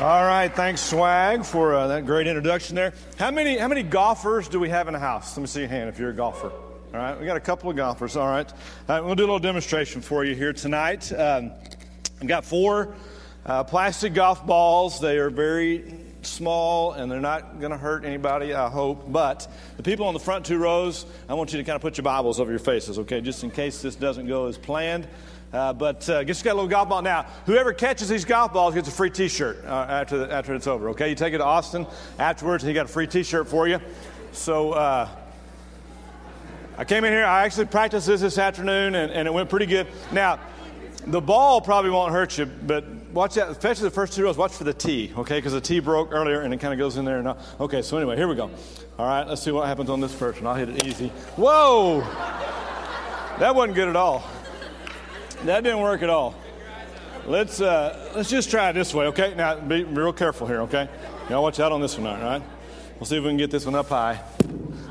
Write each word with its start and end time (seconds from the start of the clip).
All 0.00 0.22
right, 0.22 0.46
thanks 0.54 0.80
Swag 0.80 1.44
for 1.44 1.74
uh, 1.74 1.88
that 1.88 2.06
great 2.06 2.28
introduction 2.28 2.76
there. 2.76 2.94
How 3.18 3.32
many 3.32 3.58
how 3.58 3.66
many 3.66 3.82
golfers 3.82 4.46
do 4.46 4.60
we 4.60 4.68
have 4.68 4.86
in 4.86 4.92
the 4.92 5.00
house? 5.00 5.36
Let 5.36 5.40
me 5.40 5.48
see 5.48 5.58
your 5.58 5.68
hand 5.68 5.88
if 5.88 5.98
you're 5.98 6.10
a 6.10 6.14
golfer. 6.14 6.52
All 6.52 7.00
right, 7.00 7.18
we 7.18 7.26
got 7.26 7.36
a 7.36 7.40
couple 7.40 7.68
of 7.68 7.74
golfers. 7.74 8.16
All 8.16 8.28
right, 8.28 8.48
all 8.48 8.56
right 8.88 9.00
we'll 9.04 9.16
do 9.16 9.24
a 9.24 9.26
little 9.26 9.40
demonstration 9.40 10.00
for 10.00 10.24
you 10.24 10.36
here 10.36 10.52
tonight. 10.52 11.12
Um, 11.12 11.50
I've 12.20 12.28
got 12.28 12.44
four 12.44 12.94
uh, 13.44 13.64
plastic 13.64 14.14
golf 14.14 14.46
balls. 14.46 15.00
They 15.00 15.18
are 15.18 15.30
very 15.30 15.92
small 16.22 16.92
and 16.92 17.10
they're 17.10 17.20
not 17.20 17.58
going 17.58 17.72
to 17.72 17.78
hurt 17.78 18.04
anybody, 18.04 18.54
I 18.54 18.68
hope. 18.68 19.10
But 19.10 19.50
the 19.76 19.82
people 19.82 20.06
on 20.06 20.14
the 20.14 20.20
front 20.20 20.46
two 20.46 20.58
rows, 20.58 21.06
I 21.28 21.34
want 21.34 21.52
you 21.52 21.58
to 21.58 21.64
kind 21.64 21.74
of 21.74 21.82
put 21.82 21.96
your 21.96 22.04
Bibles 22.04 22.38
over 22.38 22.50
your 22.50 22.60
faces, 22.60 23.00
okay, 23.00 23.20
just 23.20 23.42
in 23.42 23.50
case 23.50 23.82
this 23.82 23.96
doesn't 23.96 24.28
go 24.28 24.46
as 24.46 24.58
planned. 24.58 25.08
Uh, 25.52 25.72
but 25.72 26.08
uh, 26.10 26.18
you 26.20 26.26
got 26.26 26.46
a 26.46 26.54
little 26.54 26.68
golf 26.68 26.88
ball 26.88 27.00
now. 27.00 27.24
Whoever 27.46 27.72
catches 27.72 28.08
these 28.08 28.24
golf 28.24 28.52
balls 28.52 28.74
gets 28.74 28.88
a 28.88 28.92
free 28.92 29.10
T-shirt 29.10 29.64
uh, 29.64 29.86
after 29.88 30.18
the, 30.18 30.32
after 30.32 30.54
it's 30.54 30.66
over. 30.66 30.90
Okay, 30.90 31.08
you 31.08 31.14
take 31.14 31.32
it 31.32 31.38
to 31.38 31.44
Austin 31.44 31.86
afterwards, 32.18 32.62
and 32.62 32.68
he 32.68 32.74
got 32.74 32.84
a 32.84 32.88
free 32.88 33.06
T-shirt 33.06 33.48
for 33.48 33.66
you. 33.66 33.80
So 34.32 34.72
uh, 34.72 35.08
I 36.76 36.84
came 36.84 37.04
in 37.04 37.12
here. 37.12 37.24
I 37.24 37.44
actually 37.44 37.66
practiced 37.66 38.06
this 38.06 38.20
this 38.20 38.36
afternoon, 38.36 38.94
and, 38.94 39.10
and 39.10 39.26
it 39.26 39.32
went 39.32 39.48
pretty 39.48 39.66
good. 39.66 39.86
Now, 40.12 40.38
the 41.06 41.20
ball 41.20 41.62
probably 41.62 41.90
won't 41.90 42.12
hurt 42.12 42.36
you, 42.36 42.44
but 42.44 42.84
watch 43.14 43.34
that. 43.36 43.48
Especially 43.48 43.84
the 43.84 43.90
first 43.90 44.12
two 44.12 44.24
rows. 44.24 44.36
Watch 44.36 44.52
for 44.52 44.64
the 44.64 44.74
tee, 44.74 45.12
okay? 45.16 45.38
Because 45.38 45.54
the 45.54 45.62
tee 45.62 45.80
broke 45.80 46.12
earlier, 46.12 46.42
and 46.42 46.52
it 46.52 46.60
kind 46.60 46.74
of 46.74 46.78
goes 46.78 46.98
in 46.98 47.06
there. 47.06 47.20
And 47.20 47.34
okay, 47.58 47.80
so 47.80 47.96
anyway, 47.96 48.16
here 48.16 48.28
we 48.28 48.34
go. 48.34 48.50
All 48.98 49.06
right, 49.06 49.26
let's 49.26 49.42
see 49.42 49.50
what 49.50 49.66
happens 49.66 49.88
on 49.88 50.00
this 50.00 50.14
person. 50.14 50.46
I'll 50.46 50.54
hit 50.54 50.68
it 50.68 50.84
easy. 50.84 51.08
Whoa, 51.36 52.00
that 53.38 53.54
wasn't 53.54 53.76
good 53.76 53.88
at 53.88 53.96
all. 53.96 54.22
That 55.44 55.62
didn't 55.62 55.80
work 55.80 56.02
at 56.02 56.10
all. 56.10 56.34
Let's, 57.26 57.60
uh, 57.60 58.12
let's 58.14 58.30
just 58.30 58.50
try 58.50 58.70
it 58.70 58.72
this 58.72 58.94
way, 58.94 59.06
okay? 59.06 59.34
Now, 59.36 59.60
be 59.60 59.84
real 59.84 60.12
careful 60.12 60.46
here, 60.46 60.62
okay? 60.62 60.88
Y'all 61.28 61.42
watch 61.42 61.60
out 61.60 61.72
on 61.72 61.80
this 61.80 61.98
one, 61.98 62.06
all 62.06 62.22
right? 62.22 62.42
We'll 62.98 63.06
see 63.06 63.16
if 63.16 63.22
we 63.22 63.30
can 63.30 63.36
get 63.36 63.50
this 63.50 63.64
one 63.64 63.74
up 63.74 63.88
high. 63.88 64.20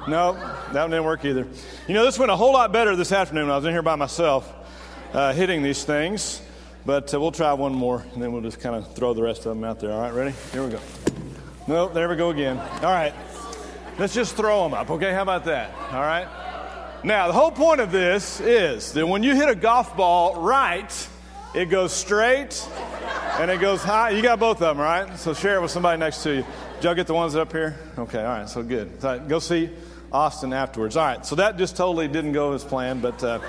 No, 0.07 0.33
that 0.33 0.81
one 0.81 0.91
didn't 0.91 1.05
work 1.05 1.25
either. 1.25 1.47
You 1.87 1.93
know, 1.93 2.05
this 2.05 2.17
went 2.17 2.31
a 2.31 2.35
whole 2.35 2.53
lot 2.53 2.71
better 2.71 2.95
this 2.95 3.11
afternoon 3.11 3.49
I 3.49 3.55
was 3.57 3.65
in 3.65 3.71
here 3.71 3.81
by 3.81 3.95
myself 3.95 4.53
uh, 5.13 5.33
hitting 5.33 5.63
these 5.63 5.83
things. 5.83 6.41
But 6.85 7.13
uh, 7.13 7.19
we'll 7.19 7.33
try 7.33 7.51
one 7.51 7.73
more, 7.73 8.05
and 8.13 8.23
then 8.23 8.31
we'll 8.31 8.41
just 8.41 8.61
kind 8.61 8.73
of 8.73 8.95
throw 8.95 9.13
the 9.13 9.21
rest 9.21 9.39
of 9.39 9.55
them 9.55 9.65
out 9.65 9.81
there. 9.81 9.91
All 9.91 9.99
right, 9.99 10.13
ready? 10.13 10.33
Here 10.53 10.63
we 10.63 10.71
go. 10.71 10.79
Nope, 11.67 11.93
there 11.93 12.07
we 12.07 12.15
go 12.15 12.29
again. 12.29 12.57
All 12.57 12.93
right. 12.93 13.13
Let's 13.99 14.13
just 14.13 14.37
throw 14.37 14.63
them 14.63 14.73
up, 14.73 14.89
okay? 14.91 15.11
How 15.11 15.23
about 15.23 15.43
that? 15.45 15.73
All 15.91 16.01
right? 16.01 16.46
Now, 17.03 17.27
the 17.27 17.33
whole 17.33 17.51
point 17.51 17.79
of 17.79 17.91
this 17.91 18.39
is 18.41 18.93
that 18.93 19.05
when 19.05 19.21
you 19.21 19.35
hit 19.35 19.49
a 19.49 19.55
golf 19.55 19.95
ball 19.95 20.41
right, 20.41 21.09
it 21.53 21.65
goes 21.65 21.93
straight 21.93 22.67
and 23.39 23.51
it 23.51 23.61
goes 23.61 23.83
high. 23.83 24.09
You 24.09 24.23
got 24.23 24.39
both 24.39 24.61
of 24.63 24.75
them, 24.75 24.79
right? 24.79 25.17
So 25.19 25.33
share 25.35 25.57
it 25.57 25.61
with 25.61 25.69
somebody 25.69 25.99
next 25.99 26.23
to 26.23 26.37
you. 26.37 26.45
Did 26.75 26.83
y'all 26.83 26.95
get 26.95 27.05
the 27.05 27.13
ones 27.13 27.35
up 27.35 27.51
here? 27.51 27.77
Okay, 27.97 28.19
all 28.19 28.25
right, 28.25 28.49
so 28.49 28.63
good. 28.63 28.99
So 28.99 29.19
go 29.19 29.37
see 29.37 29.69
Austin 30.11 30.53
afterwards. 30.53 30.97
All 30.97 31.05
right, 31.05 31.23
so 31.23 31.35
that 31.35 31.57
just 31.57 31.77
totally 31.77 32.07
didn't 32.07 32.33
go 32.33 32.53
as 32.53 32.63
planned, 32.63 33.01
but. 33.01 33.23
Uh, 33.23 33.39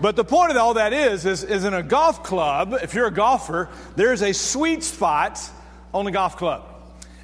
but 0.00 0.16
the 0.16 0.24
point 0.24 0.50
of 0.50 0.56
all 0.56 0.74
that 0.74 0.92
is, 0.92 1.24
is, 1.24 1.44
is 1.44 1.64
in 1.64 1.72
a 1.72 1.82
golf 1.82 2.24
club, 2.24 2.74
if 2.82 2.94
you're 2.94 3.06
a 3.06 3.12
golfer, 3.12 3.68
there's 3.94 4.22
a 4.22 4.34
sweet 4.34 4.82
spot 4.82 5.40
on 5.94 6.04
the 6.04 6.10
golf 6.10 6.36
club. 6.36 6.64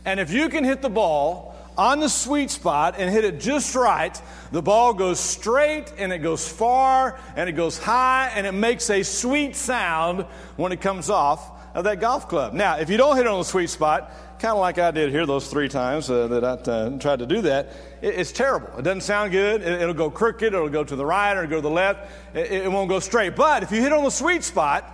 And 0.05 0.21
if 0.21 0.31
you 0.31 0.49
can 0.49 0.65
hit 0.65 0.81
the 0.81 0.89
ball 0.89 1.50
on 1.81 1.99
the 1.99 2.11
sweet 2.11 2.51
spot 2.51 2.97
and 2.99 3.11
hit 3.11 3.25
it 3.25 3.41
just 3.41 3.75
right, 3.75 4.21
the 4.53 4.61
ball 4.61 4.93
goes 4.93 5.19
straight 5.19 5.91
and 5.97 6.13
it 6.13 6.19
goes 6.19 6.47
far 6.47 7.19
and 7.37 7.49
it 7.49 7.55
goes 7.55 7.79
high 7.79 8.31
and 8.35 8.47
it 8.47 8.53
makes 8.53 8.91
a 8.91 9.03
sweet 9.03 9.57
sound 9.57 10.27
when 10.57 10.73
it 10.73 10.83
comes 10.83 11.09
off 11.09 11.51
of 11.75 11.85
that 11.85 11.99
golf 11.99 12.29
club. 12.29 12.53
Now, 12.53 12.77
if 12.77 12.91
you 12.91 12.99
don't 12.99 13.17
hit 13.17 13.25
it 13.25 13.29
on 13.29 13.39
the 13.39 13.45
sweet 13.47 13.71
spot, 13.71 14.13
kind 14.39 14.53
of 14.53 14.59
like 14.59 14.79
I 14.79 14.91
did 14.91 15.11
here 15.11 15.25
those 15.25 15.49
three 15.49 15.71
times 15.71 16.11
uh, 16.11 16.27
that 16.27 16.45
I 16.45 16.71
uh, 16.71 16.99
tried 16.99 17.21
to 17.21 17.27
do 17.27 17.41
that, 17.43 17.71
it, 18.03 18.15
it's 18.15 18.33
terrible. 18.33 18.69
It 18.79 18.83
doesn't 18.83 19.01
sound 19.01 19.33
good. 19.33 19.63
It, 19.63 19.87
will 19.87 19.95
go 19.95 20.11
crooked. 20.11 20.53
It'll 20.53 20.69
go 20.69 20.85
to 20.85 20.97
the 20.97 21.07
right 21.07 21.35
or 21.35 21.47
go 21.47 21.57
to 21.57 21.63
the 21.63 21.71
left. 21.71 22.11
It, 22.35 22.53
it 22.53 22.71
won't 22.71 22.91
go 22.91 23.01
straight. 23.01 23.37
But 23.37 23.63
if 23.63 23.73
you 23.73 23.81
hit 23.81 23.95
on 23.95 24.05
the 24.05 24.11
sweet 24.11 24.45
spot, 24.45 24.85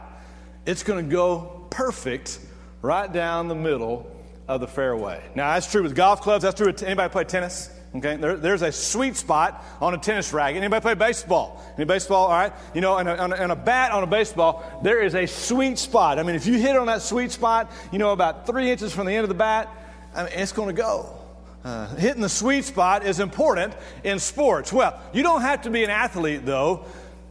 it's 0.64 0.84
going 0.84 1.04
to 1.04 1.10
go 1.10 1.66
perfect 1.68 2.38
right 2.80 3.12
down 3.12 3.48
the 3.48 3.56
middle 3.56 4.15
of 4.48 4.60
the 4.60 4.66
fairway. 4.66 5.22
Now, 5.34 5.54
that's 5.54 5.70
true 5.70 5.82
with 5.82 5.94
golf 5.94 6.20
clubs. 6.20 6.42
That's 6.42 6.56
true 6.56 6.66
with 6.66 6.82
anybody 6.82 7.10
play 7.10 7.24
tennis. 7.24 7.70
Okay, 7.94 8.16
there, 8.16 8.36
there's 8.36 8.62
a 8.62 8.72
sweet 8.72 9.16
spot 9.16 9.64
on 9.80 9.94
a 9.94 9.98
tennis 9.98 10.32
racket. 10.32 10.58
Anybody 10.58 10.82
play 10.82 10.94
baseball? 10.94 11.64
Any 11.76 11.86
baseball? 11.86 12.26
All 12.26 12.32
right. 12.32 12.52
You 12.74 12.80
know, 12.82 12.92
on 12.94 13.06
a, 13.06 13.14
on, 13.14 13.32
a, 13.32 13.36
on 13.36 13.50
a, 13.50 13.56
bat 13.56 13.92
on 13.92 14.02
a 14.02 14.06
baseball, 14.06 14.80
there 14.82 15.02
is 15.02 15.14
a 15.14 15.26
sweet 15.26 15.78
spot. 15.78 16.18
I 16.18 16.22
mean, 16.22 16.34
if 16.34 16.46
you 16.46 16.58
hit 16.58 16.76
on 16.76 16.86
that 16.86 17.00
sweet 17.00 17.32
spot, 17.32 17.70
you 17.92 17.98
know, 17.98 18.12
about 18.12 18.46
three 18.46 18.70
inches 18.70 18.92
from 18.92 19.06
the 19.06 19.12
end 19.12 19.22
of 19.22 19.28
the 19.28 19.34
bat, 19.34 19.68
I 20.14 20.24
mean, 20.24 20.32
it's 20.34 20.52
going 20.52 20.68
to 20.74 20.80
go. 20.80 21.16
Uh, 21.64 21.88
hitting 21.96 22.20
the 22.20 22.28
sweet 22.28 22.64
spot 22.64 23.04
is 23.06 23.18
important 23.18 23.74
in 24.04 24.18
sports. 24.18 24.72
Well, 24.72 25.00
you 25.12 25.22
don't 25.22 25.40
have 25.40 25.62
to 25.62 25.70
be 25.70 25.82
an 25.82 25.90
athlete, 25.90 26.44
though, 26.44 26.84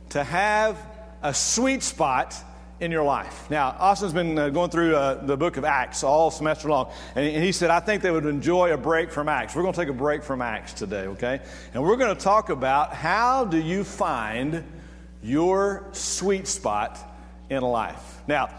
to 0.09 0.23
have 0.23 0.77
a 1.21 1.33
sweet 1.33 1.83
spot 1.83 2.35
in 2.85 2.91
your 2.91 3.03
life. 3.03 3.49
Now, 3.49 3.75
Austin's 3.79 4.13
been 4.13 4.37
uh, 4.37 4.49
going 4.49 4.69
through 4.69 4.95
uh, 4.95 5.25
the 5.25 5.35
book 5.35 5.57
of 5.57 5.65
Acts 5.65 6.03
all 6.03 6.29
semester 6.29 6.69
long, 6.69 6.91
and, 7.15 7.43
he 7.43 7.51
said, 7.51 7.71
I 7.71 7.79
think 7.79 8.03
they 8.03 8.11
would 8.11 8.25
enjoy 8.25 8.71
a 8.71 8.77
break 8.77 9.11
from 9.11 9.27
Acts. 9.27 9.55
We're 9.55 9.63
going 9.63 9.73
to 9.73 9.79
take 9.79 9.89
a 9.89 9.93
break 9.93 10.23
from 10.23 10.41
Acts 10.41 10.71
today, 10.71 11.07
okay? 11.07 11.41
And 11.73 11.83
we're 11.83 11.97
going 11.97 12.15
to 12.15 12.21
talk 12.21 12.49
about 12.49 12.93
how 12.93 13.43
do 13.43 13.57
you 13.57 13.83
find 13.83 14.63
your 15.23 15.87
sweet 15.91 16.47
spot 16.47 16.99
in 17.49 17.63
life. 17.63 18.21
Now, 18.27 18.49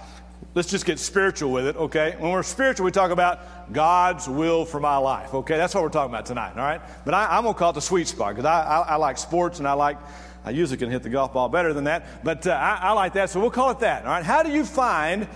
let's 0.55 0.69
just 0.69 0.85
get 0.85 0.99
spiritual 0.99 1.53
with 1.53 1.69
it, 1.69 1.77
okay? 1.77 2.17
When 2.19 2.33
we're 2.33 2.43
spiritual, 2.43 2.85
we 2.85 2.91
talk 2.91 3.13
about 3.13 3.73
God's 3.73 4.29
will 4.29 4.65
for 4.65 4.81
my 4.81 4.97
life, 4.97 5.35
okay? 5.35 5.57
That's 5.57 5.75
what 5.75 5.85
we're 5.85 5.91
talking 5.91 6.13
about 6.13 6.27
tonight, 6.27 6.53
all 6.57 6.65
right? 6.65 6.81
But 7.05 7.15
I, 7.15 7.39
am 7.39 7.45
going 7.45 7.55
to 7.55 7.59
call 7.59 7.71
it 7.71 7.75
the 7.75 7.81
sweet 7.81 8.09
spot 8.09 8.35
because 8.35 8.45
I, 8.45 8.63
I, 8.63 8.81
I 8.81 8.97
like 8.97 9.19
sports 9.19 9.61
and 9.61 9.69
I 9.69 9.75
like 9.75 9.99
I 10.47 10.51
usually 10.51 10.79
can 10.79 10.91
hit 10.91 11.03
the 11.03 11.11
golf 11.11 11.33
ball 11.33 11.49
better 11.49 11.75
than 11.75 11.85
that, 11.85 12.25
but 12.25 12.47
uh, 12.47 12.53
I, 12.53 12.79
I 12.89 12.93
like 12.93 13.15
that, 13.15 13.31
so 13.31 13.41
we'll 13.41 13.51
call 13.51 13.73
it 13.73 13.81
that. 13.81 14.05
All 14.05 14.11
right, 14.11 14.25
how 14.25 14.43
do 14.45 14.51
you 14.51 14.65
find 14.65 15.27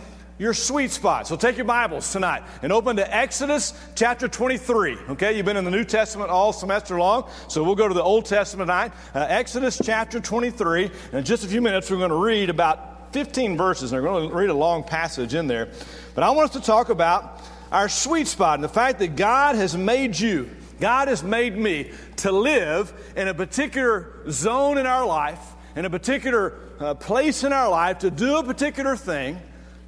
your 0.41 0.54
sweet 0.54 0.91
spot. 0.91 1.28
So 1.28 1.37
take 1.37 1.59
your 1.59 1.66
Bibles 1.66 2.10
tonight 2.10 2.43
and 2.62 2.72
open 2.72 2.97
to 2.97 3.15
Exodus 3.15 3.75
chapter 3.94 4.26
23. 4.26 4.97
Okay, 5.10 5.37
you've 5.37 5.44
been 5.44 5.59
in 5.59 5.66
the 5.66 5.70
New 5.70 5.84
Testament 5.84 6.31
all 6.31 6.54
semester 6.54 6.99
long, 6.99 7.28
so 7.47 7.62
we'll 7.62 7.75
go 7.75 7.87
to 7.87 7.93
the 7.93 8.03
Old 8.03 8.25
Testament 8.25 8.69
tonight. 8.69 8.93
Uh, 9.15 9.26
Exodus 9.28 9.78
chapter 9.84 10.19
23. 10.19 10.84
And 10.84 11.15
in 11.15 11.25
just 11.25 11.44
a 11.44 11.49
few 11.49 11.60
minutes, 11.60 11.91
we're 11.91 11.99
going 11.99 12.09
to 12.09 12.16
read 12.16 12.49
about 12.49 13.12
15 13.12 13.59
verses, 13.59 13.93
and 13.93 14.03
we're 14.03 14.09
going 14.09 14.31
to 14.31 14.34
read 14.34 14.49
a 14.49 14.54
long 14.54 14.82
passage 14.82 15.34
in 15.34 15.47
there. 15.47 15.69
But 16.15 16.25
I 16.25 16.31
want 16.31 16.49
us 16.49 16.56
to 16.59 16.66
talk 16.66 16.88
about 16.88 17.43
our 17.70 17.91
sweet 17.91 18.26
spot 18.26 18.54
and 18.54 18.65
the 18.65 18.69
fact 18.69 18.99
that 19.00 19.16
God 19.16 19.56
has 19.56 19.76
made 19.76 20.19
you 20.19 20.49
God 20.80 21.08
has 21.08 21.22
made 21.22 21.56
me 21.56 21.91
to 22.16 22.32
live 22.32 22.92
in 23.14 23.28
a 23.28 23.34
particular 23.34 24.28
zone 24.30 24.78
in 24.78 24.86
our 24.86 25.06
life, 25.06 25.41
in 25.76 25.84
a 25.84 25.91
particular 25.91 26.58
uh, 26.80 26.94
place 26.94 27.44
in 27.44 27.52
our 27.52 27.68
life, 27.68 27.98
to 27.98 28.10
do 28.10 28.38
a 28.38 28.44
particular 28.44 28.96
thing, 28.96 29.38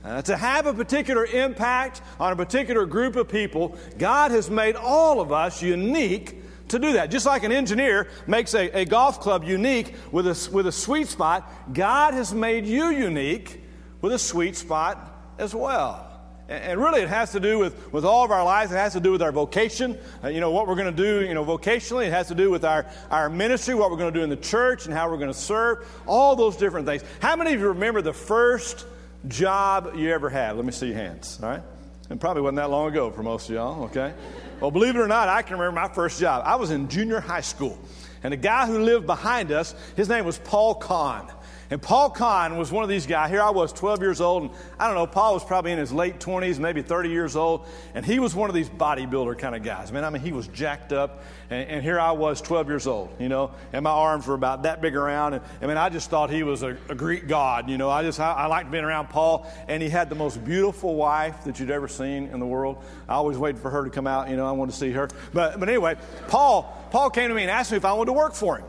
uh, 0.05 0.21
to 0.23 0.37
have 0.37 0.67
a 0.67 0.75
particular 0.75 1.25
impact 1.25 2.03
on 2.21 2.33
a 2.33 2.37
particular 2.37 2.87
group 2.87 3.17
of 3.17 3.29
people. 3.29 3.77
God 3.99 4.31
has 4.31 4.51
made 4.51 4.77
all 4.77 5.21
of 5.21 5.33
us 5.33 5.63
unique 5.63 6.43
to 6.69 6.79
do 6.79 6.93
that. 6.93 7.11
Just 7.11 7.27
like 7.27 7.45
an 7.45 7.53
engineer 7.53 8.09
makes 8.27 8.55
a, 8.55 8.69
a 8.81 8.85
golf 8.85 9.21
club 9.21 9.45
unique 9.45 9.95
with 10.11 10.27
a, 10.27 10.51
with 10.53 10.67
a 10.67 10.73
sweet 10.73 11.09
spot, 11.09 11.51
God 11.73 12.15
has 12.15 12.35
made 12.35 12.67
you 12.67 12.91
unique 12.91 13.63
with 14.01 14.13
a 14.13 14.19
sweet 14.19 14.57
spot 14.57 15.35
as 15.39 15.55
well. 15.55 16.12
And 16.53 16.79
really, 16.81 17.01
it 17.01 17.09
has 17.09 17.33
to 17.33 17.41
do 17.41 17.59
with, 17.59 17.93
with 17.93 18.05
all 18.05 18.25
of 18.25 18.31
our 18.31 18.45
lives. 18.45 18.73
It 18.73 18.77
has 18.77 18.93
to 18.93 19.01
do 19.01 19.13
with 19.13 19.23
our 19.23 19.33
vocation. 19.33 19.99
Uh, 20.23 20.29
you 20.29 20.41
know, 20.41 20.51
what 20.51 20.67
we're 20.67 20.75
going 20.75 20.95
to 20.95 21.03
do, 21.03 21.27
you 21.27 21.33
know, 21.33 21.45
vocationally. 21.45 22.07
It 22.07 22.13
has 22.13 22.29
to 22.29 22.35
do 22.35 22.51
with 22.51 22.65
our, 22.65 22.87
our 23.11 23.31
ministry, 23.31 23.75
what 23.75 23.91
we're 23.91 23.97
going 23.97 24.13
to 24.13 24.19
do 24.19 24.23
in 24.23 24.31
the 24.31 24.37
church, 24.37 24.85
and 24.85 24.95
how 24.95 25.11
we're 25.11 25.17
going 25.17 25.33
to 25.33 25.39
serve. 25.39 25.89
All 26.07 26.37
those 26.37 26.57
different 26.57 26.87
things. 26.87 27.03
How 27.21 27.37
many 27.37 27.55
of 27.55 27.61
you 27.61 27.69
remember 27.69 28.03
the 28.03 28.13
first 28.13 28.87
job 29.29 29.93
you 29.97 30.11
ever 30.13 30.29
had? 30.29 30.57
Let 30.57 30.65
me 30.65 30.73
see 30.73 30.89
your 30.89 30.97
hands, 30.97 31.39
all 31.43 31.49
right? 31.49 31.63
And 32.11 32.21
probably 32.21 32.43
wasn't 32.43 32.57
that 32.57 32.71
long 32.71 32.89
ago 32.89 33.11
for 33.11 33.23
most 33.23 33.49
of 33.49 33.55
y'all, 33.55 33.85
okay? 33.85 34.13
Well, 34.61 34.71
believe 34.71 34.95
it 34.95 35.01
or 35.01 35.09
not, 35.09 35.29
I 35.29 35.41
can 35.43 35.59
remember 35.59 35.81
my 35.81 35.89
first 35.89 36.21
job. 36.21 36.43
I 36.45 36.57
was 36.57 36.71
in 36.71 36.89
junior 36.89 37.21
high 37.21 37.41
school. 37.41 37.79
And 38.23 38.33
the 38.33 38.37
guy 38.37 38.67
who 38.67 38.79
lived 38.79 39.07
behind 39.07 39.51
us, 39.51 39.75
his 39.97 40.09
name 40.09 40.25
was 40.25 40.39
Paul 40.39 40.75
Kahn. 40.75 41.33
And 41.73 41.81
Paul 41.81 42.11
Kahn 42.11 42.59
was 42.59 42.71
one 42.71 42.85
of 42.85 42.91
these 42.91 43.07
guys. 43.07 43.31
Here 43.31 43.41
I 43.41 43.49
was, 43.49 43.73
12 43.73 44.03
years 44.03 44.21
old, 44.21 44.43
and 44.43 44.53
I 44.79 44.89
don't 44.89 44.95
know, 44.95 45.07
Paul 45.07 45.33
was 45.33 45.43
probably 45.43 45.73
in 45.73 45.79
his 45.79 45.91
late 45.91 46.21
20s, 46.21 46.59
maybe 46.59 46.83
30 46.83 47.09
years 47.09 47.35
old, 47.35 47.67
and 47.95 48.05
he 48.05 48.19
was 48.19 48.35
one 48.35 48.51
of 48.51 48.55
these 48.55 48.69
bodybuilder 48.69 49.39
kind 49.39 49.57
of 49.57 49.63
guys. 49.63 49.91
Man, 49.91 50.05
I 50.05 50.11
mean, 50.11 50.21
he 50.21 50.33
was 50.33 50.49
jacked 50.49 50.93
up, 50.93 51.25
and, 51.49 51.67
and 51.67 51.83
here 51.83 51.99
I 51.99 52.13
was, 52.13 52.43
12 52.43 52.69
years 52.69 52.87
old, 52.87 53.09
you 53.19 53.31
know, 53.31 53.53
and 53.73 53.85
my 53.85 53.91
arms 53.91 54.27
were 54.27 54.35
about 54.35 54.65
that 54.65 54.83
big 54.83 54.95
around. 54.95 55.33
And 55.33 55.43
I 55.63 55.67
mean, 55.67 55.79
I 55.79 55.89
just 55.89 56.11
thought 56.11 56.29
he 56.29 56.43
was 56.43 56.63
a, 56.63 56.77
a 56.91 56.95
Greek 56.95 57.27
god, 57.27 57.71
you 57.71 57.79
know. 57.79 57.89
I 57.89 58.03
just, 58.03 58.21
I, 58.21 58.33
I 58.33 58.47
liked 58.49 58.71
being 58.71 58.85
around 58.85 59.09
Paul, 59.09 59.51
and 59.67 59.83
he 59.83 59.89
had 59.89 60.11
the 60.11 60.15
most 60.15 60.45
beautiful 60.45 60.95
wife 60.95 61.45
that 61.45 61.59
you'd 61.59 61.71
ever 61.71 61.89
seen 61.89 62.27
in 62.27 62.39
the 62.39 62.47
world. 62.47 62.85
I 63.09 63.15
always 63.15 63.39
waited 63.39 63.63
for 63.63 63.71
her 63.71 63.85
to 63.85 63.89
come 63.91 64.07
out, 64.07 64.29
you 64.29 64.37
know, 64.37 64.47
I 64.47 64.53
wanted 64.53 64.73
to 64.73 64.79
see 64.79 64.91
her. 64.91 65.09
But, 65.33 65.59
but 65.59 65.71
anyway, 65.71 65.97
Paul, 66.29 66.65
Paul 66.91 67.09
came 67.09 67.31
to 67.31 67.35
me 67.35 67.41
and 67.41 67.51
asked 67.51 67.71
me 67.71 67.79
if 67.79 67.87
I 67.87 67.95
wanted 67.95 68.11
to 68.11 68.19
work 68.19 68.35
for 68.35 68.59
him. 68.59 68.67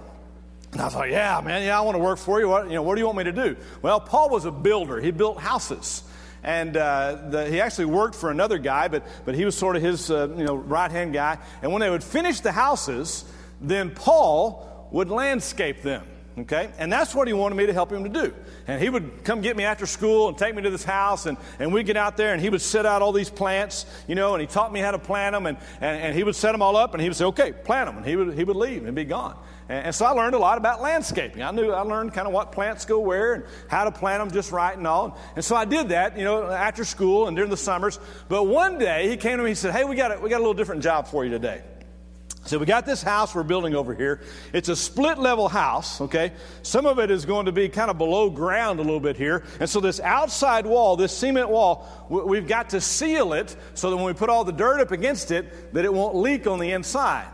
And 0.74 0.82
I 0.82 0.90
thought, 0.90 1.10
yeah, 1.10 1.40
man, 1.44 1.64
yeah, 1.64 1.78
I 1.78 1.82
want 1.82 1.96
to 1.96 2.04
work 2.04 2.18
for 2.18 2.40
you. 2.40 2.50
What, 2.50 2.68
you 2.68 2.74
know, 2.74 2.82
what 2.82 2.96
do 2.96 3.00
you 3.02 3.06
want 3.06 3.20
me 3.20 3.24
to 3.26 3.32
do? 3.32 3.56
Well, 3.84 4.00
Paul 4.00 4.30
was 4.30 4.46
a 4.46 4.52
builder. 4.52 5.00
He 5.00 5.12
built 5.12 5.40
houses. 5.40 6.04
and 6.44 6.76
uh, 6.76 7.30
the, 7.30 7.50
he 7.50 7.62
actually 7.62 7.86
worked 7.86 8.16
for 8.16 8.32
another 8.32 8.58
guy, 8.58 8.88
but, 8.88 9.06
but 9.24 9.36
he 9.36 9.46
was 9.46 9.56
sort 9.56 9.76
of 9.76 9.82
his 9.82 10.12
uh, 10.12 10.34
you 10.36 10.44
know, 10.44 10.56
right 10.56 10.92
hand 10.92 11.14
guy. 11.14 11.38
And 11.62 11.72
when 11.72 11.80
they 11.80 11.90
would 11.90 12.04
finish 12.04 12.42
the 12.42 12.52
houses, 12.52 13.24
then 13.62 13.92
Paul 13.92 14.90
would 14.92 15.10
landscape 15.10 15.82
them. 15.84 16.06
Okay? 16.38 16.72
And 16.80 16.92
that's 16.92 17.14
what 17.14 17.28
he 17.28 17.34
wanted 17.34 17.56
me 17.56 17.68
to 17.68 17.74
help 17.74 17.92
him 17.92 18.04
to 18.04 18.10
do. 18.10 18.34
And 18.66 18.82
he 18.82 18.90
would 18.90 19.24
come 19.24 19.42
get 19.42 19.56
me 19.56 19.66
after 19.66 19.86
school 19.86 20.30
and 20.30 20.38
take 20.38 20.56
me 20.56 20.64
to 20.64 20.72
this 20.72 20.84
house, 20.84 21.28
and, 21.28 21.38
and 21.60 21.72
we'd 21.72 21.86
get 21.86 21.98
out 21.98 22.18
there, 22.18 22.34
and 22.34 22.42
he 22.42 22.50
would 22.50 22.62
set 22.62 22.88
out 22.88 23.04
all 23.04 23.12
these 23.12 23.30
plants, 23.30 23.86
you 24.08 24.16
know, 24.16 24.34
and 24.34 24.42
he 24.42 24.48
taught 24.48 24.74
me 24.74 24.80
how 24.80 24.90
to 24.90 25.00
plant 25.00 25.34
them, 25.34 25.46
and, 25.46 25.58
and, 25.80 26.02
and 26.02 26.16
he 26.16 26.24
would 26.24 26.36
set 26.36 26.52
them 26.52 26.62
all 26.64 26.76
up, 26.76 26.94
and 26.94 27.02
he 27.02 27.08
would 27.08 27.16
say, 27.16 27.26
okay, 27.26 27.52
plant 27.52 27.88
them, 27.88 27.98
and 27.98 28.06
he 28.06 28.16
would, 28.16 28.34
he 28.34 28.44
would 28.44 28.56
leave 28.56 28.86
and 28.86 28.96
be 28.96 29.04
gone. 29.04 29.38
And, 29.70 29.96
so 29.96 30.06
I 30.06 30.12
learned 30.12 30.36
a 30.36 30.40
lot 30.40 30.58
about 30.58 30.82
landscaping. 30.82 31.42
I 31.42 31.52
knew, 31.52 31.72
I 31.72 31.82
learned 31.82 32.14
kind 32.14 32.28
of 32.28 32.34
what 32.34 32.52
plants 32.52 32.86
go 32.86 33.00
where 33.00 33.34
and 33.34 33.44
how 33.70 33.86
to 33.86 33.92
plant 33.92 34.22
them 34.22 34.32
just 34.32 34.52
right 34.52 34.78
and 34.78 34.86
all. 34.86 35.18
And 35.36 35.44
so 35.44 35.56
I 35.56 35.66
did 35.66 35.90
that, 35.90 36.18
you 36.18 36.24
know, 36.24 36.50
after 36.50 36.84
school 36.84 37.28
and 37.28 37.36
during 37.36 37.50
the 37.50 37.58
summers. 37.58 38.00
But 38.28 38.44
one 38.44 38.78
day 38.78 39.10
he 39.10 39.18
came 39.18 39.38
to 39.38 39.44
me 39.44 39.52
and 39.52 39.58
said, 39.58 39.74
hey, 39.74 39.86
we 39.86 39.96
got 39.96 40.18
a, 40.18 40.20
we 40.20 40.30
got 40.30 40.38
a 40.38 40.40
little 40.40 40.54
different 40.54 40.84
job 40.84 41.08
for 41.08 41.24
you 41.24 41.32
today. 41.32 41.64
So 42.46 42.60
we 42.60 42.66
got 42.66 42.86
this 42.86 43.02
house 43.02 43.34
we're 43.34 43.44
building 43.44 43.74
over 43.74 43.96
here. 43.96 44.20
It's 44.52 44.68
a 44.68 44.76
split 44.76 45.18
level 45.18 45.48
house, 45.48 46.02
okay? 46.02 46.34
Some 46.62 46.86
of 46.86 47.00
it 47.00 47.10
is 47.10 47.26
going 47.26 47.46
to 47.46 47.54
be 47.54 47.70
kind 47.70 47.90
of 47.90 47.98
below 47.98 48.30
ground 48.30 48.80
a 48.80 48.84
little 48.84 49.00
bit 49.00 49.16
here. 49.16 49.46
And 49.62 49.70
so 49.70 49.80
this 49.80 50.02
outside 50.02 50.66
wall, 50.66 50.98
this 50.98 51.16
cement 51.16 51.48
wall, 51.48 51.88
we've 52.10 52.48
got 52.48 52.72
to 52.72 52.82
seal 52.82 53.32
it 53.32 53.56
so 53.76 53.90
that 53.90 53.96
when 53.96 54.06
we 54.06 54.14
put 54.14 54.30
all 54.30 54.44
the 54.44 54.52
dirt 54.52 54.82
up 54.82 54.92
against 54.92 55.32
it, 55.32 55.74
that 55.74 55.86
it 55.86 55.94
won't 55.94 56.16
leak 56.16 56.46
on 56.46 56.60
the 56.60 56.72
inside. 56.72 57.28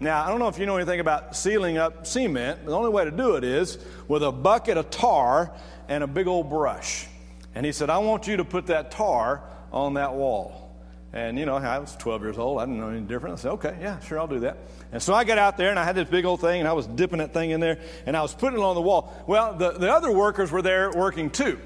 Now, 0.00 0.24
I 0.24 0.28
don't 0.28 0.38
know 0.38 0.48
if 0.48 0.58
you 0.58 0.66
know 0.66 0.76
anything 0.76 1.00
about 1.00 1.36
sealing 1.36 1.78
up 1.78 2.06
cement. 2.06 2.66
The 2.66 2.72
only 2.72 2.90
way 2.90 3.04
to 3.04 3.10
do 3.10 3.36
it 3.36 3.44
is 3.44 3.78
with 4.08 4.22
a 4.22 4.32
bucket 4.32 4.76
of 4.76 4.90
tar 4.90 5.52
and 5.88 6.02
a 6.02 6.06
big 6.06 6.26
old 6.26 6.50
brush. 6.50 7.06
And 7.54 7.64
he 7.64 7.72
said, 7.72 7.90
I 7.90 7.98
want 7.98 8.26
you 8.26 8.38
to 8.38 8.44
put 8.44 8.66
that 8.66 8.90
tar 8.90 9.42
on 9.72 9.94
that 9.94 10.14
wall. 10.14 10.64
And, 11.12 11.38
you 11.38 11.46
know, 11.46 11.54
I 11.54 11.78
was 11.78 11.94
12 11.94 12.22
years 12.22 12.38
old. 12.38 12.60
I 12.60 12.64
didn't 12.64 12.80
know 12.80 12.88
any 12.88 13.00
different. 13.00 13.38
I 13.38 13.42
said, 13.42 13.52
okay, 13.52 13.78
yeah, 13.80 14.00
sure, 14.00 14.18
I'll 14.18 14.26
do 14.26 14.40
that. 14.40 14.58
And 14.90 15.00
so 15.00 15.14
I 15.14 15.22
got 15.22 15.38
out 15.38 15.56
there 15.56 15.70
and 15.70 15.78
I 15.78 15.84
had 15.84 15.94
this 15.94 16.08
big 16.08 16.24
old 16.24 16.40
thing 16.40 16.58
and 16.58 16.68
I 16.68 16.72
was 16.72 16.88
dipping 16.88 17.18
that 17.18 17.32
thing 17.32 17.50
in 17.50 17.60
there 17.60 17.78
and 18.04 18.16
I 18.16 18.22
was 18.22 18.34
putting 18.34 18.58
it 18.58 18.62
on 18.62 18.74
the 18.74 18.82
wall. 18.82 19.14
Well, 19.28 19.54
the, 19.54 19.70
the 19.72 19.92
other 19.92 20.10
workers 20.10 20.50
were 20.50 20.62
there 20.62 20.90
working 20.90 21.30
too. 21.30 21.60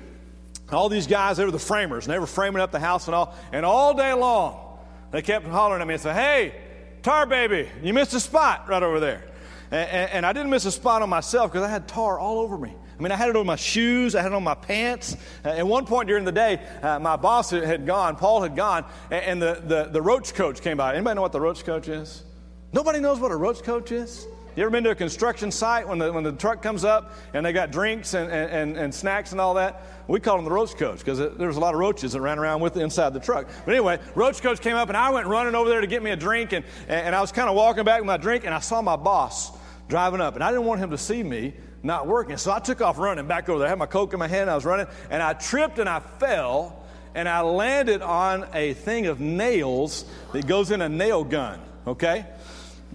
All 0.71 0.91
these 0.91 1.07
guys, 1.07 1.39
they 1.39 1.47
were 1.47 1.51
the 1.51 1.59
framers 1.59 2.05
and 2.05 2.13
they 2.13 2.19
were 2.19 2.27
framing 2.27 2.61
up 2.61 2.73
the 2.73 2.79
house 2.79 3.07
and 3.07 3.15
all. 3.15 3.35
And 3.51 3.65
all 3.65 3.95
day 3.95 4.13
long, 4.13 4.79
they 5.13 5.23
kept 5.23 5.47
hollering 5.47 5.81
at 5.81 5.89
me 5.89 5.95
and 5.95 6.03
said, 6.03 6.15
hey, 6.15 6.55
tar 7.03 7.27
baby, 7.27 7.69
you 7.83 7.95
missed 7.95 8.15
a 8.15 8.21
spot 8.21 8.69
right 8.69 8.83
over 8.83 9.01
there. 9.01 9.25
And, 9.71 9.91
and, 9.91 10.11
and 10.11 10.27
I 10.27 10.33
didn't 10.33 10.51
miss 10.51 10.65
a 10.65 10.73
spot 10.73 11.03
on 11.03 11.09
myself 11.09 11.53
because 11.53 11.67
I 11.67 11.71
had 11.71 11.89
tar 11.89 12.19
all 12.19 12.41
over 12.41 12.57
me. 12.57 12.75
I 12.99 13.03
mean, 13.03 13.13
I 13.13 13.17
had 13.17 13.29
it 13.29 13.37
on 13.37 13.47
my 13.47 13.57
shoes, 13.57 14.17
I 14.17 14.23
had 14.23 14.33
it 14.33 14.35
on 14.35 14.43
my 14.43 14.57
pants. 14.57 15.17
At 15.45 15.67
one 15.67 15.87
point 15.87 16.09
during 16.09 16.25
the 16.25 16.33
day, 16.33 16.61
uh, 16.83 16.99
my 16.99 17.17
boss 17.17 17.51
had 17.51 17.87
gone, 17.87 18.17
Paul 18.17 18.43
had 18.43 18.57
gone, 18.57 18.85
and, 19.11 19.25
and 19.25 19.43
the, 19.43 19.63
the, 19.65 19.85
the 19.93 20.03
roach 20.03 20.35
coach 20.35 20.61
came 20.61 20.79
by. 20.79 20.95
Anybody 20.95 21.15
know 21.15 21.23
what 21.23 21.33
the 21.33 21.41
roach 21.41 21.65
coach 21.65 21.87
is? 21.87 22.25
Nobody 22.73 22.99
knows 22.99 23.21
what 23.21 23.31
a 23.31 23.37
roach 23.37 23.63
coach 23.63 23.93
is? 23.93 24.27
You 24.59 24.65
ever 24.65 24.73
been 24.73 24.83
to 24.83 24.91
a 24.91 24.97
construction 24.97 25.53
site 25.53 25.87
when 25.87 25.99
the, 25.99 26.13
when 26.13 26.25
the 26.25 26.33
truck 26.33 26.63
comes 26.63 26.85
up 26.85 27.13
and 27.33 27.47
they 27.47 27.53
got 27.53 27.71
drinks 27.71 28.15
and, 28.15 28.29
and, 28.29 28.77
and 28.77 28.93
snacks 28.93 29.31
and 29.31 29.41
all 29.41 29.55
that? 29.55 29.85
We 30.09 30.19
called 30.19 30.39
them 30.39 30.47
the 30.47 30.51
roach 30.51 30.77
coach 30.77 30.99
because 30.99 31.21
there 31.21 31.47
was 31.47 31.57
a 31.57 31.61
lot 31.61 31.75
of 31.75 31.79
roaches 31.79 32.11
that 32.15 32.21
ran 32.21 32.41
around 32.41 32.61
with 32.61 32.77
it 32.77 32.83
inside 32.83 33.15
the 33.15 33.21
truck. 33.21 33.47
But 33.65 33.73
anyway, 33.73 34.01
roach 34.17 34.43
coach 34.43 34.61
came 34.61 34.75
up 34.75 34.89
and 34.89 34.97
I 34.97 35.11
went 35.11 35.29
running 35.29 35.55
over 35.55 35.69
there 35.69 35.81
to 35.81 35.87
get 35.87 36.03
me 36.03 36.11
a 36.11 36.17
drink 36.17 36.51
and, 36.51 36.65
and 36.89 37.15
I 37.15 37.21
was 37.21 37.31
kind 37.31 37.49
of 37.49 37.55
walking 37.55 37.85
back 37.85 38.01
with 38.01 38.09
my 38.09 38.17
drink 38.17 38.47
and 38.47 38.53
I 38.53 38.59
saw 38.59 38.83
my 38.83 38.97
boss 38.97 39.57
driving 39.87 40.21
up 40.21 40.35
and 40.35 40.43
I 40.43 40.51
didn't 40.51 40.67
want 40.67 40.81
him 40.81 40.91
to 40.91 40.99
see 40.99 41.23
me 41.23 41.55
not 41.85 42.09
working. 42.09 42.37
So 42.37 42.51
I 42.51 42.59
took 42.59 42.81
off 42.81 42.99
running 42.99 43.29
back 43.29 43.49
over 43.49 43.61
there. 43.61 43.69
I 43.69 43.71
had 43.71 43.79
my 43.79 43.87
Coke 43.87 44.13
in 44.13 44.19
my 44.19 44.27
hand. 44.27 44.51
I 44.51 44.57
was 44.57 44.65
running, 44.65 44.89
and 45.09 45.23
I 45.23 45.35
tripped 45.35 45.79
and 45.79 45.89
I 45.89 46.01
fell, 46.01 46.85
and 47.15 47.29
I 47.29 47.43
landed 47.43 48.03
on 48.03 48.45
a 48.53 48.75
thing 48.75 49.07
of 49.07 49.21
nails 49.21 50.05
that 50.33 50.49
goes 50.49 50.73
in 50.73 50.83
a 50.83 50.89
nail 50.89 51.23
gun. 51.23 51.61
Okay? 51.87 52.27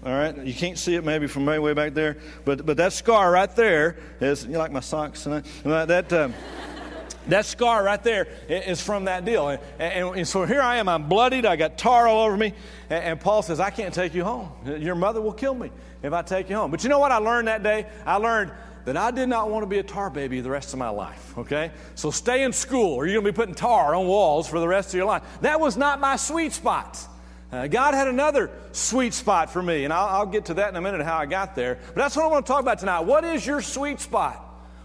All 0.04 0.12
right, 0.12 0.36
you 0.44 0.52
can't 0.52 0.78
see 0.78 0.96
it 0.96 1.04
maybe 1.04 1.26
from 1.26 1.46
way 1.46 1.72
back 1.72 1.94
there, 1.94 2.18
but 2.44 2.66
but 2.66 2.76
that 2.76 2.92
scar 2.92 3.30
right 3.30 3.54
there 3.56 3.96
is 4.20 4.44
you 4.44 4.58
like 4.58 4.70
my 4.70 4.80
socks 4.80 5.22
tonight. 5.22 5.46
That 5.64 6.12
um, 6.12 6.34
that 7.28 7.46
scar 7.46 7.82
right 7.82 8.02
there 8.02 8.28
is 8.46 8.82
from 8.82 9.06
that 9.06 9.24
deal. 9.24 9.48
And, 9.48 9.60
and, 9.78 10.16
and, 10.16 10.28
so 10.28 10.44
here 10.44 10.60
I 10.60 10.76
am. 10.76 10.90
I'm 10.90 11.08
bloodied. 11.08 11.46
I 11.46 11.56
got 11.56 11.78
tar 11.78 12.06
all 12.06 12.26
over 12.26 12.36
me. 12.36 12.52
And, 12.90 13.04
and 13.04 13.20
Paul 13.20 13.40
says, 13.42 13.60
I 13.60 13.70
can't 13.70 13.94
take 13.94 14.12
you 14.12 14.24
home. 14.24 14.50
Your 14.78 14.94
mother 14.94 15.22
will 15.22 15.32
kill 15.32 15.54
me 15.54 15.70
if 16.02 16.12
I 16.12 16.20
take 16.20 16.50
you 16.50 16.56
home. 16.56 16.70
But 16.70 16.82
you 16.82 16.90
know 16.90 16.98
what 16.98 17.12
I 17.12 17.16
learned 17.16 17.48
that 17.48 17.62
day? 17.62 17.86
I 18.04 18.16
learned 18.16 18.52
that 18.84 18.98
I 18.98 19.10
did 19.10 19.30
not 19.30 19.50
want 19.50 19.62
to 19.62 19.66
be 19.66 19.78
a 19.78 19.82
tar 19.82 20.10
baby 20.10 20.42
the 20.42 20.50
rest 20.50 20.74
of 20.74 20.78
my 20.78 20.90
life, 20.90 21.38
okay? 21.38 21.70
So 21.94 22.10
stay 22.10 22.42
in 22.42 22.52
school 22.52 22.92
or 22.92 23.06
you're 23.06 23.22
going 23.22 23.24
to 23.24 23.32
be 23.32 23.36
putting 23.36 23.54
tar 23.54 23.94
on 23.94 24.06
walls 24.06 24.46
for 24.46 24.60
the 24.60 24.68
rest 24.68 24.90
of 24.90 24.94
your 24.94 25.06
life. 25.06 25.22
That 25.40 25.60
was 25.60 25.78
not 25.78 26.00
my 26.00 26.16
sweet 26.16 26.52
spot. 26.52 27.08
Uh, 27.52 27.66
God 27.68 27.94
had 27.94 28.08
another 28.08 28.50
sweet 28.72 29.14
spot 29.14 29.52
for 29.52 29.62
me, 29.62 29.84
and 29.84 29.92
I'll, 29.92 30.08
I'll 30.08 30.26
get 30.26 30.46
to 30.46 30.54
that 30.54 30.70
in 30.70 30.76
a 30.76 30.80
minute 30.80 31.02
how 31.02 31.18
I 31.18 31.26
got 31.26 31.54
there. 31.54 31.78
But 31.86 31.96
that's 31.96 32.16
what 32.16 32.24
I 32.24 32.28
want 32.28 32.46
to 32.46 32.52
talk 32.52 32.60
about 32.60 32.78
tonight. 32.80 33.00
What 33.00 33.24
is 33.24 33.46
your 33.46 33.62
sweet 33.62 34.00
spot? 34.00 34.40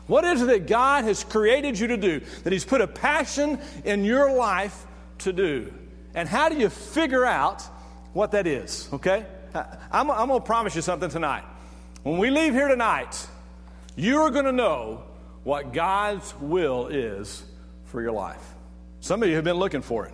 What 0.08 0.24
is 0.24 0.42
it 0.42 0.48
that 0.48 0.68
God 0.68 1.04
has 1.06 1.24
created 1.24 1.80
you 1.80 1.88
to 1.88 1.98
do, 1.98 2.22
that 2.44 2.54
He's 2.54 2.66
put 2.66 2.82
a 2.82 2.88
passion 2.88 3.60
in 3.86 4.04
your 4.04 4.36
life 4.36 4.86
to 5.20 5.34
do? 5.34 5.74
And 6.16 6.28
how 6.28 6.50
do 6.50 6.58
you 6.58 6.70
figure 6.70 7.26
out 7.26 7.62
what 8.14 8.32
that 8.32 8.48
is, 8.48 8.90
okay? 8.94 9.26
I'm, 9.54 10.12
I'm 10.12 10.28
going 10.28 10.40
to 10.40 10.46
promise 10.46 10.76
you 10.76 10.82
something 10.82 11.10
tonight. 11.10 11.44
When 12.04 12.18
we 12.18 12.30
leave 12.30 12.54
here 12.54 12.68
tonight, 12.68 13.28
you're 13.96 14.32
going 14.32 14.46
to 14.46 14.52
know 14.52 15.04
what 15.44 15.74
God's 15.74 16.34
will 16.40 16.88
is 16.88 17.44
for 17.86 18.02
your 18.02 18.12
life. 18.12 18.44
Some 19.00 19.24
of 19.24 19.30
you 19.30 19.36
have 19.36 19.44
been 19.44 19.58
looking 19.58 19.82
for 19.82 20.06
it. 20.06 20.14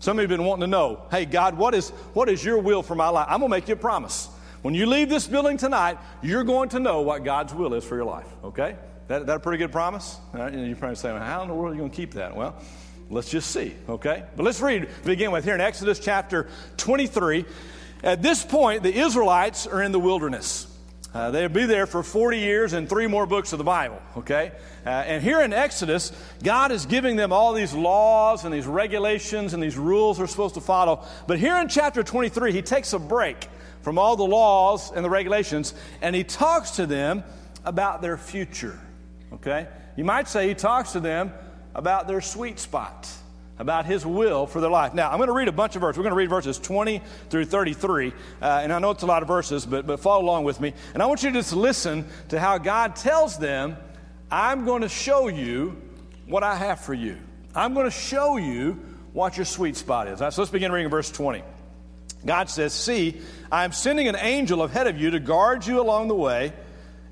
Some 0.00 0.18
of 0.18 0.22
you 0.22 0.28
have 0.28 0.38
been 0.38 0.46
wanting 0.46 0.62
to 0.62 0.66
know, 0.68 1.02
hey, 1.10 1.24
God, 1.24 1.56
what 1.58 1.74
is, 1.74 1.90
what 2.14 2.28
is 2.28 2.44
your 2.44 2.58
will 2.58 2.82
for 2.82 2.94
my 2.94 3.08
life? 3.08 3.26
I'm 3.28 3.40
going 3.40 3.50
to 3.50 3.56
make 3.56 3.68
you 3.68 3.74
a 3.74 3.76
promise. 3.76 4.28
When 4.62 4.74
you 4.74 4.86
leave 4.86 5.08
this 5.08 5.26
building 5.26 5.56
tonight, 5.56 5.98
you're 6.22 6.44
going 6.44 6.68
to 6.70 6.78
know 6.78 7.02
what 7.02 7.24
God's 7.24 7.52
will 7.52 7.74
is 7.74 7.84
for 7.84 7.96
your 7.96 8.04
life, 8.04 8.26
okay? 8.44 8.76
That, 9.08 9.26
that 9.26 9.36
a 9.36 9.40
pretty 9.40 9.58
good 9.58 9.72
promise? 9.72 10.18
Uh, 10.34 10.38
right, 10.38 10.54
you're 10.54 10.76
probably 10.76 10.96
saying, 10.96 11.16
how 11.18 11.42
in 11.42 11.48
the 11.48 11.54
world 11.54 11.72
are 11.72 11.74
you 11.74 11.80
going 11.80 11.90
to 11.90 11.96
keep 11.96 12.14
that? 12.14 12.36
Well, 12.36 12.56
let's 13.10 13.30
just 13.30 13.50
see, 13.50 13.74
okay? 13.88 14.24
But 14.36 14.44
let's 14.44 14.60
read, 14.60 14.88
begin 15.04 15.32
with 15.32 15.44
here 15.44 15.54
in 15.54 15.60
Exodus 15.60 15.98
chapter 15.98 16.48
23. 16.76 17.44
At 18.04 18.22
this 18.22 18.44
point, 18.44 18.84
the 18.84 18.94
Israelites 18.96 19.66
are 19.66 19.82
in 19.82 19.90
the 19.90 19.98
wilderness. 19.98 20.67
Uh, 21.14 21.30
they'll 21.30 21.48
be 21.48 21.64
there 21.64 21.86
for 21.86 22.02
40 22.02 22.38
years 22.38 22.74
and 22.74 22.86
three 22.86 23.06
more 23.06 23.26
books 23.26 23.52
of 23.52 23.58
the 23.58 23.64
Bible, 23.64 24.00
okay? 24.18 24.52
Uh, 24.84 24.90
and 24.90 25.22
here 25.22 25.40
in 25.40 25.54
Exodus, 25.54 26.12
God 26.42 26.70
is 26.70 26.84
giving 26.84 27.16
them 27.16 27.32
all 27.32 27.54
these 27.54 27.72
laws 27.72 28.44
and 28.44 28.52
these 28.52 28.66
regulations 28.66 29.54
and 29.54 29.62
these 29.62 29.78
rules 29.78 30.18
they're 30.18 30.26
supposed 30.26 30.54
to 30.56 30.60
follow. 30.60 31.04
But 31.26 31.38
here 31.38 31.56
in 31.56 31.68
chapter 31.68 32.02
23, 32.02 32.52
he 32.52 32.60
takes 32.60 32.92
a 32.92 32.98
break 32.98 33.48
from 33.80 33.98
all 33.98 34.16
the 34.16 34.26
laws 34.26 34.92
and 34.92 35.02
the 35.02 35.08
regulations 35.08 35.72
and 36.02 36.14
he 36.14 36.24
talks 36.24 36.72
to 36.72 36.86
them 36.86 37.24
about 37.64 38.02
their 38.02 38.18
future, 38.18 38.78
okay? 39.32 39.66
You 39.96 40.04
might 40.04 40.28
say 40.28 40.46
he 40.46 40.54
talks 40.54 40.92
to 40.92 41.00
them 41.00 41.32
about 41.74 42.06
their 42.06 42.20
sweet 42.20 42.58
spot 42.58 43.08
about 43.58 43.86
his 43.86 44.06
will 44.06 44.46
for 44.46 44.60
their 44.60 44.70
life. 44.70 44.94
Now, 44.94 45.10
I'm 45.10 45.18
going 45.18 45.28
to 45.28 45.32
read 45.32 45.48
a 45.48 45.52
bunch 45.52 45.74
of 45.74 45.80
verses. 45.80 45.98
We're 45.98 46.04
going 46.04 46.12
to 46.12 46.16
read 46.16 46.30
verses 46.30 46.58
20 46.58 47.02
through 47.30 47.46
33. 47.46 48.12
Uh, 48.40 48.60
and 48.62 48.72
I 48.72 48.78
know 48.78 48.90
it's 48.90 49.02
a 49.02 49.06
lot 49.06 49.22
of 49.22 49.28
verses, 49.28 49.66
but, 49.66 49.86
but 49.86 50.00
follow 50.00 50.24
along 50.24 50.44
with 50.44 50.60
me. 50.60 50.74
And 50.94 51.02
I 51.02 51.06
want 51.06 51.22
you 51.22 51.30
to 51.30 51.38
just 51.38 51.52
listen 51.52 52.06
to 52.28 52.38
how 52.38 52.58
God 52.58 52.96
tells 52.96 53.38
them, 53.38 53.76
I'm 54.30 54.64
going 54.64 54.82
to 54.82 54.88
show 54.88 55.28
you 55.28 55.80
what 56.26 56.42
I 56.42 56.54
have 56.54 56.80
for 56.80 56.94
you. 56.94 57.18
I'm 57.54 57.74
going 57.74 57.86
to 57.86 57.90
show 57.90 58.36
you 58.36 58.80
what 59.12 59.36
your 59.36 59.46
sweet 59.46 59.76
spot 59.76 60.08
is. 60.08 60.20
Right, 60.20 60.32
so 60.32 60.42
let's 60.42 60.52
begin 60.52 60.70
reading 60.70 60.90
verse 60.90 61.10
20. 61.10 61.42
God 62.24 62.50
says, 62.50 62.72
See, 62.72 63.20
I 63.50 63.64
am 63.64 63.72
sending 63.72 64.08
an 64.08 64.16
angel 64.16 64.62
ahead 64.62 64.86
of 64.86 64.98
you 64.98 65.10
to 65.10 65.20
guard 65.20 65.66
you 65.66 65.80
along 65.80 66.08
the 66.08 66.14
way 66.14 66.52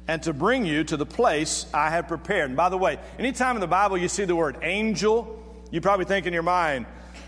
and 0.09 0.23
to 0.23 0.33
bring 0.33 0.65
you 0.67 0.85
to 0.85 0.97
the 0.97 1.07
place 1.07 1.67
I 1.73 1.91
have 1.91 2.09
prepared. 2.09 2.51
And 2.51 2.57
by 2.57 2.69
the 2.69 2.79
way, 2.79 2.99
anytime 3.19 3.57
in 3.57 3.61
the 3.61 3.67
Bible 3.67 3.99
you 3.99 4.09
see 4.09 4.25
the 4.25 4.37
word 4.37 4.59
angel, 4.63 5.43
you 5.71 5.81
probably 5.81 6.05
think 6.05 6.27
in 6.27 6.33
your 6.33 6.43
mind, 6.43 6.87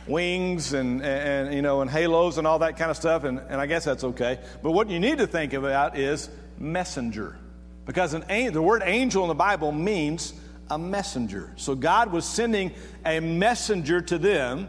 wings 0.08 0.72
and, 0.72 1.02
and, 1.02 1.54
you 1.54 1.62
know 1.62 1.80
and 1.80 1.90
halos 1.90 2.38
and 2.38 2.46
all 2.46 2.60
that 2.60 2.76
kind 2.76 2.90
of 2.90 2.96
stuff 2.96 3.24
and, 3.24 3.38
and 3.38 3.60
i 3.60 3.66
guess 3.66 3.84
that's 3.84 4.04
okay. 4.04 4.38
But 4.62 4.72
what 4.72 4.88
you 4.88 4.98
need 4.98 5.18
to 5.18 5.26
think 5.26 5.52
about 5.52 5.98
is 5.98 6.28
messenger. 6.58 7.36
Because 7.86 8.12
an, 8.14 8.52
the 8.52 8.60
word 8.62 8.82
angel 8.84 9.22
in 9.24 9.28
the 9.28 9.34
bible 9.34 9.72
means 9.72 10.32
a 10.70 10.78
messenger. 10.78 11.52
So 11.56 11.74
god 11.74 12.10
was 12.10 12.24
sending 12.24 12.72
a 13.04 13.20
messenger 13.20 14.00
to 14.00 14.18
them 14.18 14.68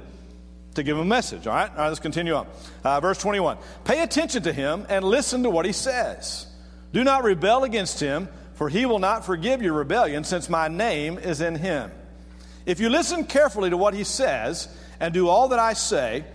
to 0.75 0.83
give 0.83 0.97
a 0.97 1.05
message 1.05 1.47
all 1.47 1.55
right? 1.55 1.69
All 1.71 1.77
right 1.77 1.87
let's 1.87 1.99
continue 1.99 2.33
on. 2.33 2.47
Uh, 2.83 2.99
verse 2.99 3.17
21 3.17 3.57
pay 3.85 4.03
attention 4.03 4.43
to 4.43 4.53
him 4.53 4.85
and 4.89 5.03
listen 5.03 5.43
to 5.43 5.49
what 5.49 5.65
he 5.65 5.71
says. 5.71 6.47
Do 6.91 7.03
not 7.03 7.23
rebel 7.23 7.63
against 7.63 7.99
him 7.99 8.27
for 8.55 8.67
he 8.67 8.85
will 8.85 8.99
not 8.99 9.25
forgive 9.25 9.61
your 9.61 9.73
rebellion 9.73 10.25
since 10.25 10.49
my 10.49 10.67
name 10.67 11.17
is 11.17 11.39
in 11.39 11.55
him 11.55 11.91
if 12.65 12.79
you 12.79 12.89
listen 12.89 13.25
carefully 13.25 13.69
to 13.69 13.77
what 13.77 13.93
he 13.93 14.03
says 14.03 14.67
and 14.99 15.13
do 15.13 15.27
all 15.27 15.49
that 15.49 15.59
I 15.59 15.73
say, 15.73 16.25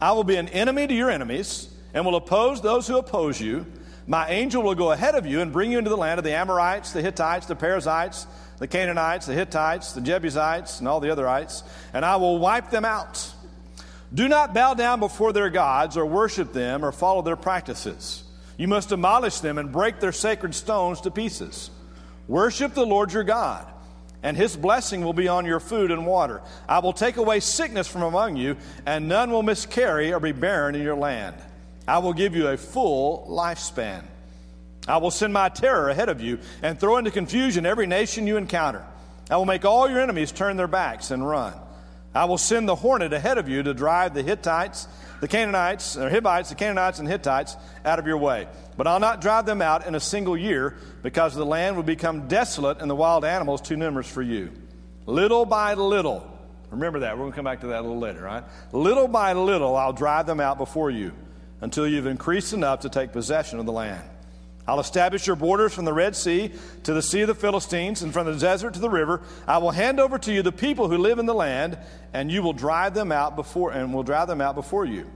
I 0.00 0.12
will 0.12 0.24
be 0.24 0.36
an 0.36 0.48
enemy 0.48 0.86
to 0.86 0.94
your 0.94 1.10
enemies 1.10 1.68
and 1.94 2.04
will 2.04 2.16
oppose 2.16 2.60
those 2.60 2.86
who 2.86 2.96
oppose 2.96 3.40
you. 3.40 3.66
My 4.06 4.28
angel 4.28 4.62
will 4.62 4.74
go 4.74 4.90
ahead 4.90 5.14
of 5.14 5.26
you 5.26 5.40
and 5.40 5.52
bring 5.52 5.70
you 5.70 5.78
into 5.78 5.90
the 5.90 5.96
land 5.96 6.18
of 6.18 6.24
the 6.24 6.34
Amorites, 6.34 6.92
the 6.92 7.02
Hittites, 7.02 7.46
the 7.46 7.54
Perizzites, 7.54 8.26
the 8.58 8.66
Canaanites, 8.66 9.26
the 9.26 9.34
Hittites, 9.34 9.92
the 9.92 10.00
Jebusites, 10.00 10.78
and 10.78 10.88
all 10.88 11.00
the 11.00 11.08
otherites, 11.08 11.62
and 11.92 12.04
I 12.04 12.16
will 12.16 12.38
wipe 12.38 12.70
them 12.70 12.84
out. 12.84 13.32
Do 14.14 14.28
not 14.28 14.54
bow 14.54 14.74
down 14.74 15.00
before 15.00 15.32
their 15.32 15.50
gods 15.50 15.96
or 15.96 16.04
worship 16.04 16.52
them 16.52 16.84
or 16.84 16.92
follow 16.92 17.22
their 17.22 17.36
practices. 17.36 18.24
You 18.56 18.68
must 18.68 18.90
demolish 18.90 19.40
them 19.40 19.58
and 19.58 19.72
break 19.72 20.00
their 20.00 20.12
sacred 20.12 20.54
stones 20.54 21.00
to 21.00 21.10
pieces. 21.10 21.70
Worship 22.28 22.74
the 22.74 22.86
Lord 22.86 23.12
your 23.12 23.24
God, 23.24 23.66
and 24.22 24.36
his 24.36 24.56
blessing 24.56 25.04
will 25.04 25.12
be 25.12 25.28
on 25.28 25.44
your 25.44 25.60
food 25.60 25.90
and 25.90 26.06
water. 26.06 26.40
I 26.68 26.78
will 26.78 26.92
take 26.92 27.16
away 27.16 27.40
sickness 27.40 27.88
from 27.88 28.02
among 28.02 28.36
you, 28.36 28.56
and 28.86 29.08
none 29.08 29.30
will 29.30 29.42
miscarry 29.42 30.12
or 30.12 30.20
be 30.20 30.32
barren 30.32 30.74
in 30.74 30.82
your 30.82 30.96
land. 30.96 31.36
I 31.86 31.98
will 31.98 32.12
give 32.12 32.36
you 32.36 32.48
a 32.48 32.56
full 32.56 33.26
lifespan. 33.28 34.04
I 34.86 34.98
will 34.98 35.10
send 35.10 35.32
my 35.32 35.48
terror 35.48 35.88
ahead 35.88 36.08
of 36.08 36.20
you 36.20 36.38
and 36.62 36.78
throw 36.78 36.96
into 36.96 37.10
confusion 37.10 37.66
every 37.66 37.86
nation 37.86 38.26
you 38.26 38.36
encounter. 38.36 38.84
I 39.30 39.36
will 39.36 39.46
make 39.46 39.64
all 39.64 39.88
your 39.88 40.00
enemies 40.00 40.32
turn 40.32 40.56
their 40.56 40.68
backs 40.68 41.10
and 41.10 41.26
run. 41.26 41.54
I 42.14 42.26
will 42.26 42.38
send 42.38 42.68
the 42.68 42.74
hornet 42.74 43.12
ahead 43.12 43.38
of 43.38 43.48
you 43.48 43.62
to 43.62 43.72
drive 43.72 44.12
the 44.12 44.22
Hittites, 44.22 44.86
the 45.20 45.28
Canaanites, 45.28 45.96
or 45.96 46.10
Hivites, 46.10 46.50
the 46.50 46.56
Canaanites, 46.56 46.98
and 46.98 47.08
Hittites 47.08 47.56
out 47.84 47.98
of 47.98 48.06
your 48.06 48.18
way. 48.18 48.48
But 48.76 48.86
I'll 48.86 49.00
not 49.00 49.20
drive 49.20 49.46
them 49.46 49.62
out 49.62 49.86
in 49.86 49.94
a 49.94 50.00
single 50.00 50.36
year 50.36 50.76
because 51.02 51.34
the 51.34 51.46
land 51.46 51.76
will 51.76 51.82
become 51.82 52.28
desolate 52.28 52.80
and 52.80 52.90
the 52.90 52.96
wild 52.96 53.24
animals 53.24 53.60
too 53.60 53.76
numerous 53.76 54.08
for 54.08 54.22
you. 54.22 54.52
Little 55.06 55.44
by 55.44 55.74
little, 55.74 56.26
remember 56.70 57.00
that, 57.00 57.16
we're 57.16 57.24
going 57.24 57.32
to 57.32 57.36
come 57.36 57.44
back 57.44 57.60
to 57.60 57.68
that 57.68 57.80
a 57.80 57.82
little 57.82 57.98
later, 57.98 58.22
right? 58.22 58.44
Little 58.72 59.08
by 59.08 59.32
little, 59.32 59.76
I'll 59.76 59.92
drive 59.92 60.26
them 60.26 60.40
out 60.40 60.58
before 60.58 60.90
you 60.90 61.12
until 61.60 61.86
you've 61.86 62.06
increased 62.06 62.52
enough 62.52 62.80
to 62.80 62.88
take 62.88 63.12
possession 63.12 63.58
of 63.58 63.66
the 63.66 63.72
land. 63.72 64.02
I'll 64.66 64.78
establish 64.78 65.26
your 65.26 65.34
borders 65.34 65.74
from 65.74 65.84
the 65.84 65.92
Red 65.92 66.14
Sea 66.14 66.52
to 66.84 66.92
the 66.92 67.02
Sea 67.02 67.22
of 67.22 67.28
the 67.28 67.34
Philistines 67.34 68.02
and 68.02 68.12
from 68.12 68.26
the 68.26 68.38
desert 68.38 68.74
to 68.74 68.80
the 68.80 68.88
river. 68.88 69.22
I 69.46 69.58
will 69.58 69.72
hand 69.72 69.98
over 69.98 70.18
to 70.18 70.32
you 70.32 70.42
the 70.42 70.52
people 70.52 70.88
who 70.88 70.98
live 70.98 71.18
in 71.18 71.26
the 71.26 71.34
land, 71.34 71.78
and 72.12 72.30
you 72.30 72.42
will 72.42 72.52
drive 72.52 72.94
them 72.94 73.10
out 73.10 73.34
before 73.34 73.72
and 73.72 73.92
will 73.92 74.04
drive 74.04 74.28
them 74.28 74.40
out 74.40 74.54
before 74.54 74.84
you. 74.84 75.10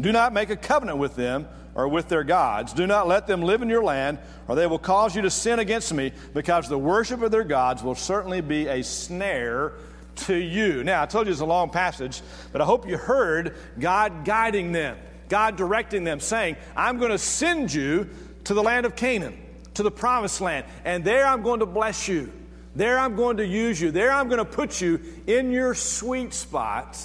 Do 0.00 0.12
not 0.12 0.32
make 0.32 0.50
a 0.50 0.56
covenant 0.56 0.98
with 0.98 1.16
them 1.16 1.48
or 1.76 1.86
with 1.86 2.08
their 2.08 2.24
gods. 2.24 2.72
Do 2.72 2.86
not 2.86 3.06
let 3.06 3.26
them 3.26 3.42
live 3.42 3.60
in 3.60 3.68
your 3.68 3.84
land, 3.84 4.18
or 4.48 4.56
they 4.56 4.66
will 4.66 4.78
cause 4.78 5.14
you 5.14 5.22
to 5.22 5.30
sin 5.30 5.58
against 5.58 5.92
me, 5.92 6.12
because 6.32 6.68
the 6.68 6.78
worship 6.78 7.20
of 7.20 7.30
their 7.30 7.44
gods 7.44 7.82
will 7.82 7.94
certainly 7.94 8.40
be 8.40 8.66
a 8.66 8.82
snare 8.82 9.74
to 10.16 10.34
you. 10.34 10.82
Now, 10.82 11.02
I 11.02 11.06
told 11.06 11.26
you 11.26 11.32
it's 11.32 11.42
a 11.42 11.46
long 11.46 11.68
passage, 11.68 12.22
but 12.50 12.62
I 12.62 12.64
hope 12.64 12.88
you 12.88 12.96
heard 12.96 13.54
God 13.78 14.24
guiding 14.24 14.72
them, 14.72 14.96
God 15.28 15.56
directing 15.56 16.02
them, 16.02 16.18
saying, 16.18 16.56
I'm 16.74 16.98
going 16.98 17.10
to 17.10 17.18
send 17.18 17.72
you 17.72 18.08
to 18.44 18.54
the 18.54 18.62
land 18.62 18.86
of 18.86 18.96
Canaan, 18.96 19.36
to 19.74 19.82
the 19.82 19.90
promised 19.90 20.40
land. 20.40 20.64
And 20.86 21.04
there 21.04 21.26
I'm 21.26 21.42
going 21.42 21.60
to 21.60 21.66
bless 21.66 22.08
you. 22.08 22.32
There 22.74 22.98
I'm 22.98 23.16
going 23.16 23.36
to 23.36 23.46
use 23.46 23.78
you. 23.78 23.90
There 23.90 24.10
I'm 24.10 24.28
going 24.28 24.38
to 24.38 24.46
put 24.46 24.80
you 24.80 25.00
in 25.26 25.52
your 25.52 25.74
sweet 25.74 26.32
spot 26.32 26.98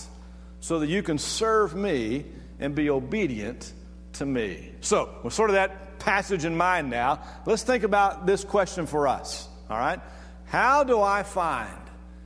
so 0.62 0.80
that 0.80 0.88
you 0.88 1.04
can 1.04 1.18
serve 1.18 1.76
me 1.76 2.24
and 2.60 2.74
be 2.74 2.90
obedient 2.90 3.74
to 4.14 4.26
me. 4.26 4.72
So, 4.82 5.10
with 5.24 5.34
sort 5.34 5.50
of 5.50 5.56
that 5.56 6.00
passage 6.00 6.46
in 6.46 6.56
mind 6.56 6.90
now, 6.90 7.22
let's 7.46 7.64
think 7.64 7.84
about 7.84 8.26
this 8.26 8.44
question 8.44 8.86
for 8.86 9.08
us. 9.08 9.48
All 9.70 9.78
right? 9.78 10.00
How 10.46 10.84
do 10.84 11.02
I 11.02 11.24
find, 11.24 11.80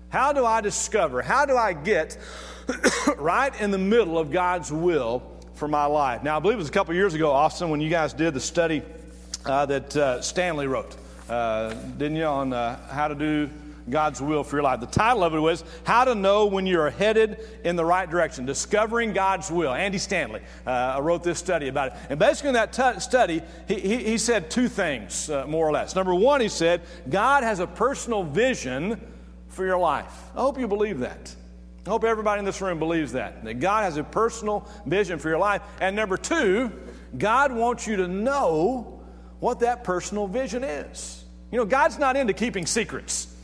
how 0.10 0.34
do 0.34 0.46
I 0.46 0.62
discover, 0.62 1.22
how 1.22 1.46
do 1.46 1.56
I 1.56 1.74
get 1.74 2.18
right 3.18 3.54
in 3.62 3.72
the 3.72 3.78
middle 3.78 4.18
of 4.18 4.32
God's 4.32 4.72
will 4.72 5.22
for 5.54 5.68
my 5.68 5.86
life? 5.86 6.24
Now, 6.24 6.38
I 6.38 6.40
believe 6.40 6.56
it 6.56 6.60
was 6.60 6.70
a 6.70 6.72
couple 6.72 6.94
years 6.96 7.14
ago, 7.14 7.32
Austin, 7.32 7.70
when 7.70 7.82
you 7.82 7.90
guys 7.90 8.14
did 8.14 8.34
the 8.34 8.40
study 8.40 8.82
uh, 9.46 9.66
that 9.68 9.96
uh, 9.96 10.22
Stanley 10.22 10.66
wrote, 10.66 10.96
uh, 11.30 11.74
didn't 11.74 12.16
you, 12.16 12.26
on 12.26 12.52
uh, 12.52 12.80
how 12.90 13.08
to 13.08 13.16
do 13.16 13.50
God's 13.90 14.22
will 14.22 14.44
for 14.44 14.56
your 14.56 14.64
life. 14.64 14.80
The 14.80 14.88
title 14.88 15.24
of 15.24 15.34
it 15.34 15.40
was 15.40 15.64
How 15.84 16.06
to 16.06 16.16
Know 16.16 16.48
When 16.48 16.66
You're 16.66 16.90
Headed 16.90 17.40
in 17.64 17.76
the 17.76 17.86
Right 17.86 18.10
Direction 18.10 18.46
Discovering 18.46 19.14
God's 19.14 19.52
Will. 19.52 19.74
Andy 19.74 19.98
Stanley 19.98 20.42
uh, 20.66 21.00
wrote 21.02 21.24
this 21.24 21.40
study 21.40 21.68
about 21.68 21.88
it. 21.88 21.94
And 22.10 22.20
basically, 22.20 22.50
in 22.50 22.54
that 22.56 22.74
t- 22.74 23.00
study, 23.00 23.42
he, 23.68 23.80
he, 23.80 23.98
he, 24.04 24.18
said 24.18 24.50
two 24.50 24.68
things, 24.68 25.30
uh, 25.30 25.46
more 25.48 25.68
or 25.68 25.72
less. 25.72 25.96
Number 25.96 26.16
one, 26.16 26.42
he 26.42 26.50
said, 26.50 26.82
God 27.10 27.44
has 27.44 27.60
a 27.60 27.68
personal 27.68 28.24
vision 28.24 29.00
for 29.50 29.66
your 29.66 29.78
life. 29.78 30.32
I 30.36 30.42
hope 30.42 30.60
you 30.60 30.68
believe 30.68 31.00
that. 31.00 31.36
I 31.86 31.90
hope 31.90 32.04
everybody 32.04 32.40
in 32.40 32.46
this 32.46 32.62
room 32.62 32.80
believes 32.80 33.12
that, 33.12 33.44
that 33.44 33.60
God 33.60 33.84
has 33.84 33.98
a 33.98 34.04
personal 34.04 34.68
vision 34.88 35.20
for 35.20 35.30
your 35.30 35.38
life. 35.38 35.62
And 35.80 35.96
number 35.96 36.18
two, 36.18 36.72
God 37.16 37.52
wants 37.52 37.86
you 37.86 37.98
to 37.98 38.08
know 38.08 39.04
what 39.40 39.60
that 39.60 39.84
personal 39.84 40.28
vision 40.28 40.64
is. 40.64 41.24
You 41.52 41.60
know, 41.60 41.66
God's 41.66 42.00
not 42.00 42.18
into 42.18 42.34
keeping 42.34 42.66
secrets. 42.66 43.35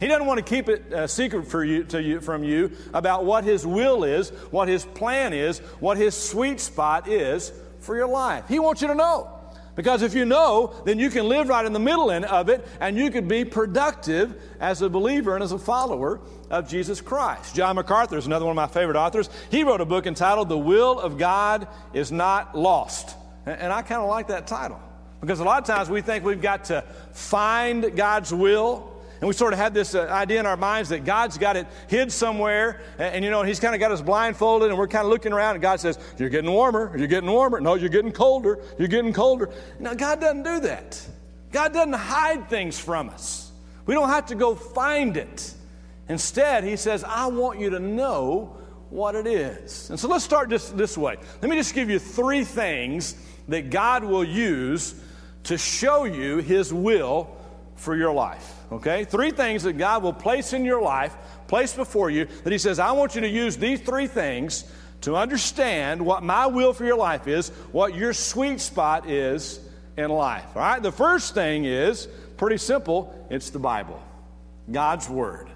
He 0.00 0.06
doesn't 0.06 0.26
want 0.26 0.38
to 0.38 0.44
keep 0.44 0.68
it 0.68 0.92
a 0.92 1.08
secret 1.08 1.46
for 1.46 1.64
you, 1.64 1.86
you, 1.92 2.20
from 2.20 2.44
you 2.44 2.72
about 2.94 3.24
what 3.24 3.44
His 3.44 3.66
will 3.66 4.04
is, 4.04 4.30
what 4.50 4.68
His 4.68 4.84
plan 4.84 5.32
is, 5.32 5.58
what 5.80 5.96
His 5.96 6.14
sweet 6.14 6.60
spot 6.60 7.08
is 7.08 7.52
for 7.80 7.96
your 7.96 8.08
life. 8.08 8.44
He 8.48 8.58
wants 8.58 8.82
you 8.82 8.88
to 8.88 8.94
know. 8.94 9.34
Because 9.78 10.02
if 10.02 10.12
you 10.12 10.24
know, 10.24 10.74
then 10.84 10.98
you 10.98 11.08
can 11.08 11.28
live 11.28 11.48
right 11.48 11.64
in 11.64 11.72
the 11.72 11.78
middle 11.78 12.10
end 12.10 12.24
of 12.24 12.48
it 12.48 12.66
and 12.80 12.96
you 12.96 13.12
could 13.12 13.28
be 13.28 13.44
productive 13.44 14.42
as 14.58 14.82
a 14.82 14.88
believer 14.88 15.36
and 15.36 15.44
as 15.44 15.52
a 15.52 15.58
follower 15.58 16.20
of 16.50 16.68
Jesus 16.68 17.00
Christ. 17.00 17.54
John 17.54 17.76
MacArthur 17.76 18.18
is 18.18 18.26
another 18.26 18.44
one 18.44 18.50
of 18.50 18.56
my 18.56 18.66
favorite 18.66 18.96
authors. 18.96 19.30
He 19.52 19.62
wrote 19.62 19.80
a 19.80 19.84
book 19.84 20.08
entitled 20.08 20.48
The 20.48 20.58
Will 20.58 20.98
of 20.98 21.16
God 21.16 21.68
is 21.92 22.10
Not 22.10 22.58
Lost. 22.58 23.16
And 23.46 23.72
I 23.72 23.82
kind 23.82 24.02
of 24.02 24.08
like 24.08 24.26
that 24.28 24.48
title. 24.48 24.80
Because 25.20 25.38
a 25.38 25.44
lot 25.44 25.60
of 25.60 25.66
times 25.72 25.88
we 25.88 26.00
think 26.00 26.24
we've 26.24 26.42
got 26.42 26.64
to 26.64 26.82
find 27.12 27.94
God's 27.96 28.34
will. 28.34 28.97
And 29.20 29.26
we 29.26 29.34
sort 29.34 29.52
of 29.52 29.58
had 29.58 29.74
this 29.74 29.94
uh, 29.94 30.06
idea 30.10 30.38
in 30.38 30.46
our 30.46 30.56
minds 30.56 30.90
that 30.90 31.04
God's 31.04 31.38
got 31.38 31.56
it 31.56 31.66
hid 31.88 32.12
somewhere. 32.12 32.82
And, 32.98 33.16
and 33.16 33.24
you 33.24 33.30
know, 33.30 33.42
He's 33.42 33.58
kind 33.58 33.74
of 33.74 33.80
got 33.80 33.90
us 33.90 34.00
blindfolded 34.00 34.70
and 34.70 34.78
we're 34.78 34.88
kind 34.88 35.04
of 35.04 35.10
looking 35.10 35.32
around 35.32 35.56
and 35.56 35.62
God 35.62 35.80
says, 35.80 35.98
You're 36.18 36.28
getting 36.28 36.50
warmer. 36.50 36.96
You're 36.96 37.08
getting 37.08 37.30
warmer. 37.30 37.60
No, 37.60 37.74
you're 37.74 37.88
getting 37.88 38.12
colder. 38.12 38.60
You're 38.78 38.88
getting 38.88 39.12
colder. 39.12 39.50
Now, 39.80 39.94
God 39.94 40.20
doesn't 40.20 40.44
do 40.44 40.60
that. 40.60 41.04
God 41.50 41.72
doesn't 41.72 41.94
hide 41.94 42.48
things 42.48 42.78
from 42.78 43.08
us. 43.08 43.50
We 43.86 43.94
don't 43.94 44.10
have 44.10 44.26
to 44.26 44.34
go 44.34 44.54
find 44.54 45.16
it. 45.16 45.54
Instead, 46.08 46.62
He 46.64 46.76
says, 46.76 47.02
I 47.04 47.26
want 47.26 47.58
you 47.58 47.70
to 47.70 47.80
know 47.80 48.56
what 48.90 49.14
it 49.14 49.26
is. 49.26 49.90
And 49.90 49.98
so 49.98 50.08
let's 50.08 50.24
start 50.24 50.50
just 50.50 50.76
this 50.76 50.96
way. 50.96 51.16
Let 51.42 51.50
me 51.50 51.56
just 51.56 51.74
give 51.74 51.90
you 51.90 51.98
three 51.98 52.44
things 52.44 53.16
that 53.48 53.70
God 53.70 54.04
will 54.04 54.24
use 54.24 54.94
to 55.44 55.58
show 55.58 56.04
you 56.04 56.38
His 56.38 56.72
will 56.72 57.37
for 57.78 57.96
your 57.96 58.12
life. 58.12 58.54
Okay? 58.70 59.04
Three 59.04 59.30
things 59.30 59.62
that 59.62 59.74
God 59.74 60.02
will 60.02 60.12
place 60.12 60.52
in 60.52 60.64
your 60.64 60.82
life, 60.82 61.16
place 61.46 61.72
before 61.72 62.10
you, 62.10 62.26
that 62.44 62.52
He 62.52 62.58
says, 62.58 62.78
I 62.78 62.92
want 62.92 63.14
you 63.14 63.22
to 63.22 63.28
use 63.28 63.56
these 63.56 63.80
three 63.80 64.06
things 64.06 64.64
to 65.02 65.16
understand 65.16 66.04
what 66.04 66.22
my 66.22 66.46
will 66.46 66.72
for 66.72 66.84
your 66.84 66.96
life 66.96 67.28
is, 67.28 67.50
what 67.70 67.94
your 67.94 68.12
sweet 68.12 68.60
spot 68.60 69.08
is 69.08 69.60
in 69.96 70.10
life. 70.10 70.44
All 70.54 70.62
right? 70.62 70.82
The 70.82 70.92
first 70.92 71.34
thing 71.34 71.64
is 71.64 72.08
pretty 72.36 72.58
simple 72.58 73.26
it's 73.30 73.50
the 73.50 73.58
Bible, 73.58 74.02
God's 74.70 75.08
Word. 75.08 75.48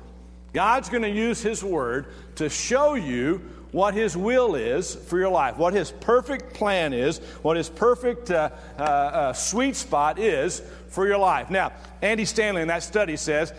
God's 0.52 0.88
going 0.88 1.02
to 1.02 1.10
use 1.10 1.42
His 1.42 1.64
Word 1.64 2.06
to 2.36 2.48
show 2.48 2.94
you 2.94 3.42
what 3.72 3.94
His 3.94 4.16
will 4.16 4.54
is 4.54 4.94
for 4.94 5.18
your 5.18 5.30
life, 5.30 5.56
what 5.56 5.74
His 5.74 5.90
perfect 5.90 6.54
plan 6.54 6.92
is, 6.92 7.18
what 7.40 7.56
His 7.56 7.68
perfect 7.68 8.30
uh, 8.30 8.50
uh, 8.78 8.82
uh, 8.82 9.32
sweet 9.32 9.74
spot 9.76 10.18
is 10.18 10.62
for 10.88 11.06
your 11.06 11.18
life. 11.18 11.50
Now, 11.50 11.72
Andy 12.02 12.26
Stanley 12.26 12.62
in 12.62 12.68
that 12.68 12.82
study 12.82 13.16
says 13.16 13.52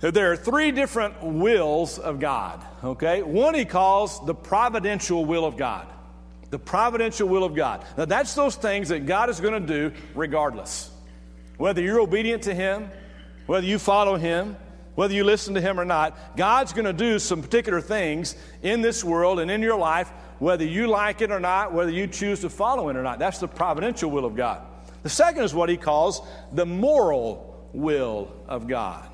that 0.00 0.14
there 0.14 0.32
are 0.32 0.36
three 0.36 0.72
different 0.72 1.22
wills 1.22 1.98
of 1.98 2.18
God, 2.18 2.64
okay? 2.82 3.22
One 3.22 3.54
he 3.54 3.64
calls 3.64 4.24
the 4.26 4.34
providential 4.34 5.24
will 5.24 5.44
of 5.44 5.56
God. 5.56 5.86
The 6.50 6.58
providential 6.58 7.28
will 7.28 7.44
of 7.44 7.54
God. 7.54 7.84
Now, 7.96 8.06
that's 8.06 8.34
those 8.34 8.56
things 8.56 8.88
that 8.88 9.06
God 9.06 9.30
is 9.30 9.40
going 9.40 9.64
to 9.64 9.90
do 9.90 9.94
regardless. 10.14 10.90
Whether 11.56 11.82
you're 11.82 12.00
obedient 12.00 12.42
to 12.44 12.54
Him, 12.54 12.90
whether 13.46 13.66
you 13.66 13.78
follow 13.78 14.16
Him, 14.16 14.56
whether 14.94 15.14
you 15.14 15.24
listen 15.24 15.54
to 15.54 15.60
him 15.60 15.80
or 15.80 15.84
not, 15.84 16.36
God's 16.36 16.72
going 16.72 16.84
to 16.84 16.92
do 16.92 17.18
some 17.18 17.42
particular 17.42 17.80
things 17.80 18.36
in 18.62 18.82
this 18.82 19.02
world 19.02 19.40
and 19.40 19.50
in 19.50 19.62
your 19.62 19.78
life, 19.78 20.10
whether 20.38 20.64
you 20.64 20.86
like 20.86 21.20
it 21.22 21.30
or 21.30 21.40
not, 21.40 21.72
whether 21.72 21.90
you 21.90 22.06
choose 22.06 22.40
to 22.40 22.50
follow 22.50 22.88
it 22.88 22.96
or 22.96 23.02
not. 23.02 23.18
That's 23.18 23.38
the 23.38 23.48
providential 23.48 24.10
will 24.10 24.24
of 24.24 24.36
God. 24.36 24.62
The 25.02 25.08
second 25.08 25.44
is 25.44 25.54
what 25.54 25.68
he 25.68 25.76
calls 25.76 26.20
the 26.52 26.66
moral 26.66 27.68
will 27.72 28.34
of 28.46 28.68
God. 28.68 29.08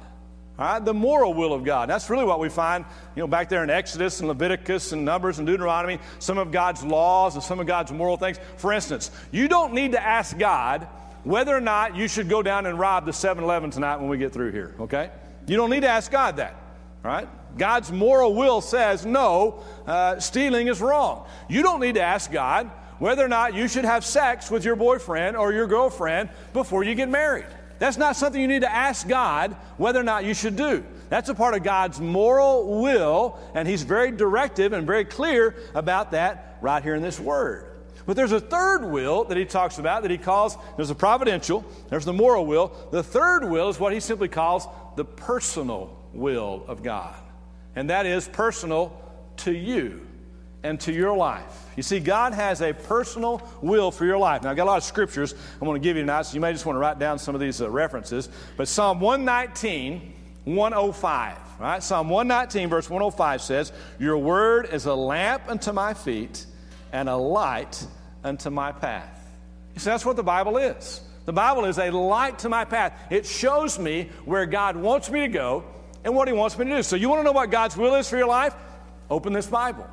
All 0.58 0.64
right, 0.66 0.85
the 0.85 0.92
moral 0.92 1.35
will 1.35 1.52
of 1.52 1.62
God. 1.62 1.88
That's 1.88 2.11
really 2.11 2.25
what 2.25 2.40
we 2.40 2.49
find, 2.49 2.85
you 3.14 3.20
know, 3.20 3.28
back 3.28 3.49
there 3.49 3.62
in 3.62 3.70
Exodus 3.70 4.18
and 4.18 4.28
Leviticus 4.28 4.90
and 4.90 5.04
Numbers 5.04 5.38
and 5.38 5.47
Deuteronomy, 5.47 6.00
some 6.18 6.37
of 6.37 6.50
God's 6.50 6.82
laws 6.82 7.35
and 7.37 7.44
some 7.44 7.61
of 7.61 7.68
God's 7.68 7.92
moral 7.92 8.16
things. 8.16 8.40
For 8.56 8.73
instance, 8.73 9.12
you 9.30 9.47
don't 9.47 9.73
need 9.73 9.92
to 9.92 10.02
ask 10.02 10.37
God 10.37 10.88
whether 11.23 11.56
or 11.56 11.61
not 11.61 11.94
you 11.94 12.08
should 12.08 12.28
go 12.28 12.42
down 12.42 12.66
and 12.66 12.76
rob 12.76 13.06
the 13.06 13.12
7 13.12 13.44
Eleven 13.44 13.70
tonight 13.70 13.99
when 13.99 14.08
we 14.08 14.18
get 14.18 14.32
through 14.32 14.50
here, 14.50 14.75
okay? 14.80 15.11
You 15.49 15.57
don't 15.57 15.71
need 15.71 15.81
to 15.81 15.88
ask 15.88 16.11
God 16.11 16.37
that, 16.37 16.55
right? 17.02 17.28
God's 17.57 17.90
moral 17.90 18.35
will 18.35 18.61
says, 18.61 19.05
no, 19.05 19.62
uh, 19.87 20.21
stealing 20.21 20.69
is 20.69 20.81
wrong. 20.81 21.26
You 21.49 21.62
don't 21.62 21.81
need 21.81 21.95
to 21.95 22.02
ask 22.02 22.31
God 22.31 22.71
whether 22.99 23.25
or 23.25 23.28
not 23.28 23.55
you 23.55 23.67
should 23.69 23.85
have 23.85 24.05
sex 24.05 24.50
with 24.50 24.64
your 24.64 24.76
boyfriend 24.76 25.37
or 25.37 25.52
your 25.52 25.67
girlfriend 25.67 26.28
before 26.52 26.85
you 26.85 26.95
get 26.95 27.09
married. 27.09 27.47
That's 27.78 27.97
not 27.97 28.17
something 28.17 28.40
you 28.40 28.49
need 28.49 28.62
to 28.62 28.73
ask 28.73 29.07
God 29.07 29.57
whether 29.76 30.00
or 30.00 30.05
not 30.05 30.25
you 30.25 30.35
should 30.35 30.57
do. 30.57 30.85
That's 31.09 31.28
a 31.28 31.35
part 31.35 31.55
of 31.55 31.62
God's 31.62 32.00
moral 32.00 32.83
will, 32.83 33.38
and 33.55 33.67
He's 33.67 33.83
very 33.83 34.11
directive 34.11 34.73
and 34.73 34.87
very 34.87 35.05
clear 35.05 35.55
about 35.75 36.11
that 36.11 36.59
right 36.61 36.83
here 36.83 36.95
in 36.95 37.02
this 37.02 37.19
Word. 37.19 37.67
But 38.09 38.17
there's 38.17 38.33
a 38.33 38.41
third 38.41 38.87
will 38.87 39.25
that 39.25 39.37
he 39.37 39.45
talks 39.45 39.77
about 39.77 40.00
that 40.00 40.11
he 40.11 40.17
calls 40.17 40.57
there's 40.77 40.88
a 40.88 40.95
providential, 40.95 41.62
there's 41.91 42.07
the 42.07 42.12
moral 42.15 42.47
will. 42.47 42.75
The 42.91 43.03
third 43.03 43.45
will 43.45 43.69
is 43.69 43.79
what 43.79 43.93
he 43.93 44.00
simply 44.00 44.29
calls 44.29 44.67
the 44.97 45.05
personal 45.05 45.95
will 46.15 46.65
of 46.69 46.83
God. 46.83 47.15
And 47.77 47.91
that 47.91 48.07
is 48.07 48.27
personal 48.27 48.99
to 49.38 49.53
you 49.53 50.07
and 50.62 50.81
to 50.81 50.91
your 50.91 51.15
life. 51.15 51.67
You 51.77 51.83
see, 51.83 52.00
God 52.00 52.33
has 52.33 52.62
a 52.62 52.73
personal 52.73 53.47
will 53.61 53.91
for 53.91 54.07
your 54.07 54.17
life. 54.17 54.43
Now, 54.43 54.53
I've 54.53 54.57
got 54.57 54.65
a 54.65 54.71
lot 54.71 54.79
of 54.79 54.85
scriptures 54.85 55.35
I'm 55.61 55.67
going 55.67 55.79
to 55.79 55.87
give 55.87 55.99
you 55.99 56.03
tonight, 56.03 56.23
so 56.23 56.35
you 56.35 56.41
may 56.41 56.53
just 56.53 56.65
want 56.65 56.77
to 56.77 56.81
write 56.81 56.99
down 56.99 57.19
some 57.19 57.35
of 57.35 57.43
these 57.43 57.61
uh, 57.61 57.69
references. 57.69 58.31
But 58.57 58.69
Psalm 58.69 59.00
119, 59.00 60.15
105, 60.47 61.37
right? 61.61 61.83
Psalm 61.83 62.09
119, 62.09 62.71
verse 62.71 62.88
105 62.88 63.43
says, 63.43 63.71
Your 63.99 64.17
word 64.17 64.71
is 64.73 64.87
a 64.87 64.95
lamp 64.95 65.43
unto 65.47 65.73
my 65.73 65.93
feet 65.93 66.47
and 66.91 67.11
a 67.11 67.17
light 67.17 67.87
unto 68.25 68.50
my 68.50 68.72
path. 68.72 69.14
You 69.75 69.80
see, 69.80 69.90
that's 69.90 70.04
what 70.04 70.16
the 70.16 70.22
Bible 70.22 70.56
is. 70.58 71.00
The 71.25 71.32
Bible 71.32 71.66
is 71.66 71.78
a 71.78 71.90
light 71.90 72.38
to 72.40 72.48
my 72.48 72.64
path. 72.64 72.98
It 73.10 73.26
shows 73.26 73.78
me 73.78 74.08
where 74.25 74.46
God 74.46 74.76
wants 74.76 75.10
me 75.10 75.20
to 75.20 75.28
go 75.28 75.64
and 76.04 76.14
what 76.14 76.26
He 76.26 76.34
wants 76.34 76.58
me 76.58 76.64
to 76.64 76.76
do. 76.76 76.82
So, 76.82 76.96
you 76.96 77.08
want 77.08 77.20
to 77.20 77.25
know 77.25 77.32
what 77.32 77.50
God's 77.50 77.76
will 77.76 77.94
is 77.94 78.08
for 78.08 78.16
your 78.16 78.26
life? 78.26 78.54
Open 79.10 79.32
this 79.32 79.46
Bible. 79.46 79.87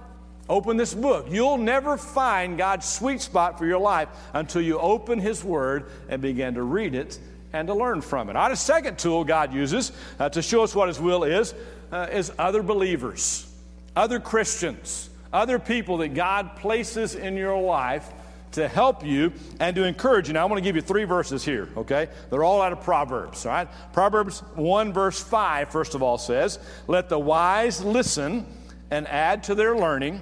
Open 0.48 0.77
this 0.77 0.94
book. 0.94 1.25
You'll 1.29 1.58
never 1.58 1.98
find 1.98 2.58
God's 2.58 2.88
sweet 2.88 3.20
spot 3.20 3.58
for 3.58 3.65
your 3.65 3.79
life 3.79 4.10
until 4.34 4.62
you 4.62 4.77
open 4.77 5.20
His 5.20 5.44
Word 5.44 5.89
and 6.08 6.22
begin 6.22 6.53
to 6.53 6.63
read 6.63 6.94
it 6.94 7.20
and 7.51 7.67
to 7.67 7.74
learn 7.74 8.01
from 8.01 8.29
it. 8.29 8.36
Our 8.36 8.51
a 8.51 8.55
second 8.55 9.00
tool 9.00 9.24
God 9.24 9.53
uses 9.53 9.91
uh, 10.20 10.29
to 10.29 10.41
show 10.41 10.63
us 10.63 10.75
what 10.75 10.88
His 10.88 11.00
will 11.00 11.24
is 11.24 11.53
uh, 11.91 12.08
is 12.12 12.32
other 12.38 12.62
believers, 12.62 13.51
other 13.96 14.20
Christians 14.20 15.10
other 15.36 15.60
people 15.60 15.98
that 15.98 16.13
God 16.13 16.56
places 16.56 17.13
in 17.13 17.36
your 17.36 17.62
life 17.62 18.10
to 18.54 18.70
help 18.70 19.06
you 19.06 19.34
and 19.60 19.75
to 19.75 19.84
encourage 19.84 20.27
you. 20.27 20.34
Now, 20.34 20.44
I 20.44 20.46
want 20.46 20.58
to 20.58 20.63
give 20.63 20.77
you 20.77 20.82
three 20.82 21.04
verses 21.04 21.44
here, 21.44 21.68
okay? 21.75 22.08
They're 22.30 22.44
all 22.44 22.62
out 22.62 22.72
of 22.72 22.82
Proverbs, 22.82 23.46
all 23.46 23.51
right? 23.51 23.68
Proverbs 23.92 24.39
1, 24.56 24.94
verse 24.94 25.22
5, 25.22 25.70
first 25.70 25.94
of 25.94 26.01
all, 26.01 26.18
says, 26.18 26.58
Let 26.88 27.10
the 27.10 27.20
wise 27.20 27.84
listen 27.84 28.46
and 28.89 29.08
add 29.10 29.44
to 29.44 29.56
their 29.56 29.75
learning, 29.75 30.22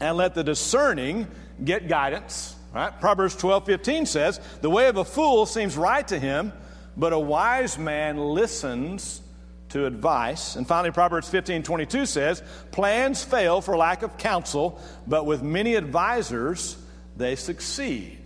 and 0.00 0.18
let 0.18 0.34
the 0.34 0.44
discerning 0.44 1.26
get 1.64 1.88
guidance. 1.88 2.54
Right? 2.74 2.92
Proverbs 3.00 3.34
12, 3.36 3.64
15 3.64 4.04
says, 4.04 4.38
The 4.60 4.68
way 4.68 4.88
of 4.88 4.98
a 4.98 5.04
fool 5.04 5.46
seems 5.46 5.78
right 5.78 6.06
to 6.08 6.18
him, 6.18 6.52
but 6.94 7.14
a 7.14 7.18
wise 7.18 7.78
man 7.78 8.18
listens 8.18 9.22
to 9.76 9.86
advice. 9.86 10.56
And 10.56 10.66
finally, 10.66 10.90
Proverbs 10.90 11.28
15 11.28 11.62
22 11.62 12.06
says, 12.06 12.42
Plans 12.70 13.22
fail 13.22 13.60
for 13.60 13.76
lack 13.76 14.02
of 14.02 14.16
counsel, 14.18 14.80
but 15.06 15.26
with 15.26 15.42
many 15.42 15.74
advisors, 15.74 16.76
they 17.16 17.36
succeed. 17.36 18.18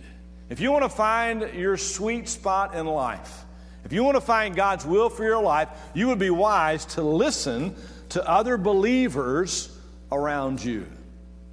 If 0.49 0.59
you 0.59 0.71
want 0.71 0.83
to 0.83 0.89
find 0.89 1.53
your 1.53 1.77
sweet 1.77 2.27
spot 2.27 2.75
in 2.75 2.85
life, 2.85 3.45
if 3.83 3.93
you 3.93 4.03
want 4.03 4.15
to 4.15 4.21
find 4.21 4.55
God's 4.55 4.85
will 4.85 5.09
for 5.09 5.23
your 5.23 5.41
life, 5.41 5.69
you 5.93 6.07
would 6.07 6.19
be 6.19 6.29
wise 6.29 6.85
to 6.85 7.01
listen 7.01 7.75
to 8.09 8.29
other 8.29 8.57
believers 8.57 9.75
around 10.11 10.63
you. 10.63 10.85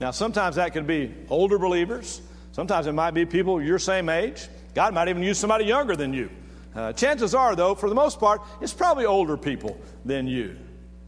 Now, 0.00 0.10
sometimes 0.10 0.56
that 0.56 0.72
could 0.72 0.86
be 0.86 1.14
older 1.28 1.58
believers, 1.58 2.20
sometimes 2.52 2.86
it 2.86 2.92
might 2.92 3.12
be 3.12 3.24
people 3.24 3.60
your 3.62 3.78
same 3.78 4.08
age. 4.08 4.48
God 4.74 4.94
might 4.94 5.08
even 5.08 5.22
use 5.22 5.38
somebody 5.38 5.64
younger 5.64 5.96
than 5.96 6.12
you. 6.12 6.30
Uh, 6.74 6.92
chances 6.92 7.34
are, 7.34 7.56
though, 7.56 7.74
for 7.74 7.88
the 7.88 7.94
most 7.94 8.20
part, 8.20 8.42
it's 8.60 8.72
probably 8.72 9.04
older 9.04 9.36
people 9.36 9.80
than 10.04 10.26
you. 10.26 10.56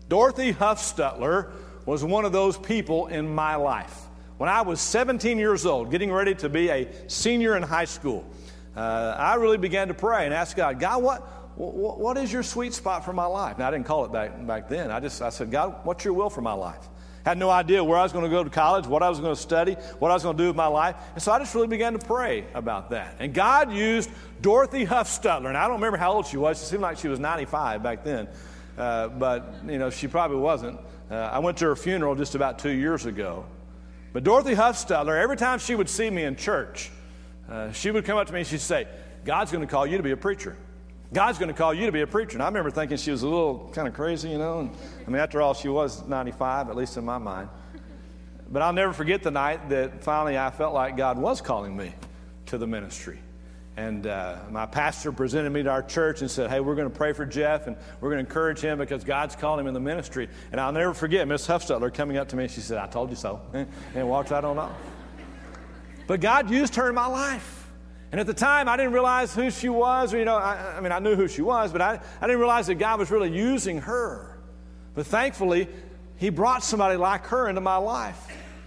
Dorothy 0.09 0.53
Huffstutler 0.53 1.53
was 1.87 2.03
one 2.03 2.25
of 2.25 2.33
those 2.33 2.57
people 2.57 3.07
in 3.07 3.33
my 3.33 3.57
life. 3.57 3.97
When 4.39 4.49
I 4.49 4.63
was 4.63 4.81
17 4.81 5.39
years 5.39 5.67
old, 5.67 5.91
getting 5.91 6.11
ready 6.11 6.35
to 6.37 6.49
be 6.49 6.69
a 6.71 6.89
senior 7.09 7.57
in 7.57 7.63
high 7.63 7.85
school, 7.85 8.25
uh, 8.75 9.15
I 9.19 9.35
really 9.35 9.59
began 9.59 9.89
to 9.89 9.95
pray 9.95 10.25
and 10.25 10.33
ask 10.33 10.57
God, 10.57 10.81
God, 10.81 11.03
what, 11.03 11.21
what, 11.59 12.01
what 12.01 12.17
is 12.17 12.33
your 12.33 12.43
sweet 12.43 12.73
spot 12.73 13.05
for 13.05 13.13
my 13.13 13.27
life? 13.27 13.59
Now, 13.59 13.69
I 13.69 13.71
didn't 13.71 13.87
call 13.87 14.05
it 14.05 14.13
back, 14.13 14.47
back 14.47 14.69
then. 14.69 14.91
I 14.91 15.01
just 15.01 15.21
I 15.21 15.29
said, 15.29 15.51
God, 15.51 15.81
what's 15.85 16.05
your 16.05 16.15
will 16.15 16.31
for 16.31 16.41
my 16.41 16.55
life? 16.55 16.89
Had 17.25 17.37
no 17.37 17.51
idea 17.51 17.85
where 17.85 17.99
I 17.99 18.03
was 18.03 18.13
going 18.13 18.25
to 18.25 18.31
go 18.31 18.43
to 18.43 18.49
college, 18.49 18.87
what 18.87 19.03
I 19.03 19.09
was 19.09 19.21
going 19.21 19.35
to 19.35 19.41
study, 19.41 19.75
what 19.99 20.11
I 20.11 20.15
was 20.15 20.23
going 20.23 20.37
to 20.37 20.43
do 20.43 20.47
with 20.47 20.57
my 20.57 20.67
life. 20.67 20.97
And 21.15 21.23
so 21.23 21.33
I 21.33 21.39
just 21.39 21.55
really 21.55 21.67
began 21.67 21.93
to 21.93 21.99
pray 21.99 22.47
about 22.55 22.91
that. 22.91 23.17
And 23.19 23.35
God 23.35 23.73
used 23.73 24.11
Dorothy 24.41 24.87
Huffstutler. 24.87 25.49
And 25.49 25.57
I 25.57 25.65
don't 25.65 25.77
remember 25.77 25.99
how 25.99 26.13
old 26.13 26.27
she 26.27 26.39
was. 26.39 26.61
It 26.63 26.67
seemed 26.67 26.83
like 26.83 26.97
she 26.99 27.09
was 27.09 27.19
95 27.19 27.83
back 27.83 28.05
then. 28.05 28.29
Uh, 28.79 29.09
but, 29.09 29.55
you 29.67 29.79
know, 29.79 29.91
she 29.91 30.09
probably 30.09 30.39
wasn't. 30.39 30.81
Uh, 31.11 31.15
I 31.15 31.41
went 31.41 31.59
to 31.59 31.67
her 31.67 31.77
funeral 31.77 32.15
just 32.15 32.35
about 32.35 32.59
two 32.59 32.71
years 32.71 33.05
ago. 33.05 33.45
But 34.13 34.25
Dorothy 34.25 34.55
Huffstutler, 34.55 35.21
every 35.21 35.37
time 35.37 35.59
she 35.59 35.75
would 35.75 35.89
see 35.89 36.09
me 36.09 36.25
in 36.25 36.37
church, 36.37 36.91
uh, 37.51 37.73
she 37.73 37.91
would 37.91 38.05
come 38.05 38.17
up 38.17 38.29
to 38.29 38.33
me 38.33 38.41
and 38.41 38.49
she'd 38.49 38.61
say, 38.61 38.89
God's 39.25 39.53
going 39.53 39.67
to 39.67 39.71
call 39.71 39.87
you 39.87 39.99
to 39.99 40.03
be 40.03 40.13
a 40.13 40.17
preacher. 40.17 40.57
God's 41.13 41.39
going 41.39 41.49
to 41.49 41.55
call 41.55 41.75
you 41.75 41.87
to 41.87 41.93
be 41.93 42.03
a 42.03 42.07
preacher. 42.07 42.35
And 42.35 42.43
I 42.43 42.47
remember 42.47 42.71
thinking 42.71 42.97
she 42.97 43.11
was 43.11 43.23
a 43.23 43.29
little 43.29 43.71
kind 43.75 43.89
of 43.89 43.95
crazy, 43.95 44.29
you 44.29 44.39
know. 44.39 44.61
And, 44.61 44.71
I 45.07 45.11
mean, 45.11 45.21
after 45.21 45.43
all, 45.43 45.55
she 45.55 45.69
was 45.69 46.07
95, 46.07 46.69
at 46.69 46.77
least 46.77 46.97
in 46.97 47.05
my 47.05 47.19
mind. 47.19 47.49
But 48.49 48.63
I'll 48.63 48.73
never 48.73 48.93
forget 48.93 49.23
the 49.23 49.31
night 49.31 49.69
that 49.71 50.03
finally 50.03 50.39
I 50.39 50.51
felt 50.51 50.73
like 50.73 50.97
God 50.97 51.19
was 51.19 51.41
calling 51.41 51.77
me 51.77 51.95
to 52.47 52.59
the 52.59 52.67
ministry. 52.67 53.19
And 53.77 54.07
uh, 54.07 54.37
my 54.51 54.67
pastor 54.67 55.11
presented 55.11 55.51
me 55.51 55.63
to 55.63 55.71
our 55.71 55.83
church 55.83 56.21
and 56.21 56.31
said, 56.31 56.51
Hey, 56.51 56.61
we're 56.61 56.75
going 56.75 56.91
to 56.91 56.95
pray 56.95 57.13
for 57.13 57.25
Jeff 57.25 57.67
and 57.67 57.77
we're 58.01 58.11
going 58.11 58.25
to 58.25 58.29
encourage 58.29 58.61
him 58.61 58.79
because 58.79 59.05
God's 59.05 59.37
calling 59.37 59.61
him 59.61 59.69
in 59.69 59.75
the 59.75 59.81
ministry. 59.81 60.29
And 60.53 60.61
I'll 60.61 60.73
never 60.73 60.93
forget 60.93 61.27
Miss 61.27 61.47
Huffstutler 61.47 61.95
coming 61.95 62.17
up 62.17 62.29
to 62.29 62.37
me 62.37 62.45
and 62.45 62.53
she 62.53 62.61
said, 62.61 62.79
I 62.79 62.87
told 62.87 63.11
you 63.11 63.17
so. 63.17 63.41
And 63.95 64.09
walked 64.09 64.31
right 64.31 64.45
on 64.45 64.59
off. 64.59 64.77
But 66.07 66.21
God 66.21 66.51
used 66.51 66.75
her 66.75 66.89
in 66.89 66.95
my 66.95 67.07
life. 67.07 67.60
And 68.13 68.21
at 68.21 68.27
the 68.27 68.35
time, 68.35 68.69
I 68.69 68.77
didn't 68.77 68.93
realize 68.93 69.35
who 69.35 69.51
she 69.51 69.69
was. 69.69 70.13
Or, 70.13 70.19
you 70.19 70.25
know, 70.25 70.37
I, 70.37 70.77
I 70.77 70.81
mean, 70.81 70.93
I 70.93 70.99
knew 70.99 71.15
who 71.15 71.29
she 71.29 71.43
was, 71.43 71.73
but 71.73 71.81
I, 71.81 72.01
I 72.21 72.27
didn't 72.27 72.41
realize 72.41 72.67
that 72.67 72.75
God 72.75 72.99
was 72.99 73.11
really 73.11 73.31
using 73.31 73.83
her. 73.83 74.39
But 74.95 75.07
thankfully, 75.07 75.69
He 76.17 76.31
brought 76.31 76.65
somebody 76.65 76.97
like 76.97 77.27
her 77.27 77.49
into 77.49 77.61
my 77.61 77.77
life 77.77 78.27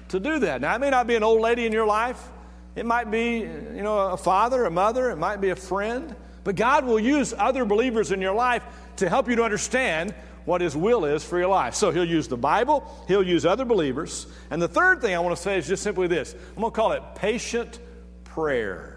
to 0.10 0.20
do 0.20 0.40
that. 0.40 0.62
Now, 0.62 0.74
it 0.76 0.80
may 0.80 0.90
not 0.90 1.08
be 1.08 1.16
an 1.16 1.24
old 1.24 1.42
lady 1.42 1.66
in 1.66 1.74
your 1.74 1.86
life. 1.86 2.30
It 2.76 2.86
might 2.86 3.12
be, 3.12 3.40
you 3.40 3.84
know, 3.84 4.00
a 4.00 4.18
father, 4.18 4.66
a 4.66 4.72
mother. 4.72 5.10
It 5.12 5.18
might 5.18 5.42
be 5.42 5.50
a 5.50 5.56
friend. 5.56 6.16
But 6.44 6.56
God 6.56 6.86
will 6.86 7.00
use 7.00 7.34
other 7.38 7.66
believers 7.66 8.12
in 8.12 8.22
your 8.22 8.34
life 8.34 8.64
to 8.98 9.10
help 9.10 9.28
you 9.30 9.36
to 9.36 9.44
understand 9.44 10.14
what 10.46 10.62
His 10.62 10.76
will 10.76 11.06
is 11.06 11.24
for 11.24 11.38
your 11.38 11.48
life. 11.48 11.76
So 11.76 11.92
He'll 11.92 12.06
use 12.06 12.28
the 12.28 12.38
Bible, 12.38 12.84
He'll 13.08 13.24
use 13.24 13.46
other 13.46 13.66
believers. 13.66 14.28
And 14.50 14.62
the 14.62 14.68
third 14.68 15.02
thing 15.02 15.16
I 15.16 15.20
want 15.20 15.36
to 15.36 15.42
say 15.42 15.58
is 15.58 15.68
just 15.68 15.84
simply 15.84 16.08
this 16.08 16.34
I'm 16.34 16.62
going 16.62 16.72
to 16.72 16.76
call 16.76 16.92
it 16.94 17.04
patient 17.16 17.80
prayer. 18.24 18.93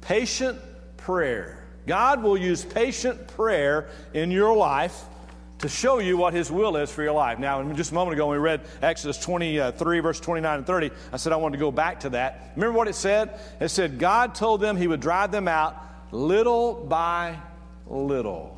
Patient 0.00 0.58
prayer. 0.96 1.64
God 1.86 2.22
will 2.22 2.36
use 2.36 2.64
patient 2.64 3.28
prayer 3.28 3.88
in 4.14 4.30
your 4.30 4.56
life 4.56 5.04
to 5.60 5.68
show 5.68 5.98
you 5.98 6.16
what 6.16 6.32
His 6.32 6.50
will 6.50 6.76
is 6.76 6.90
for 6.90 7.02
your 7.02 7.12
life. 7.12 7.38
Now, 7.38 7.62
just 7.72 7.90
a 7.90 7.94
moment 7.94 8.14
ago, 8.14 8.28
when 8.28 8.38
we 8.38 8.42
read 8.42 8.62
Exodus 8.80 9.18
23, 9.18 10.00
verse 10.00 10.20
29 10.20 10.58
and 10.58 10.66
30, 10.66 10.90
I 11.12 11.16
said 11.16 11.32
I 11.32 11.36
wanted 11.36 11.56
to 11.56 11.60
go 11.60 11.70
back 11.70 12.00
to 12.00 12.10
that. 12.10 12.52
Remember 12.56 12.76
what 12.76 12.88
it 12.88 12.94
said? 12.94 13.38
It 13.60 13.68
said, 13.68 13.98
God 13.98 14.34
told 14.34 14.60
them 14.60 14.76
He 14.76 14.86
would 14.86 15.00
drive 15.00 15.32
them 15.32 15.48
out 15.48 15.76
little 16.12 16.74
by 16.74 17.38
little. 17.86 18.56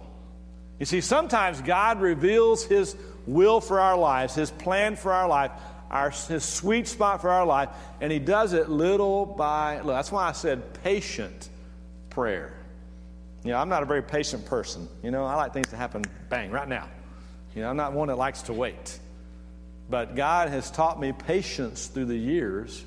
You 0.78 0.86
see, 0.86 1.00
sometimes 1.00 1.60
God 1.60 2.00
reveals 2.00 2.64
His 2.64 2.96
will 3.26 3.60
for 3.60 3.80
our 3.80 3.96
lives, 3.96 4.34
His 4.34 4.50
plan 4.50 4.96
for 4.96 5.12
our 5.12 5.28
life, 5.28 5.52
our, 5.92 6.10
his 6.10 6.42
sweet 6.42 6.88
spot 6.88 7.20
for 7.20 7.30
our 7.30 7.44
life, 7.44 7.68
and 8.00 8.10
he 8.10 8.18
does 8.18 8.54
it 8.54 8.70
little 8.70 9.26
by 9.26 9.76
little. 9.76 9.92
That's 9.92 10.10
why 10.10 10.28
I 10.28 10.32
said 10.32 10.82
patient 10.82 11.50
prayer. 12.10 12.54
You 13.44 13.50
know, 13.50 13.58
I'm 13.58 13.68
not 13.68 13.82
a 13.82 13.86
very 13.86 14.02
patient 14.02 14.46
person. 14.46 14.88
You 15.02 15.10
know, 15.10 15.24
I 15.24 15.34
like 15.34 15.52
things 15.52 15.68
to 15.68 15.76
happen 15.76 16.02
bang, 16.30 16.50
right 16.50 16.68
now. 16.68 16.88
You 17.54 17.62
know, 17.62 17.68
I'm 17.68 17.76
not 17.76 17.92
one 17.92 18.08
that 18.08 18.16
likes 18.16 18.42
to 18.42 18.52
wait. 18.52 18.98
But 19.90 20.16
God 20.16 20.48
has 20.48 20.70
taught 20.70 20.98
me 20.98 21.12
patience 21.12 21.88
through 21.88 22.06
the 22.06 22.16
years 22.16 22.84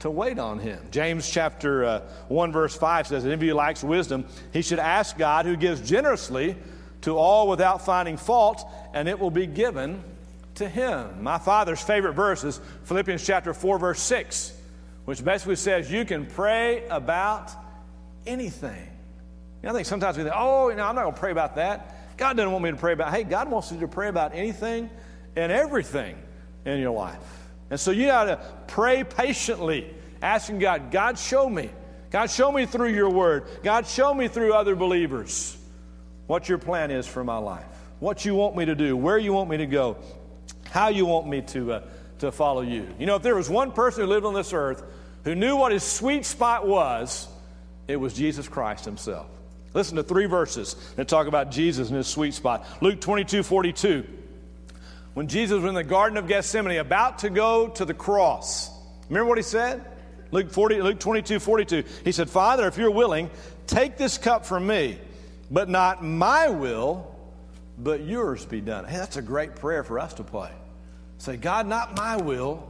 to 0.00 0.10
wait 0.10 0.38
on 0.38 0.58
him. 0.58 0.78
James 0.90 1.28
chapter 1.28 1.84
uh, 1.84 2.00
1 2.28 2.52
verse 2.52 2.76
5 2.76 3.08
says, 3.08 3.24
if 3.24 3.28
anybody 3.28 3.52
likes 3.52 3.82
wisdom, 3.82 4.24
he 4.52 4.62
should 4.62 4.78
ask 4.78 5.18
God 5.18 5.44
who 5.44 5.56
gives 5.56 5.86
generously 5.86 6.56
to 7.02 7.16
all 7.16 7.48
without 7.48 7.84
finding 7.84 8.16
fault, 8.16 8.66
and 8.92 9.08
it 9.08 9.18
will 9.18 9.30
be 9.30 9.46
given 9.46 10.02
to 10.56 10.68
him. 10.68 11.22
My 11.22 11.38
father's 11.38 11.80
favorite 11.80 12.14
verse 12.14 12.44
is 12.44 12.60
Philippians 12.84 13.24
chapter 13.24 13.54
4, 13.54 13.78
verse 13.78 14.00
6, 14.00 14.52
which 15.04 15.24
basically 15.24 15.56
says 15.56 15.90
you 15.90 16.04
can 16.04 16.26
pray 16.26 16.86
about 16.88 17.50
anything. 18.26 18.88
You 19.62 19.66
know, 19.66 19.70
I 19.70 19.72
think 19.72 19.86
sometimes 19.86 20.16
we 20.16 20.24
think, 20.24 20.34
oh, 20.36 20.68
you 20.70 20.76
know, 20.76 20.86
I'm 20.86 20.94
not 20.94 21.02
going 21.02 21.14
to 21.14 21.20
pray 21.20 21.32
about 21.32 21.56
that. 21.56 22.16
God 22.16 22.36
doesn't 22.36 22.50
want 22.50 22.64
me 22.64 22.70
to 22.70 22.76
pray 22.76 22.92
about. 22.92 23.12
Hey, 23.12 23.24
God 23.24 23.50
wants 23.50 23.70
you 23.72 23.80
to 23.80 23.88
pray 23.88 24.08
about 24.08 24.34
anything 24.34 24.90
and 25.36 25.52
everything 25.52 26.16
in 26.64 26.80
your 26.80 26.92
life. 26.92 27.18
And 27.70 27.78
so 27.78 27.90
you 27.90 28.06
got 28.06 28.24
to 28.24 28.40
pray 28.66 29.04
patiently 29.04 29.94
asking 30.22 30.58
God, 30.58 30.90
God, 30.90 31.18
show 31.18 31.48
me. 31.48 31.70
God, 32.10 32.30
show 32.30 32.50
me 32.50 32.66
through 32.66 32.94
your 32.94 33.10
word. 33.10 33.44
God, 33.62 33.86
show 33.86 34.14
me 34.14 34.28
through 34.28 34.54
other 34.54 34.74
believers 34.74 35.57
what 36.28 36.48
your 36.48 36.58
plan 36.58 36.92
is 36.92 37.06
for 37.08 37.24
my 37.24 37.38
life, 37.38 37.64
what 37.98 38.24
you 38.24 38.36
want 38.36 38.54
me 38.54 38.66
to 38.66 38.76
do, 38.76 38.96
where 38.96 39.18
you 39.18 39.32
want 39.32 39.50
me 39.50 39.56
to 39.56 39.66
go, 39.66 39.96
how 40.70 40.88
you 40.88 41.04
want 41.04 41.26
me 41.26 41.40
to, 41.42 41.72
uh, 41.72 41.82
to 42.20 42.30
follow 42.30 42.60
you. 42.60 42.86
You 43.00 43.06
know, 43.06 43.16
if 43.16 43.22
there 43.22 43.34
was 43.34 43.50
one 43.50 43.72
person 43.72 44.02
who 44.02 44.06
lived 44.06 44.24
on 44.24 44.34
this 44.34 44.52
earth 44.52 44.84
who 45.24 45.34
knew 45.34 45.56
what 45.56 45.72
his 45.72 45.82
sweet 45.82 46.24
spot 46.24 46.66
was, 46.66 47.26
it 47.88 47.96
was 47.96 48.14
Jesus 48.14 48.46
Christ 48.46 48.84
himself. 48.84 49.26
Listen 49.74 49.96
to 49.96 50.02
three 50.02 50.26
verses 50.26 50.76
that 50.96 51.08
talk 51.08 51.26
about 51.26 51.50
Jesus 51.50 51.88
and 51.88 51.96
his 51.96 52.06
sweet 52.06 52.34
spot. 52.34 52.66
Luke 52.80 53.00
22 53.00 53.42
42. 53.42 54.06
When 55.14 55.28
Jesus 55.28 55.56
was 55.56 55.64
in 55.64 55.74
the 55.74 55.82
Garden 55.82 56.16
of 56.16 56.28
Gethsemane 56.28 56.78
about 56.78 57.20
to 57.20 57.30
go 57.30 57.68
to 57.68 57.84
the 57.84 57.94
cross, 57.94 58.70
remember 59.08 59.28
what 59.28 59.38
he 59.38 59.42
said? 59.42 59.84
Luke, 60.30 60.50
40, 60.50 60.82
Luke 60.82 61.00
22 61.00 61.40
42. 61.40 61.84
He 62.04 62.12
said, 62.12 62.28
Father, 62.28 62.66
if 62.68 62.76
you're 62.76 62.90
willing, 62.90 63.30
take 63.66 63.96
this 63.96 64.18
cup 64.18 64.44
from 64.44 64.66
me, 64.66 64.98
but 65.50 65.68
not 65.68 66.04
my 66.04 66.48
will, 66.48 67.14
but 67.78 68.04
yours 68.04 68.44
be 68.44 68.60
done. 68.60 68.84
Hey, 68.84 68.96
that's 68.96 69.16
a 69.16 69.22
great 69.22 69.56
prayer 69.56 69.84
for 69.84 69.98
us 69.98 70.14
to 70.14 70.24
pray. 70.24 70.50
Say, 71.18 71.36
God, 71.36 71.66
not 71.66 71.96
my 71.96 72.16
will, 72.16 72.68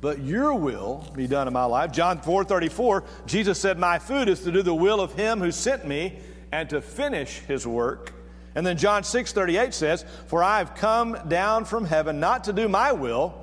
but 0.00 0.20
your 0.20 0.54
will 0.54 1.06
be 1.14 1.26
done 1.26 1.46
in 1.46 1.52
my 1.52 1.64
life. 1.64 1.92
John 1.92 2.20
4 2.20 2.44
34, 2.44 3.04
Jesus 3.26 3.60
said, 3.60 3.78
My 3.78 3.98
food 3.98 4.28
is 4.28 4.40
to 4.40 4.52
do 4.52 4.62
the 4.62 4.74
will 4.74 5.00
of 5.00 5.12
him 5.14 5.40
who 5.40 5.50
sent 5.50 5.86
me 5.86 6.18
and 6.52 6.68
to 6.70 6.80
finish 6.80 7.38
his 7.40 7.66
work. 7.66 8.14
And 8.54 8.66
then 8.66 8.76
John 8.76 9.04
6 9.04 9.32
38 9.32 9.74
says, 9.74 10.04
For 10.26 10.42
I 10.42 10.58
have 10.58 10.74
come 10.74 11.18
down 11.28 11.64
from 11.64 11.84
heaven 11.84 12.20
not 12.20 12.44
to 12.44 12.52
do 12.52 12.68
my 12.68 12.92
will, 12.92 13.34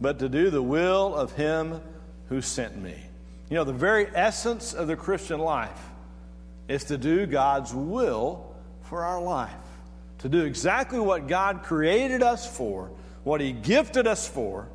but 0.00 0.18
to 0.20 0.28
do 0.28 0.50
the 0.50 0.62
will 0.62 1.14
of 1.14 1.32
him 1.32 1.80
who 2.28 2.40
sent 2.40 2.76
me. 2.76 2.96
You 3.48 3.56
know, 3.56 3.64
the 3.64 3.72
very 3.72 4.06
essence 4.14 4.72
of 4.72 4.86
the 4.86 4.96
Christian 4.96 5.40
life 5.40 5.89
is 6.70 6.84
to 6.84 6.96
do 6.96 7.26
God's 7.26 7.74
will 7.74 8.54
for 8.82 9.04
our 9.04 9.20
life, 9.20 9.50
to 10.18 10.28
do 10.28 10.44
exactly 10.44 11.00
what 11.00 11.26
God 11.26 11.64
created 11.64 12.22
us 12.22 12.46
for, 12.56 12.92
what 13.24 13.40
He 13.40 13.50
gifted 13.50 14.06
us 14.06 14.28
for, 14.28 14.68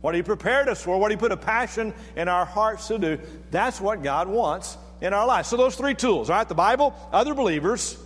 what 0.00 0.14
He 0.14 0.22
prepared 0.22 0.70
us 0.70 0.82
for, 0.82 0.98
what 0.98 1.10
He 1.10 1.18
put 1.18 1.32
a 1.32 1.36
passion 1.36 1.92
in 2.16 2.28
our 2.28 2.46
hearts 2.46 2.88
to 2.88 2.98
do. 2.98 3.18
That's 3.50 3.78
what 3.78 4.02
God 4.02 4.26
wants 4.26 4.78
in 5.02 5.12
our 5.12 5.26
life. 5.26 5.44
So, 5.44 5.58
those 5.58 5.76
three 5.76 5.94
tools, 5.94 6.30
right? 6.30 6.48
the 6.48 6.54
Bible, 6.54 6.94
other 7.12 7.34
believers, 7.34 7.98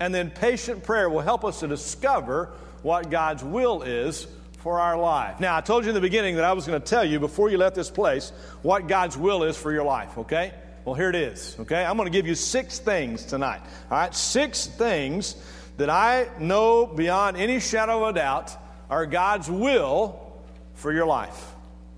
and 0.00 0.14
then 0.14 0.30
patient 0.30 0.82
prayer 0.82 1.10
will 1.10 1.20
help 1.20 1.44
us 1.44 1.60
to 1.60 1.68
discover 1.68 2.50
what 2.80 3.10
God's 3.10 3.44
will 3.44 3.82
is 3.82 4.26
for 4.60 4.80
our 4.80 4.98
life. 4.98 5.38
Now, 5.38 5.54
I 5.54 5.60
told 5.60 5.84
you 5.84 5.90
in 5.90 5.94
the 5.94 6.00
beginning 6.00 6.36
that 6.36 6.44
I 6.44 6.54
was 6.54 6.66
going 6.66 6.80
to 6.80 6.86
tell 6.86 7.04
you 7.04 7.20
before 7.20 7.50
you 7.50 7.58
left 7.58 7.76
this 7.76 7.90
place 7.90 8.32
what 8.62 8.88
God's 8.88 9.18
will 9.18 9.42
is 9.42 9.54
for 9.54 9.70
your 9.70 9.84
life, 9.84 10.16
okay? 10.16 10.54
Well, 10.86 10.94
here 10.94 11.10
it 11.10 11.16
is, 11.16 11.56
okay? 11.58 11.84
I'm 11.84 11.96
going 11.96 12.06
to 12.06 12.16
give 12.16 12.28
you 12.28 12.36
six 12.36 12.78
things 12.78 13.24
tonight, 13.24 13.60
all 13.90 13.98
right? 13.98 14.14
Six 14.14 14.68
things 14.68 15.34
that 15.78 15.90
I 15.90 16.28
know 16.38 16.86
beyond 16.86 17.36
any 17.36 17.58
shadow 17.58 18.04
of 18.04 18.14
a 18.14 18.18
doubt 18.20 18.56
are 18.88 19.04
God's 19.04 19.50
will 19.50 20.32
for 20.74 20.92
your 20.92 21.04
life, 21.04 21.44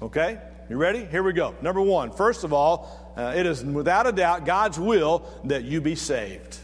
okay? 0.01 0.39
You 0.71 0.79
ready? 0.79 1.05
Here 1.05 1.23
we 1.23 1.35
go. 1.35 1.55
Number 1.61 1.83
one, 1.83 2.13
first 2.13 2.45
of 2.45 2.55
all, 2.55 3.13
uh, 3.15 3.35
it 3.37 3.45
is 3.45 3.63
without 3.63 4.07
a 4.07 4.13
doubt 4.13 4.47
God's 4.47 4.79
will 4.79 5.23
that 5.45 5.65
you 5.65 5.83
be 5.83 5.95
saved. 5.95 6.57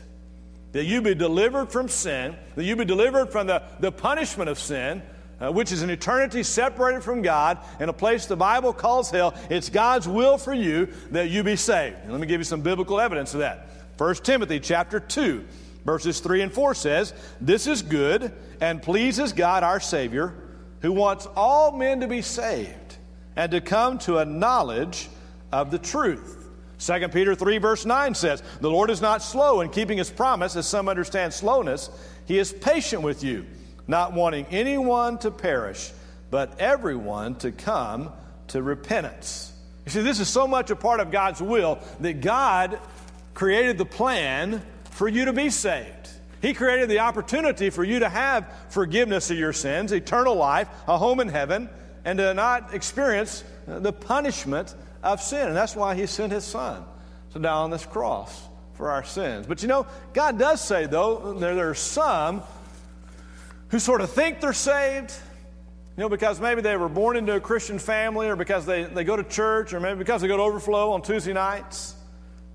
That 0.72 0.84
you 0.84 1.02
be 1.02 1.14
delivered 1.14 1.70
from 1.70 1.90
sin, 1.90 2.36
that 2.54 2.64
you 2.64 2.74
be 2.74 2.86
delivered 2.86 3.32
from 3.32 3.48
the, 3.48 3.62
the 3.80 3.92
punishment 3.92 4.48
of 4.48 4.58
sin, 4.58 5.02
uh, 5.44 5.52
which 5.52 5.72
is 5.72 5.82
an 5.82 5.90
eternity 5.90 6.42
separated 6.42 7.02
from 7.02 7.22
God 7.22 7.58
in 7.78 7.88
a 7.88 7.92
place 7.92 8.26
the 8.26 8.36
Bible 8.36 8.72
calls 8.72 9.10
hell. 9.10 9.34
It's 9.50 9.68
God's 9.68 10.08
will 10.08 10.38
for 10.38 10.54
you 10.54 10.88
that 11.10 11.28
you 11.28 11.42
be 11.42 11.56
saved. 11.56 11.96
And 12.02 12.12
let 12.12 12.20
me 12.20 12.26
give 12.26 12.40
you 12.40 12.44
some 12.44 12.62
biblical 12.62 13.00
evidence 13.00 13.34
of 13.34 13.40
that. 13.40 13.68
1 13.98 14.14
Timothy 14.16 14.60
chapter 14.60 14.98
2, 14.98 15.44
verses 15.84 16.20
3 16.20 16.42
and 16.42 16.52
4 16.52 16.74
says, 16.74 17.14
This 17.40 17.66
is 17.66 17.82
good 17.82 18.32
and 18.60 18.82
pleases 18.82 19.32
God 19.32 19.62
our 19.62 19.80
Savior, 19.80 20.34
who 20.80 20.92
wants 20.92 21.26
all 21.36 21.72
men 21.72 22.00
to 22.00 22.08
be 22.08 22.22
saved 22.22 22.96
and 23.36 23.52
to 23.52 23.60
come 23.60 23.98
to 23.98 24.18
a 24.18 24.24
knowledge 24.24 25.08
of 25.52 25.70
the 25.70 25.78
truth. 25.78 26.40
2 26.78 27.08
Peter 27.08 27.34
3, 27.34 27.58
verse 27.58 27.84
9 27.84 28.14
says, 28.14 28.42
The 28.60 28.70
Lord 28.70 28.90
is 28.90 29.00
not 29.00 29.22
slow 29.22 29.60
in 29.60 29.70
keeping 29.70 29.98
his 29.98 30.10
promise, 30.10 30.56
as 30.56 30.66
some 30.66 30.88
understand 30.88 31.32
slowness. 31.32 31.90
He 32.26 32.38
is 32.38 32.52
patient 32.52 33.02
with 33.02 33.22
you 33.22 33.46
not 33.86 34.12
wanting 34.12 34.46
anyone 34.50 35.18
to 35.18 35.30
perish, 35.30 35.92
but 36.30 36.60
everyone 36.60 37.36
to 37.36 37.52
come 37.52 38.12
to 38.48 38.62
repentance. 38.62 39.52
You 39.84 39.92
see, 39.92 40.02
this 40.02 40.20
is 40.20 40.28
so 40.28 40.46
much 40.46 40.70
a 40.70 40.76
part 40.76 41.00
of 41.00 41.10
God's 41.10 41.42
will 41.42 41.78
that 42.00 42.20
God 42.20 42.78
created 43.34 43.78
the 43.78 43.84
plan 43.84 44.62
for 44.90 45.08
you 45.08 45.26
to 45.26 45.32
be 45.32 45.50
saved. 45.50 46.08
He 46.40 46.54
created 46.54 46.88
the 46.88 47.00
opportunity 47.00 47.70
for 47.70 47.84
you 47.84 48.00
to 48.00 48.08
have 48.08 48.50
forgiveness 48.68 49.30
of 49.30 49.38
your 49.38 49.52
sins, 49.52 49.92
eternal 49.92 50.34
life, 50.34 50.68
a 50.86 50.98
home 50.98 51.20
in 51.20 51.28
heaven, 51.28 51.68
and 52.04 52.18
to 52.18 52.34
not 52.34 52.74
experience 52.74 53.44
the 53.66 53.92
punishment 53.92 54.74
of 55.02 55.22
sin. 55.22 55.48
And 55.48 55.56
that's 55.56 55.74
why 55.74 55.94
He 55.94 56.06
sent 56.06 56.32
His 56.32 56.44
Son 56.44 56.84
to 57.32 57.38
die 57.38 57.50
on 57.50 57.70
this 57.70 57.86
cross 57.86 58.48
for 58.74 58.90
our 58.90 59.04
sins. 59.04 59.46
But 59.46 59.62
you 59.62 59.68
know, 59.68 59.86
God 60.12 60.38
does 60.38 60.60
say, 60.60 60.86
though, 60.86 61.32
there, 61.34 61.54
there 61.54 61.70
are 61.70 61.74
some 61.74 62.42
who 63.74 63.80
sort 63.80 64.00
of 64.00 64.08
think 64.08 64.40
they're 64.40 64.52
saved, 64.52 65.12
you 65.96 66.00
know, 66.00 66.08
because 66.08 66.38
maybe 66.38 66.60
they 66.60 66.76
were 66.76 66.88
born 66.88 67.16
into 67.16 67.34
a 67.34 67.40
Christian 67.40 67.80
family 67.80 68.28
or 68.28 68.36
because 68.36 68.64
they, 68.64 68.84
they 68.84 69.02
go 69.02 69.16
to 69.16 69.24
church 69.24 69.72
or 69.72 69.80
maybe 69.80 69.98
because 69.98 70.22
they 70.22 70.28
go 70.28 70.36
to 70.36 70.42
overflow 70.44 70.92
on 70.92 71.02
Tuesday 71.02 71.32
nights. 71.32 71.96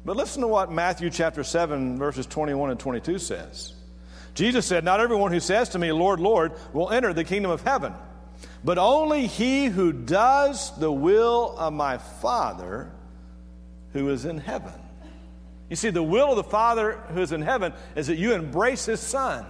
But 0.06 0.16
listen 0.16 0.40
to 0.44 0.48
what 0.48 0.72
Matthew 0.72 1.10
chapter 1.10 1.44
7, 1.44 1.98
verses 1.98 2.26
21 2.26 2.72
and 2.72 2.80
22 2.80 3.20
says. 3.20 3.74
Jesus 4.34 4.66
said, 4.66 4.86
Not 4.86 5.02
everyone 5.02 5.34
who 5.34 5.42
says 5.42 5.68
to 5.70 5.78
me, 5.78 5.92
Lord, 5.92 6.22
Lord, 6.22 6.54
will 6.72 6.90
enter 6.90 7.12
the 7.12 7.26
kingdom 7.26 7.52
of 7.52 7.64
heaven, 7.64 7.94
but 8.64 8.78
only 8.78 9.28
he 9.28 9.66
who 9.66 9.92
does 9.92 10.74
the 10.80 10.90
will 10.90 11.54
of 11.58 11.74
my 11.74 11.98
Father 11.98 12.94
who 13.92 14.08
is 14.08 14.24
in 14.24 14.38
heaven. 14.38 14.72
You 15.70 15.76
see, 15.76 15.90
the 15.90 16.02
will 16.02 16.30
of 16.30 16.38
the 16.38 16.46
Father 16.46 16.94
who 17.14 17.20
is 17.20 17.34
in 17.34 17.42
heaven 17.42 17.74
is 17.98 18.08
that 18.08 18.16
you 18.16 18.32
embrace 18.32 18.86
his 18.86 19.02
Son. 19.02 19.46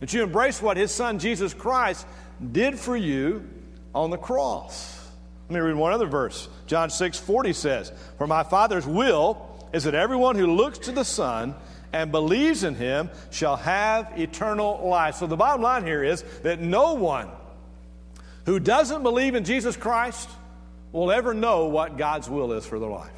That 0.00 0.12
you 0.12 0.22
embrace 0.22 0.60
what 0.60 0.76
his 0.76 0.90
son 0.90 1.18
Jesus 1.18 1.54
Christ 1.54 2.06
did 2.52 2.78
for 2.78 2.96
you 2.96 3.48
on 3.94 4.10
the 4.10 4.18
cross. 4.18 4.96
Let 5.48 5.54
me 5.54 5.60
read 5.60 5.76
one 5.76 5.92
other 5.92 6.06
verse. 6.06 6.48
John 6.66 6.90
6 6.90 7.18
40 7.18 7.52
says, 7.52 7.92
For 8.18 8.26
my 8.26 8.42
Father's 8.42 8.86
will 8.86 9.68
is 9.72 9.84
that 9.84 9.94
everyone 9.94 10.36
who 10.36 10.54
looks 10.54 10.78
to 10.80 10.92
the 10.92 11.04
Son 11.04 11.54
and 11.92 12.10
believes 12.10 12.64
in 12.64 12.74
him 12.74 13.10
shall 13.30 13.56
have 13.56 14.18
eternal 14.18 14.86
life. 14.86 15.16
So 15.16 15.26
the 15.26 15.36
bottom 15.36 15.62
line 15.62 15.84
here 15.84 16.02
is 16.02 16.22
that 16.42 16.60
no 16.60 16.94
one 16.94 17.28
who 18.44 18.58
doesn't 18.58 19.02
believe 19.02 19.34
in 19.34 19.44
Jesus 19.44 19.76
Christ 19.76 20.28
will 20.92 21.10
ever 21.10 21.32
know 21.32 21.66
what 21.66 21.96
God's 21.96 22.28
will 22.28 22.52
is 22.52 22.66
for 22.66 22.78
their 22.78 22.90
life. 22.90 23.10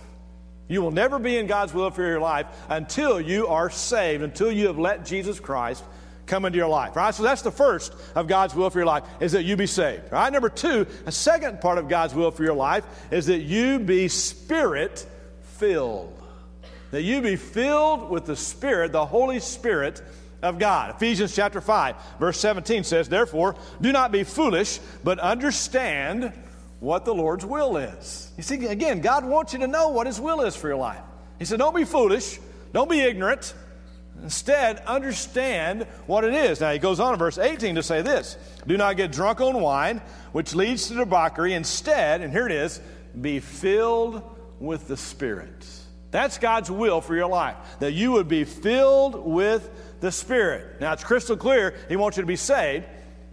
You 0.68 0.82
will 0.82 0.90
never 0.90 1.18
be 1.18 1.38
in 1.38 1.46
God's 1.46 1.72
will 1.72 1.90
for 1.90 2.06
your 2.06 2.20
life 2.20 2.46
until 2.68 3.20
you 3.20 3.48
are 3.48 3.70
saved, 3.70 4.22
until 4.22 4.52
you 4.52 4.66
have 4.66 4.78
let 4.78 5.06
Jesus 5.06 5.40
Christ 5.40 5.82
come 6.28 6.44
into 6.44 6.58
your 6.58 6.68
life. 6.68 6.94
Right? 6.94 7.14
So 7.14 7.22
that's 7.22 7.42
the 7.42 7.50
first 7.50 7.94
of 8.14 8.28
God's 8.28 8.54
will 8.54 8.70
for 8.70 8.78
your 8.78 8.86
life 8.86 9.04
is 9.20 9.32
that 9.32 9.44
you 9.44 9.56
be 9.56 9.66
saved. 9.66 10.12
Right? 10.12 10.32
Number 10.32 10.48
two, 10.48 10.86
a 11.06 11.12
second 11.12 11.60
part 11.60 11.78
of 11.78 11.88
God's 11.88 12.14
will 12.14 12.30
for 12.30 12.44
your 12.44 12.54
life 12.54 12.84
is 13.10 13.26
that 13.26 13.40
you 13.40 13.78
be 13.78 14.08
spirit 14.08 15.06
filled. 15.42 16.14
That 16.90 17.02
you 17.02 17.20
be 17.20 17.36
filled 17.36 18.10
with 18.10 18.24
the 18.24 18.36
Spirit, 18.36 18.92
the 18.92 19.04
Holy 19.04 19.40
Spirit 19.40 20.00
of 20.42 20.58
God. 20.58 20.94
Ephesians 20.94 21.34
chapter 21.34 21.60
5, 21.60 21.96
verse 22.18 22.38
17 22.40 22.84
says, 22.84 23.08
Therefore, 23.08 23.56
do 23.80 23.92
not 23.92 24.12
be 24.12 24.24
foolish, 24.24 24.78
but 25.04 25.18
understand 25.18 26.32
what 26.80 27.04
the 27.04 27.14
Lord's 27.14 27.44
will 27.44 27.76
is. 27.76 28.30
You 28.36 28.42
see, 28.42 28.66
again, 28.66 29.00
God 29.00 29.24
wants 29.24 29.52
you 29.52 29.58
to 29.60 29.66
know 29.66 29.88
what 29.88 30.06
His 30.06 30.20
will 30.20 30.42
is 30.42 30.56
for 30.56 30.68
your 30.68 30.76
life. 30.76 31.00
He 31.38 31.44
said, 31.44 31.58
Don't 31.58 31.74
be 31.74 31.84
foolish, 31.84 32.38
don't 32.72 32.90
be 32.90 33.00
ignorant, 33.00 33.52
Instead, 34.22 34.78
understand 34.86 35.84
what 36.06 36.24
it 36.24 36.34
is. 36.34 36.60
Now, 36.60 36.72
he 36.72 36.78
goes 36.78 37.00
on 37.00 37.12
in 37.12 37.18
verse 37.18 37.38
18 37.38 37.76
to 37.76 37.82
say 37.82 38.02
this 38.02 38.36
Do 38.66 38.76
not 38.76 38.96
get 38.96 39.12
drunk 39.12 39.40
on 39.40 39.60
wine, 39.60 40.02
which 40.32 40.54
leads 40.54 40.88
to 40.88 40.94
debauchery. 40.94 41.54
Instead, 41.54 42.20
and 42.20 42.32
here 42.32 42.46
it 42.46 42.52
is, 42.52 42.80
be 43.18 43.40
filled 43.40 44.22
with 44.60 44.88
the 44.88 44.96
Spirit. 44.96 45.66
That's 46.10 46.38
God's 46.38 46.70
will 46.70 47.00
for 47.00 47.14
your 47.14 47.28
life, 47.28 47.56
that 47.80 47.92
you 47.92 48.12
would 48.12 48.28
be 48.28 48.44
filled 48.44 49.26
with 49.26 50.00
the 50.00 50.10
Spirit. 50.10 50.80
Now, 50.80 50.92
it's 50.92 51.04
crystal 51.04 51.36
clear 51.36 51.74
He 51.88 51.96
wants 51.96 52.16
you 52.16 52.22
to 52.22 52.26
be 52.26 52.36
saved, 52.36 52.86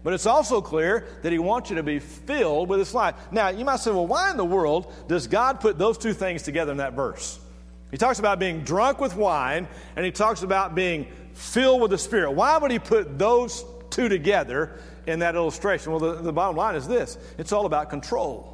but 0.03 0.13
it's 0.13 0.25
also 0.25 0.61
clear 0.61 1.07
that 1.23 1.31
He 1.31 1.39
wants 1.39 1.69
you 1.69 1.77
to 1.77 1.83
be 1.83 1.99
filled 1.99 2.69
with 2.69 2.79
His 2.79 2.93
life. 2.93 3.15
Now, 3.31 3.49
you 3.49 3.65
might 3.65 3.79
say, 3.79 3.91
well, 3.91 4.07
why 4.07 4.29
in 4.29 4.37
the 4.37 4.45
world 4.45 4.93
does 5.07 5.27
God 5.27 5.61
put 5.61 5.77
those 5.77 5.97
two 5.97 6.13
things 6.13 6.43
together 6.43 6.71
in 6.71 6.77
that 6.77 6.93
verse? 6.93 7.39
He 7.91 7.97
talks 7.97 8.19
about 8.19 8.39
being 8.39 8.63
drunk 8.63 8.99
with 8.99 9.15
wine, 9.15 9.67
and 9.95 10.05
he 10.05 10.11
talks 10.11 10.43
about 10.43 10.75
being 10.75 11.07
filled 11.33 11.81
with 11.81 11.91
the 11.91 11.97
Spirit. 11.97 12.31
Why 12.31 12.57
would 12.57 12.71
he 12.71 12.79
put 12.79 13.17
those 13.17 13.63
two 13.89 14.09
together 14.09 14.79
in 15.05 15.19
that 15.19 15.35
illustration? 15.35 15.91
Well, 15.91 15.99
the, 15.99 16.21
the 16.21 16.33
bottom 16.33 16.55
line 16.55 16.75
is 16.75 16.87
this 16.87 17.17
it's 17.37 17.51
all 17.51 17.65
about 17.65 17.89
control. 17.89 18.51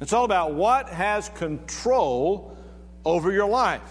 It's 0.00 0.12
all 0.12 0.24
about 0.24 0.54
what 0.54 0.88
has 0.88 1.28
control 1.30 2.56
over 3.04 3.30
your 3.30 3.48
life. 3.48 3.82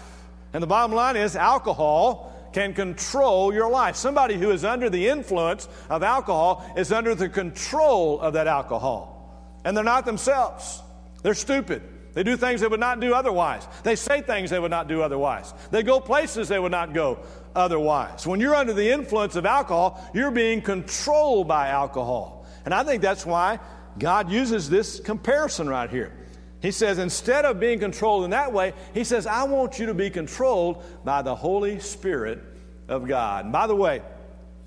And 0.52 0.62
the 0.62 0.66
bottom 0.66 0.94
line 0.94 1.16
is 1.16 1.36
alcohol 1.36 2.32
can 2.52 2.74
control 2.74 3.52
your 3.52 3.70
life. 3.70 3.96
Somebody 3.96 4.36
who 4.36 4.50
is 4.50 4.64
under 4.64 4.90
the 4.90 5.08
influence 5.08 5.68
of 5.88 6.02
alcohol 6.02 6.70
is 6.76 6.92
under 6.92 7.14
the 7.14 7.28
control 7.28 8.20
of 8.20 8.34
that 8.34 8.46
alcohol. 8.46 9.58
And 9.64 9.76
they're 9.76 9.84
not 9.84 10.04
themselves. 10.04 10.82
They're 11.22 11.34
stupid. 11.34 11.82
They 12.14 12.22
do 12.22 12.36
things 12.36 12.60
they 12.60 12.68
would 12.68 12.80
not 12.80 13.00
do 13.00 13.14
otherwise. 13.14 13.66
They 13.84 13.96
say 13.96 14.20
things 14.20 14.50
they 14.50 14.58
would 14.58 14.70
not 14.70 14.86
do 14.86 15.02
otherwise. 15.02 15.52
They 15.70 15.82
go 15.82 15.98
places 15.98 16.48
they 16.48 16.58
would 16.58 16.72
not 16.72 16.92
go 16.92 17.20
otherwise. 17.54 18.26
When 18.26 18.40
you're 18.40 18.54
under 18.54 18.74
the 18.74 18.90
influence 18.90 19.36
of 19.36 19.46
alcohol, 19.46 20.02
you're 20.12 20.30
being 20.30 20.60
controlled 20.60 21.48
by 21.48 21.68
alcohol. 21.68 22.46
And 22.64 22.74
I 22.74 22.84
think 22.84 23.02
that's 23.02 23.24
why 23.24 23.60
God 23.98 24.30
uses 24.30 24.68
this 24.68 25.00
comparison 25.00 25.68
right 25.68 25.88
here. 25.88 26.12
He 26.60 26.70
says, 26.70 26.98
instead 26.98 27.44
of 27.44 27.58
being 27.58 27.80
controlled 27.80 28.24
in 28.24 28.30
that 28.30 28.52
way, 28.52 28.72
he 28.94 29.04
says, 29.04 29.26
I 29.26 29.44
want 29.44 29.78
you 29.78 29.86
to 29.86 29.94
be 29.94 30.10
controlled 30.10 30.84
by 31.04 31.22
the 31.22 31.34
Holy 31.34 31.80
Spirit 31.80 32.42
of 32.88 33.08
God. 33.08 33.44
And 33.46 33.52
by 33.52 33.66
the 33.66 33.74
way, 33.74 34.02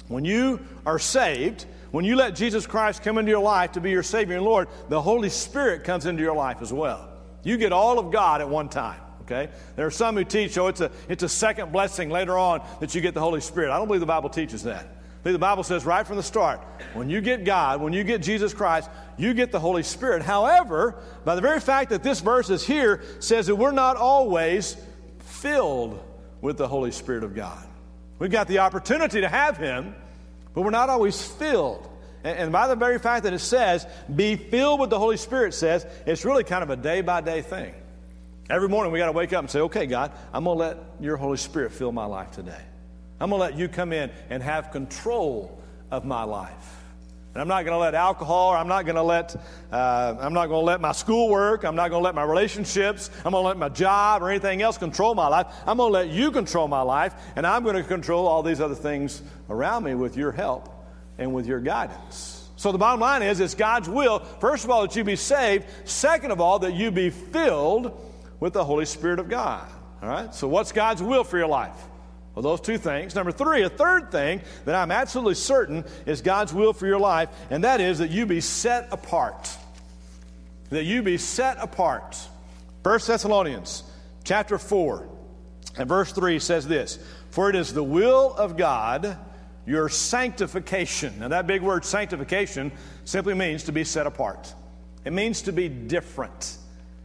when 0.08 0.26
you 0.26 0.60
are 0.86 1.00
saved, 1.00 1.66
when 1.92 2.04
you 2.04 2.18
let 2.18 2.36
Jesus 2.36 2.68
Christ 2.68 3.02
come 3.02 3.18
into 3.18 3.30
your 3.30 3.42
life 3.42 3.74
to 3.74 3.82
be 3.82 3.92
your 3.92 4.04
Savior 4.04 4.36
and 4.36 4.46
Lord, 4.46 4.68
the 4.90 5.02
Holy 5.02 5.30
Spirit 5.30 5.86
comes 5.86 6.06
into 6.06 6.22
your 6.22 6.36
life 6.36 6.62
as 6.62 6.74
well. 6.74 7.15
You 7.46 7.56
get 7.56 7.72
all 7.72 7.98
of 7.98 8.12
God 8.12 8.42
at 8.42 8.50
one 8.50 8.68
time. 8.68 9.00
Okay? 9.22 9.50
There 9.78 9.86
are 9.86 9.92
some 9.92 10.18
who 10.18 10.26
teach, 10.26 10.58
oh, 10.58 10.68
it's 10.68 10.82
a, 10.82 10.92
it's 11.08 11.24
a 11.24 11.30
second 11.30 11.72
blessing 11.72 12.10
later 12.10 12.38
on 12.38 12.62
that 12.82 12.94
you 12.94 13.00
get 13.00 13.14
the 13.14 13.22
Holy 13.22 13.40
Spirit. 13.40 13.72
I 13.72 13.78
don't 13.78 13.88
believe 13.88 14.02
the 14.02 14.06
Bible 14.06 14.30
teaches 14.30 14.64
that 14.64 14.86
the 15.32 15.40
Bible 15.40 15.64
says 15.64 15.86
right 15.86 16.06
from 16.06 16.18
the 16.18 16.24
start 16.24 16.62
when 16.94 17.10
you 17.10 17.20
get 17.20 17.46
God, 17.46 17.82
when 17.82 17.94
you 17.94 18.04
get 18.04 18.22
Jesus 18.22 18.54
Christ, 18.54 18.90
you 19.18 19.34
get 19.34 19.52
the 19.52 19.60
Holy 19.60 19.82
Spirit. 19.82 20.22
However, 20.22 21.02
by 21.24 21.36
the 21.36 21.42
very 21.42 21.60
fact 21.60 21.90
that 21.90 22.04
this 22.04 22.20
verse 22.20 22.50
is 22.50 22.66
here, 22.66 23.02
says 23.20 23.48
that 23.48 23.56
we're 23.56 23.72
not 23.72 23.98
always 23.98 24.78
filled 25.20 26.00
with 26.42 26.58
the 26.58 26.68
Holy 26.68 26.92
Spirit 26.92 27.24
of 27.24 27.34
God. 27.34 27.66
We've 28.20 28.32
got 28.32 28.48
the 28.48 28.60
opportunity 28.60 29.22
to 29.22 29.28
have 29.28 29.58
Him, 29.58 29.96
but 30.54 30.62
we're 30.62 30.70
not 30.70 30.90
always 30.90 31.22
filled. 31.22 31.90
And 32.26 32.52
by 32.52 32.68
the 32.68 32.76
very 32.76 32.98
fact 32.98 33.24
that 33.26 33.34
it 33.34 33.40
says, 33.40 33.86
be 34.14 34.36
filled 34.36 34.80
with 34.80 34.90
the 34.90 34.98
Holy 34.98 35.16
Spirit, 35.16 35.54
says 35.54 35.86
it's 36.08 36.26
really 36.26 36.44
kind 36.44 36.64
of 36.64 36.72
a 36.72 36.76
day 36.76 37.02
by 37.02 37.22
day 37.22 37.44
thing. 37.44 37.72
Every 38.50 38.68
morning 38.68 38.92
we 38.92 38.98
got 38.98 39.06
to 39.06 39.12
wake 39.12 39.32
up 39.32 39.42
and 39.42 39.50
say, 39.50 39.60
okay, 39.62 39.86
God, 39.86 40.12
I'm 40.34 40.46
going 40.46 40.58
to 40.58 40.60
let 40.60 40.78
your 41.00 41.18
Holy 41.18 41.38
Spirit 41.38 41.72
fill 41.72 41.92
my 41.92 42.06
life 42.06 42.32
today. 42.32 42.62
I'm 43.20 43.30
going 43.30 43.40
to 43.40 43.46
let 43.46 43.56
you 43.56 43.68
come 43.68 43.94
in 43.94 44.10
and 44.32 44.42
have 44.42 44.72
control 44.72 45.62
of 45.92 46.04
my 46.04 46.24
life. 46.24 46.82
And 47.36 47.42
I'm 47.42 47.48
not 47.48 47.64
going 47.64 47.76
to 47.76 47.80
let 47.80 47.94
alcohol, 47.94 48.54
or 48.54 48.58
I'm 48.58 48.68
not 48.68 48.86
going 48.86 48.96
to 48.96 49.04
let, 49.04 49.36
uh, 49.72 50.16
I'm 50.20 50.34
not 50.34 50.48
going 50.48 50.62
to 50.62 50.66
let 50.66 50.82
my 50.82 50.94
schoolwork, 50.94 51.64
I'm 51.64 51.76
not 51.76 51.90
going 51.90 52.02
to 52.02 52.06
let 52.06 52.16
my 52.16 52.24
relationships, 52.24 53.12
I'm 53.24 53.34
going 53.34 53.44
to 53.44 53.48
let 53.48 53.58
my 53.58 53.70
job 53.70 54.24
or 54.24 54.32
anything 54.32 54.64
else 54.64 54.80
control 54.80 55.14
my 55.14 55.28
life. 55.28 55.48
I'm 55.68 55.78
going 55.78 55.90
to 55.90 55.94
let 55.94 56.10
you 56.10 56.32
control 56.32 56.68
my 56.68 56.82
life, 56.82 57.14
and 57.36 57.46
I'm 57.46 57.64
going 57.64 57.76
to 57.76 57.84
control 57.84 58.26
all 58.26 58.42
these 58.42 58.62
other 58.62 58.74
things 58.74 59.22
around 59.48 59.84
me 59.84 59.94
with 59.94 60.18
your 60.18 60.32
help 60.32 60.75
and 61.18 61.34
with 61.34 61.48
your 61.48 61.60
guidance. 61.60 62.50
So 62.56 62.72
the 62.72 62.78
bottom 62.78 63.00
line 63.00 63.22
is, 63.22 63.40
it's 63.40 63.54
God's 63.54 63.90
will, 63.90 64.20
first 64.20 64.64
of 64.64 64.72
all, 64.72 64.84
that 64.84 64.96
you 64.96 65.04
be 65.04 65.16
saved. 65.16 65.66
Second 65.84 66.32
of 66.32 66.40
all, 66.40 66.60
that 66.60 66.74
you 66.74 66.92
be 66.92 67.10
filled 67.10 67.92
with 68.40 68.54
the 68.54 68.64
Holy 68.64 68.86
Spirit 68.86 69.20
of 69.20 69.30
God. 69.30 69.68
All 70.02 70.10
right? 70.10 70.34
So 70.34 70.48
what's 70.48 70.72
God's 70.72 71.04
will 71.04 71.24
for 71.24 71.38
your 71.38 71.48
life? 71.48 71.76
Well, 72.34 72.44
those 72.44 72.62
two 72.62 72.78
things. 72.78 73.16
Number 73.16 73.32
three, 73.32 73.64
a 73.64 73.70
third 73.70 74.12
thing 74.12 74.42
that 74.66 74.76
I'm 74.76 74.92
absolutely 74.92 75.36
certain 75.36 75.86
is 76.06 76.22
God's 76.22 76.54
will 76.54 76.74
for 76.74 76.86
your 76.86 77.00
life, 77.00 77.30
and 77.50 77.64
that 77.64 77.80
is 77.80 78.00
that 78.00 78.10
you 78.10 78.26
be 78.26 78.42
set 78.42 78.90
apart. 78.92 79.50
That 80.70 80.84
you 80.84 81.02
be 81.02 81.18
set 81.18 81.58
apart. 81.60 82.18
1 82.84 83.00
Thessalonians 83.08 83.84
chapter 84.26 84.58
4 84.58 85.08
and 85.78 85.88
verse 85.88 86.12
3 86.12 86.40
says 86.40 86.68
this 86.68 87.00
For 87.32 87.50
it 87.50 87.56
is 87.56 87.74
the 87.74 87.84
will 87.84 88.34
of 88.34 88.58
God, 88.58 89.18
your 89.66 89.90
sanctification. 89.90 91.20
Now, 91.20 91.30
that 91.30 91.48
big 91.48 91.62
word 91.62 91.86
sanctification 91.86 92.72
simply 93.04 93.34
means 93.34 93.64
to 93.64 93.72
be 93.72 93.84
set 93.84 94.08
apart, 94.08 94.54
it 95.04 95.14
means 95.14 95.44
to 95.44 95.52
be 95.52 95.70
different. 95.70 96.58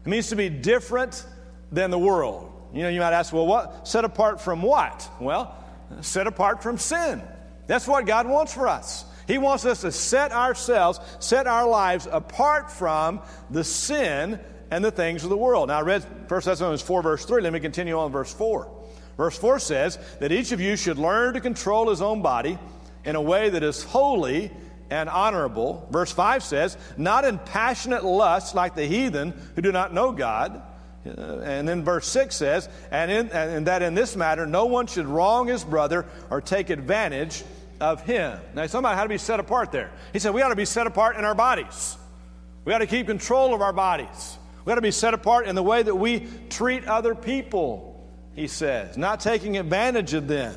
It 0.04 0.08
means 0.08 0.30
to 0.30 0.36
be 0.36 0.48
different 0.48 1.26
than 1.70 1.90
the 1.90 1.98
world. 1.98 2.50
You 2.72 2.84
know, 2.84 2.88
you 2.88 3.00
might 3.00 3.12
ask, 3.12 3.32
well, 3.34 3.46
what? 3.46 3.86
Set 3.86 4.04
apart 4.04 4.40
from 4.40 4.62
what? 4.62 5.06
Well, 5.20 5.54
set 6.00 6.26
apart 6.26 6.62
from 6.62 6.78
sin. 6.78 7.20
That's 7.66 7.86
what 7.86 8.06
God 8.06 8.26
wants 8.26 8.54
for 8.54 8.66
us. 8.66 9.04
He 9.26 9.38
wants 9.38 9.64
us 9.64 9.82
to 9.82 9.92
set 9.92 10.32
ourselves, 10.32 10.98
set 11.18 11.46
our 11.46 11.68
lives 11.68 12.08
apart 12.10 12.72
from 12.72 13.20
the 13.50 13.62
sin 13.62 14.40
and 14.70 14.84
the 14.84 14.90
things 14.90 15.22
of 15.22 15.30
the 15.30 15.36
world. 15.36 15.68
Now, 15.68 15.78
I 15.78 15.82
read 15.82 16.02
1 16.02 16.28
Thessalonians 16.28 16.82
4, 16.82 17.02
verse 17.02 17.24
3. 17.24 17.42
Let 17.42 17.52
me 17.52 17.60
continue 17.60 17.98
on 17.98 18.10
verse 18.10 18.32
4. 18.32 18.79
Verse 19.20 19.36
4 19.36 19.58
says 19.58 19.98
that 20.20 20.32
each 20.32 20.52
of 20.52 20.60
you 20.60 20.76
should 20.76 20.96
learn 20.96 21.34
to 21.34 21.40
control 21.40 21.90
his 21.90 22.00
own 22.00 22.22
body 22.22 22.58
in 23.04 23.16
a 23.16 23.20
way 23.22 23.50
that 23.50 23.62
is 23.62 23.82
holy 23.82 24.50
and 24.88 25.08
honorable. 25.08 25.86
Verse 25.90 26.10
5 26.10 26.42
says, 26.42 26.78
not 26.96 27.24
in 27.24 27.38
passionate 27.38 28.04
lust 28.04 28.54
like 28.54 28.74
the 28.74 28.86
heathen 28.86 29.34
who 29.54 29.62
do 29.62 29.72
not 29.72 29.92
know 29.92 30.12
God 30.12 30.62
uh, 31.06 31.40
and 31.44 31.66
then 31.66 31.82
verse 31.82 32.06
6 32.08 32.34
says, 32.34 32.68
and, 32.90 33.10
in, 33.10 33.28
and 33.30 33.66
that 33.66 33.82
in 33.82 33.94
this 33.94 34.16
matter, 34.16 34.46
no 34.46 34.66
one 34.66 34.86
should 34.86 35.06
wrong 35.06 35.48
his 35.48 35.64
brother 35.64 36.06
or 36.28 36.40
take 36.40 36.68
advantage 36.68 37.42
of 37.80 38.02
him. 38.02 38.38
Now, 38.54 38.62
he's 38.62 38.72
talking 38.72 38.84
about 38.84 38.96
how 38.96 39.04
to 39.04 39.08
be 39.08 39.18
set 39.18 39.40
apart 39.40 39.72
there. 39.72 39.90
He 40.12 40.18
said, 40.18 40.34
we 40.34 40.42
ought 40.42 40.50
to 40.50 40.56
be 40.56 40.66
set 40.66 40.86
apart 40.86 41.16
in 41.16 41.24
our 41.24 41.34
bodies. 41.34 41.96
We 42.66 42.74
ought 42.74 42.78
to 42.78 42.86
keep 42.86 43.06
control 43.06 43.54
of 43.54 43.62
our 43.62 43.72
bodies. 43.72 44.38
We 44.64 44.72
ought 44.72 44.76
to 44.76 44.82
be 44.82 44.90
set 44.90 45.14
apart 45.14 45.46
in 45.46 45.54
the 45.54 45.62
way 45.62 45.82
that 45.82 45.94
we 45.94 46.26
treat 46.50 46.84
other 46.84 47.14
people, 47.14 47.89
he 48.34 48.46
says, 48.46 48.96
not 48.96 49.20
taking 49.20 49.58
advantage 49.58 50.14
of 50.14 50.28
them, 50.28 50.54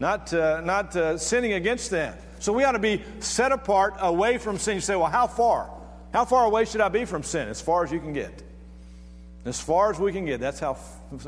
not, 0.00 0.32
uh, 0.32 0.60
not 0.60 0.94
uh, 0.96 1.18
sinning 1.18 1.52
against 1.52 1.90
them. 1.90 2.14
So 2.40 2.52
we 2.52 2.64
ought 2.64 2.72
to 2.72 2.78
be 2.78 3.02
set 3.20 3.52
apart 3.52 3.94
away 4.00 4.38
from 4.38 4.58
sin. 4.58 4.74
You 4.74 4.80
say, 4.80 4.96
well, 4.96 5.06
how 5.06 5.26
far? 5.26 5.70
How 6.12 6.24
far 6.24 6.44
away 6.44 6.64
should 6.64 6.80
I 6.80 6.88
be 6.88 7.04
from 7.04 7.22
sin? 7.22 7.48
As 7.48 7.60
far 7.60 7.84
as 7.84 7.92
you 7.92 8.00
can 8.00 8.12
get. 8.12 8.42
As 9.44 9.60
far 9.60 9.90
as 9.90 9.98
we 9.98 10.12
can 10.12 10.24
get, 10.24 10.40
that's 10.40 10.60
how, 10.60 10.76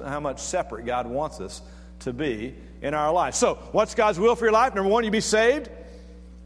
how 0.05 0.21
much 0.21 0.41
separate 0.41 0.87
God 0.87 1.07
wants 1.07 1.41
us 1.41 1.63
to 2.01 2.13
be 2.13 2.55
in 2.83 2.95
our 2.95 3.13
life. 3.13 3.35
So, 3.35 3.55
what's 3.73 3.95
God's 3.95 4.21
will 4.21 4.37
for 4.37 4.45
your 4.45 4.53
life? 4.53 4.75
Number 4.75 4.91
one, 4.91 5.05
you 5.05 5.11
be 5.11 5.21
saved. 5.21 5.69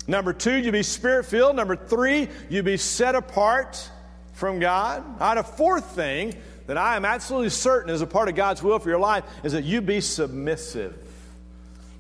Number 0.06 0.32
two, 0.32 0.56
you 0.56 0.72
be 0.72 0.82
spirit 0.82 1.26
filled. 1.26 1.56
Number 1.56 1.76
three, 1.76 2.28
you 2.48 2.62
be 2.62 2.78
set 2.78 3.14
apart 3.14 3.90
from 4.32 4.60
God. 4.60 5.04
And 5.20 5.38
a 5.38 5.42
fourth 5.42 5.94
thing 5.94 6.34
that 6.68 6.76
I 6.76 6.96
am 6.96 7.04
absolutely 7.06 7.48
certain 7.48 7.90
is 7.90 8.02
a 8.02 8.06
part 8.06 8.28
of 8.28 8.34
God's 8.34 8.62
will 8.62 8.78
for 8.78 8.90
your 8.90 8.98
life 8.98 9.24
is 9.42 9.52
that 9.52 9.64
you 9.64 9.80
be 9.80 10.00
submissive. 10.00 10.96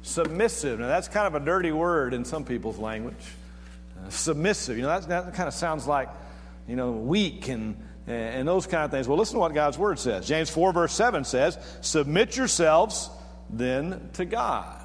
Submissive. 0.02 0.78
Now, 0.78 0.88
that's 0.88 1.08
kind 1.08 1.26
of 1.26 1.34
a 1.34 1.44
dirty 1.44 1.72
word 1.72 2.12
in 2.14 2.24
some 2.24 2.44
people's 2.44 2.78
language. 2.78 3.16
Uh, 3.98 4.10
submissive. 4.10 4.76
You 4.76 4.82
know, 4.84 5.00
that, 5.00 5.34
kind 5.34 5.48
of 5.48 5.54
sounds 5.54 5.86
like, 5.86 6.10
you 6.68 6.76
know, 6.76 6.92
weak 6.92 7.48
and 7.48 7.82
and 8.06 8.48
those 8.48 8.66
kind 8.66 8.84
of 8.84 8.90
things. 8.90 9.06
Well, 9.06 9.18
listen 9.18 9.34
to 9.34 9.40
what 9.40 9.52
God's 9.52 9.76
word 9.76 9.98
says. 9.98 10.26
James 10.26 10.48
4, 10.48 10.72
verse 10.72 10.94
7 10.94 11.24
says, 11.24 11.58
Submit 11.82 12.38
yourselves 12.38 13.10
then 13.50 14.08
to 14.14 14.24
God. 14.24 14.80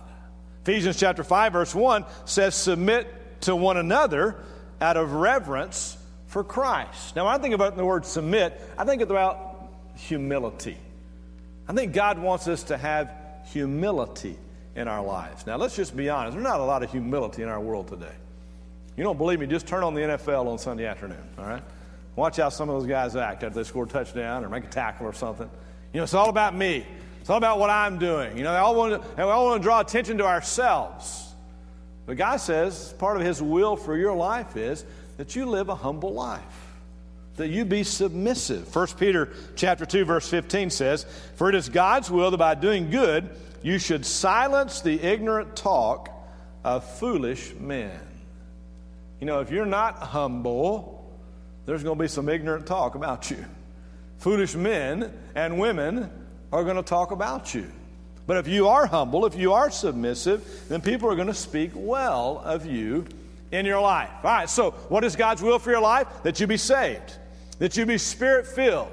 Ephesians 0.64 1.00
chapter 1.00 1.24
5, 1.24 1.54
verse 1.54 1.74
1 1.74 2.04
says, 2.26 2.54
Submit 2.54 3.42
to 3.42 3.56
one 3.56 3.78
another 3.78 4.36
out 4.82 4.98
of 4.98 5.14
reverence 5.14 5.98
for 6.28 6.44
Christ. 6.44 7.16
Now, 7.16 7.26
when 7.26 7.36
I 7.36 7.38
think 7.38 7.56
about 7.56 7.78
the 7.78 7.86
word 7.86 8.06
submit, 8.06 8.60
I 8.78 8.84
think 8.84 9.02
about 9.02 9.53
humility. 9.96 10.78
I 11.68 11.74
think 11.74 11.94
God 11.94 12.20
wants 12.20 12.48
us 12.48 12.64
to 12.64 12.78
have 12.78 13.12
humility 13.46 14.38
in 14.76 14.88
our 14.88 15.04
lives. 15.04 15.46
Now, 15.46 15.58
let's 15.58 15.76
just 15.76 15.96
be 15.96 16.10
honest. 16.10 16.34
There's 16.34 16.44
not 16.44 16.60
a 16.60 16.64
lot 16.64 16.84
of 16.84 16.92
humility 16.92 17.44
in 17.44 17.50
our 17.50 17.60
world 17.60 17.88
today. 17.88 18.16
You 18.98 19.04
don't 19.04 19.18
believe 19.18 19.40
me? 19.40 19.48
Just 19.48 19.68
turn 19.68 19.84
on 19.84 19.94
the 19.94 20.02
NFL 20.02 20.48
on 20.48 20.58
Sunday 20.58 20.86
afternoon, 20.86 21.24
all 21.38 21.46
right? 21.46 21.64
Watch 22.16 22.38
how 22.38 22.50
some 22.50 22.70
of 22.70 22.80
those 22.80 22.88
guys 22.88 23.16
act 23.16 23.44
after 23.44 23.56
they 23.56 23.64
score 23.64 23.86
a 23.86 23.88
touchdown 23.88 24.46
or 24.46 24.50
make 24.50 24.64
a 24.64 24.68
tackle 24.68 25.08
or 25.08 25.14
something. 25.14 25.50
You 25.94 25.98
know, 25.98 26.04
it's 26.04 26.14
all 26.14 26.30
about 26.30 26.56
me. 26.56 26.86
It's 27.22 27.30
all 27.30 27.38
about 27.38 27.58
what 27.58 27.70
I'm 27.70 27.98
doing. 27.98 28.38
You 28.38 28.44
know, 28.44 28.52
they 28.52 28.60
all 28.60 28.76
want 28.76 29.02
to, 29.02 29.24
all 29.24 29.46
want 29.46 29.62
to 29.62 29.66
draw 29.66 29.80
attention 29.80 30.18
to 30.20 30.26
ourselves. 30.26 31.34
But 32.06 32.18
God 32.18 32.38
says 32.38 32.94
part 33.00 33.18
of 33.18 33.24
His 33.24 33.42
will 33.42 33.76
for 33.76 33.96
your 33.98 34.14
life 34.14 34.58
is 34.58 34.86
that 35.18 35.36
you 35.36 35.46
live 35.46 35.70
a 35.70 35.76
humble 35.76 36.14
life, 36.14 36.63
that 37.38 37.50
you 37.50 37.66
be 37.66 37.84
submissive. 37.84 38.74
1 38.74 38.88
Peter 39.00 39.30
chapter 39.56 39.86
2, 39.86 40.06
verse 40.06 40.30
15 40.30 40.70
says, 40.70 41.06
For 41.36 41.50
it 41.50 41.56
is 41.56 41.70
God's 41.70 42.12
will 42.12 42.32
that 42.32 42.38
by 42.38 42.56
doing 42.56 42.90
good 42.90 43.30
you 43.62 43.80
should 43.80 44.06
silence 44.06 44.82
the 44.82 45.02
ignorant 45.02 45.56
talk 45.56 46.10
of 46.64 46.84
foolish 47.00 47.54
men. 47.60 48.00
You 49.20 49.28
know, 49.28 49.40
if 49.40 49.52
you're 49.52 49.66
not 49.66 50.00
humble, 50.00 51.10
there's 51.66 51.84
going 51.84 51.98
to 51.98 52.02
be 52.02 52.10
some 52.10 52.30
ignorant 52.30 52.68
talk 52.68 52.96
about 52.96 53.32
you. 53.32 53.44
Foolish 54.20 54.56
men 54.56 55.14
and 55.34 55.60
women 55.60 56.10
are 56.52 56.64
going 56.64 56.76
to 56.76 56.84
talk 56.84 57.12
about 57.12 57.56
you. 57.56 57.72
But 58.26 58.38
if 58.38 58.48
you 58.48 58.68
are 58.68 58.86
humble, 58.86 59.26
if 59.26 59.36
you 59.36 59.54
are 59.54 59.70
submissive, 59.70 60.66
then 60.70 60.82
people 60.82 61.10
are 61.10 61.16
going 61.16 61.28
to 61.28 61.34
speak 61.34 61.72
well 61.74 62.42
of 62.46 62.66
you 62.66 63.06
in 63.52 63.66
your 63.66 63.82
life. 63.82 64.10
All 64.24 64.32
right, 64.32 64.50
so 64.50 64.72
what 64.90 65.04
is 65.04 65.16
God's 65.16 65.42
will 65.42 65.60
for 65.60 65.72
your 65.72 65.82
life? 65.82 66.08
That 66.24 66.40
you 66.40 66.48
be 66.48 66.58
saved, 66.58 67.18
that 67.64 67.78
you 67.78 67.86
be 67.86 67.98
spirit 67.98 68.46
filled, 68.46 68.92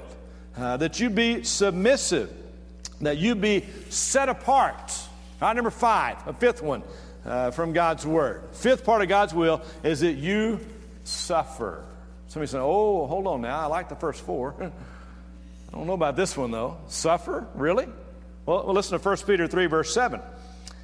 uh, 0.55 0.77
that 0.77 0.97
you 0.97 1.09
be 1.09 1.43
submissive, 1.43 2.31
that 3.01 3.17
you 3.17 3.35
be 3.35 3.65
set 3.89 4.29
apart. 4.29 4.97
Right, 5.41 5.53
number 5.53 5.71
five, 5.71 6.25
a 6.25 6.31
fifth 6.31 6.63
one 6.63 6.81
uh, 7.25 7.51
from 7.51 7.73
God's 7.73 8.05
word. 8.05 8.43
Fifth 8.53 8.85
part 8.85 9.01
of 9.01 9.09
God's 9.09 9.33
will 9.33 9.61
is 9.83 9.99
that 9.99 10.13
you 10.13 10.61
suffer. 11.03 11.83
Somebody 12.29 12.49
said, 12.49 12.61
Oh, 12.61 13.07
hold 13.07 13.27
on 13.27 13.41
now. 13.41 13.59
I 13.59 13.65
like 13.65 13.89
the 13.89 13.95
first 13.97 14.21
four. 14.21 14.55
I 14.61 15.75
don't 15.75 15.85
know 15.85 15.91
about 15.91 16.15
this 16.15 16.37
one, 16.37 16.51
though. 16.51 16.77
Suffer? 16.87 17.45
Really? 17.55 17.87
Well, 18.45 18.63
well 18.63 18.73
listen 18.73 18.97
to 18.97 19.05
1 19.05 19.17
Peter 19.27 19.47
3, 19.47 19.65
verse 19.65 19.93
7. 19.93 20.21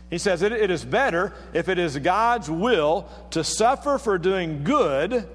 He 0.10 0.18
says, 0.18 0.42
it, 0.42 0.52
it 0.52 0.72
is 0.72 0.84
better 0.84 1.34
if 1.54 1.70
it 1.70 1.80
is 1.80 1.98
God's 1.98 2.52
will 2.52 3.08
to 3.30 3.46
suffer 3.46 3.98
for 3.98 4.18
doing 4.18 4.66
good 4.66 5.26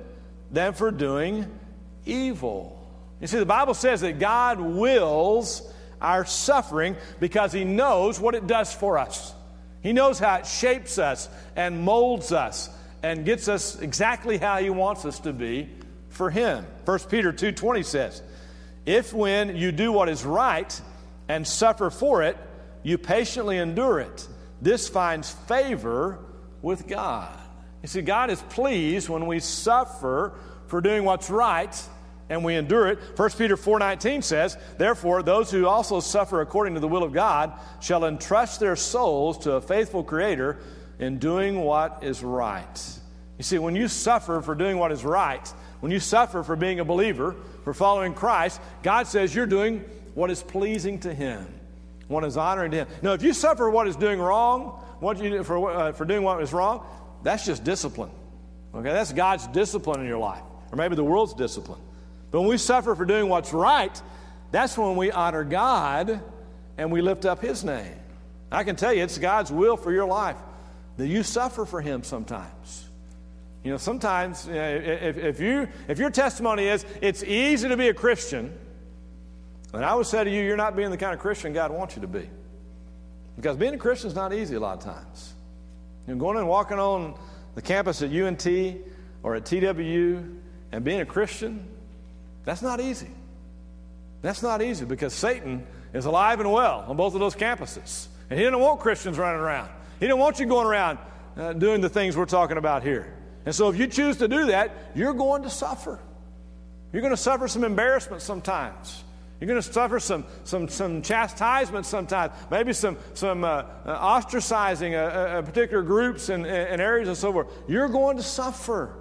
than 0.51 0.75
for 0.75 0.91
doing 0.91 1.47
evil. 2.07 2.79
You 3.21 3.27
see, 3.27 3.39
the 3.39 3.47
Bible 3.47 3.75
says 3.75 4.01
that 4.01 4.19
God 4.19 4.61
wills 4.61 5.63
our 6.01 6.25
suffering 6.25 6.97
because 7.21 7.53
He 7.53 7.65
knows 7.65 8.19
what 8.19 8.35
it 8.35 8.47
does 8.47 8.73
for 8.73 8.99
us. 8.99 9.33
He 9.83 9.93
knows 9.93 10.19
how 10.19 10.37
it 10.37 10.47
shapes 10.47 10.99
us 10.99 11.29
and 11.57 11.83
molds 11.83 12.33
us 12.33 12.69
and 13.03 13.25
gets 13.25 13.49
us 13.49 13.81
exactly 13.81 14.39
how 14.39 14.59
He 14.59 14.71
wants 14.71 15.05
us 15.05 15.21
to 15.21 15.33
be 15.33 15.69
for 16.09 16.31
Him. 16.31 16.67
1 16.85 16.99
Peter 17.11 17.33
2.20 17.33 17.85
says, 17.85 18.23
If 18.87 19.13
when 19.13 19.57
you 19.57 19.73
do 19.73 19.93
what 19.93 20.09
is 20.09 20.25
right 20.25 20.81
and 21.29 21.47
suffer 21.47 21.91
for 21.91 22.23
it, 22.23 22.37
you 22.83 22.99
patiently 22.99 23.59
endure 23.59 24.01
it, 24.01 24.27
this 24.61 24.89
finds 24.89 25.31
favor 25.31 26.19
with 26.61 26.87
God. 26.87 27.37
You 27.83 27.89
see, 27.89 28.03
God 28.03 28.31
is 28.31 28.41
pleased 28.43 29.09
when 29.09 29.27
we 29.27 29.41
suffer 29.41 30.35
for 30.73 30.81
doing 30.81 31.05
what's 31.05 31.29
right 31.29 31.79
and 32.31 32.43
we 32.43 32.55
endure 32.55 32.87
it. 32.89 32.99
1 33.15 33.37
Peter 33.37 33.59
4:19 33.59 34.23
says, 34.23 34.57
"Therefore 34.79 35.23
those 35.23 35.51
who 35.51 35.67
also 35.67 36.01
suffer 36.01 36.41
according 36.41 36.73
to 36.73 36.81
the 36.81 36.89
will 36.89 37.03
of 37.03 37.13
God 37.13 37.53
shall 37.81 38.07
entrust 38.07 38.59
their 38.59 38.75
souls 38.75 39.37
to 39.41 39.53
a 39.53 39.61
faithful 39.61 40.03
creator 40.03 40.57
in 40.99 41.19
doing 41.19 41.61
what 41.61 41.99
is 42.01 42.25
right." 42.25 42.99
You 43.37 43.45
see, 43.45 43.59
when 43.59 43.77
you 43.77 43.87
suffer 43.87 44.41
for 44.41 44.55
doing 44.55 44.79
what 44.79 44.93
is 44.93 45.05
right, 45.05 45.47
when 45.81 45.93
you 45.93 46.01
suffer 46.01 46.43
for 46.43 46.57
being 46.57 46.81
a 46.81 46.87
believer, 46.87 47.37
for 47.65 47.75
following 47.75 48.15
Christ, 48.15 48.59
God 48.83 49.07
says 49.07 49.35
you're 49.35 49.45
doing 49.45 49.85
what 50.15 50.31
is 50.31 50.43
pleasing 50.43 50.99
to 51.01 51.13
him 51.13 51.47
what 52.13 52.25
is 52.25 52.37
honoring 52.37 52.71
to 52.71 52.77
Him. 52.79 52.89
Now, 53.01 53.15
if 53.15 53.23
you 53.23 53.33
suffer 53.33 53.69
what 53.71 53.89
is 53.89 53.97
doing 53.97 54.21
wrong, 54.21 54.81
what 55.01 55.19
you 55.19 55.43
for, 55.43 55.71
uh, 55.71 55.93
for 55.93 56.05
doing 56.05 56.23
what 56.23 56.41
is 56.43 56.53
wrong, 56.53 56.85
that's 57.23 57.45
just 57.45 57.65
discipline. 57.65 58.11
Okay, 58.75 58.93
that's 58.93 59.13
God's 59.13 59.47
discipline 59.49 60.01
in 60.01 60.07
your 60.07 60.19
life, 60.19 60.43
or 60.73 60.77
maybe 60.77 60.97
the 60.97 61.05
world's 61.05 61.35
discipline. 61.35 61.81
But 62.31 62.41
when 62.41 62.49
we 62.49 62.57
suffer 62.57 62.95
for 62.95 63.05
doing 63.05 63.29
what's 63.29 63.53
right, 63.53 64.03
that's 64.51 64.77
when 64.77 64.97
we 64.97 65.13
honor 65.13 65.45
God 65.45 66.21
and 66.79 66.91
we 66.91 67.03
lift 67.03 67.27
up 67.27 67.41
His 67.41 67.63
name. 67.63 67.95
I 68.51 68.65
can 68.65 68.75
tell 68.75 68.93
you, 68.93 69.05
it's 69.05 69.19
God's 69.19 69.53
will 69.53 69.77
for 69.77 69.93
your 69.93 70.07
life 70.07 70.37
that 70.97 71.07
you 71.07 71.23
suffer 71.23 71.65
for 71.65 71.81
Him 71.81 72.03
sometimes. 72.03 72.89
You 73.63 73.71
know, 73.71 73.77
sometimes 73.77 74.47
you 74.47 74.55
know, 74.55 74.69
if, 74.69 75.17
if, 75.19 75.41
you, 75.41 75.69
if 75.89 75.99
your 75.99 76.11
testimony 76.11 76.67
is 76.67 76.85
it's 77.01 77.23
easy 77.23 77.69
to 77.69 77.77
be 77.77 77.89
a 77.89 77.95
Christian, 77.95 78.53
and 79.73 79.85
I 79.85 79.95
would 79.95 80.07
say 80.07 80.25
to 80.25 80.31
you, 80.31 80.43
you're 80.43 80.57
not 80.57 80.75
being 80.75 80.91
the 80.91 80.97
kind 80.97 81.15
of 81.15 81.21
Christian 81.21 81.53
God 81.53 81.71
wants 81.71 81.95
you 81.95 82.03
to 82.03 82.09
be. 82.09 82.29
Because 83.37 83.57
being 83.57 83.75
a 83.75 83.79
Christian 83.79 84.09
is 84.09 84.17
not 84.17 84.33
easy 84.33 84.57
a 84.57 84.61
lot 84.61 84.79
of 84.79 84.85
times. 84.85 85.33
You 86.07 86.15
know, 86.15 86.21
going 86.21 86.37
and 86.39 86.49
walking 86.49 86.79
on 86.79 87.19
the 87.55 87.63
campus 87.63 88.03
at 88.03 88.11
UNT 88.11 88.47
or 89.23 89.37
at 89.37 89.45
TWU 89.45 90.41
and 90.73 90.83
being 90.85 91.01
a 91.01 91.07
Christian, 91.07 91.69
that's 92.45 92.63
not 92.63 92.81
easy. 92.81 93.11
That's 94.23 94.43
not 94.43 94.63
easy 94.63 94.85
because 94.85 95.13
Satan 95.13 95.67
is 95.93 96.07
alive 96.07 96.41
and 96.41 96.51
well 96.51 96.85
on 96.89 96.97
both 96.97 97.15
of 97.15 97.21
those 97.21 97.37
campuses. 97.37 98.07
And 98.31 98.39
he 98.39 98.45
didn't 98.45 98.61
want 98.61 98.81
Christians 98.81 99.19
running 99.19 99.41
around. 99.41 99.69
He 100.01 100.07
didn't 100.07 100.19
want 100.19 100.41
you 100.41 100.47
going 100.47 100.67
around 100.67 100.99
uh, 101.37 101.53
doing 101.53 101.81
the 101.81 101.89
things 101.89 102.17
we're 102.17 102.25
talking 102.25 102.57
about 102.57 102.83
here. 102.83 103.15
And 103.45 103.55
so 103.55 103.69
if 103.69 103.79
you 103.79 103.87
choose 103.87 104.19
to 104.19 104.29
do 104.29 104.47
that, 104.47 104.71
you're 104.95 105.15
going 105.15 105.43
to 105.43 105.51
suffer. 105.51 105.99
You're 106.93 107.03
going 107.03 107.13
to 107.13 107.17
suffer 107.17 107.49
some 107.49 107.65
embarrassment 107.65 108.23
sometimes. 108.23 109.05
You're 109.41 109.49
going 109.49 109.61
to 109.61 109.73
suffer 109.73 109.99
some, 109.99 110.25
some, 110.45 110.69
some 110.69 111.03
chastisement 111.03 111.85
sometimes, 111.85 112.33
maybe 112.49 112.73
some, 112.73 112.97
some 113.15 113.43
uh, 113.43 113.65
uh, 113.85 114.21
ostracizing 114.21 114.93
uh, 114.93 115.39
uh, 115.39 115.43
particular 115.43 115.83
groups 115.83 116.29
and, 116.29 116.47
and 116.47 116.81
areas 116.81 117.09
and 117.09 117.17
so 117.17 117.33
forth. 117.33 117.49
You're 117.67 117.89
going 117.89 118.19
to 118.19 118.23
suffer 118.23 118.95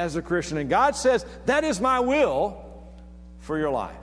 as 0.00 0.16
a 0.16 0.22
Christian. 0.22 0.56
And 0.56 0.70
God 0.70 0.96
says, 0.96 1.24
That 1.46 1.62
is 1.62 1.80
my 1.80 2.00
will 2.00 2.64
for 3.40 3.58
your 3.58 3.70
life. 3.70 3.94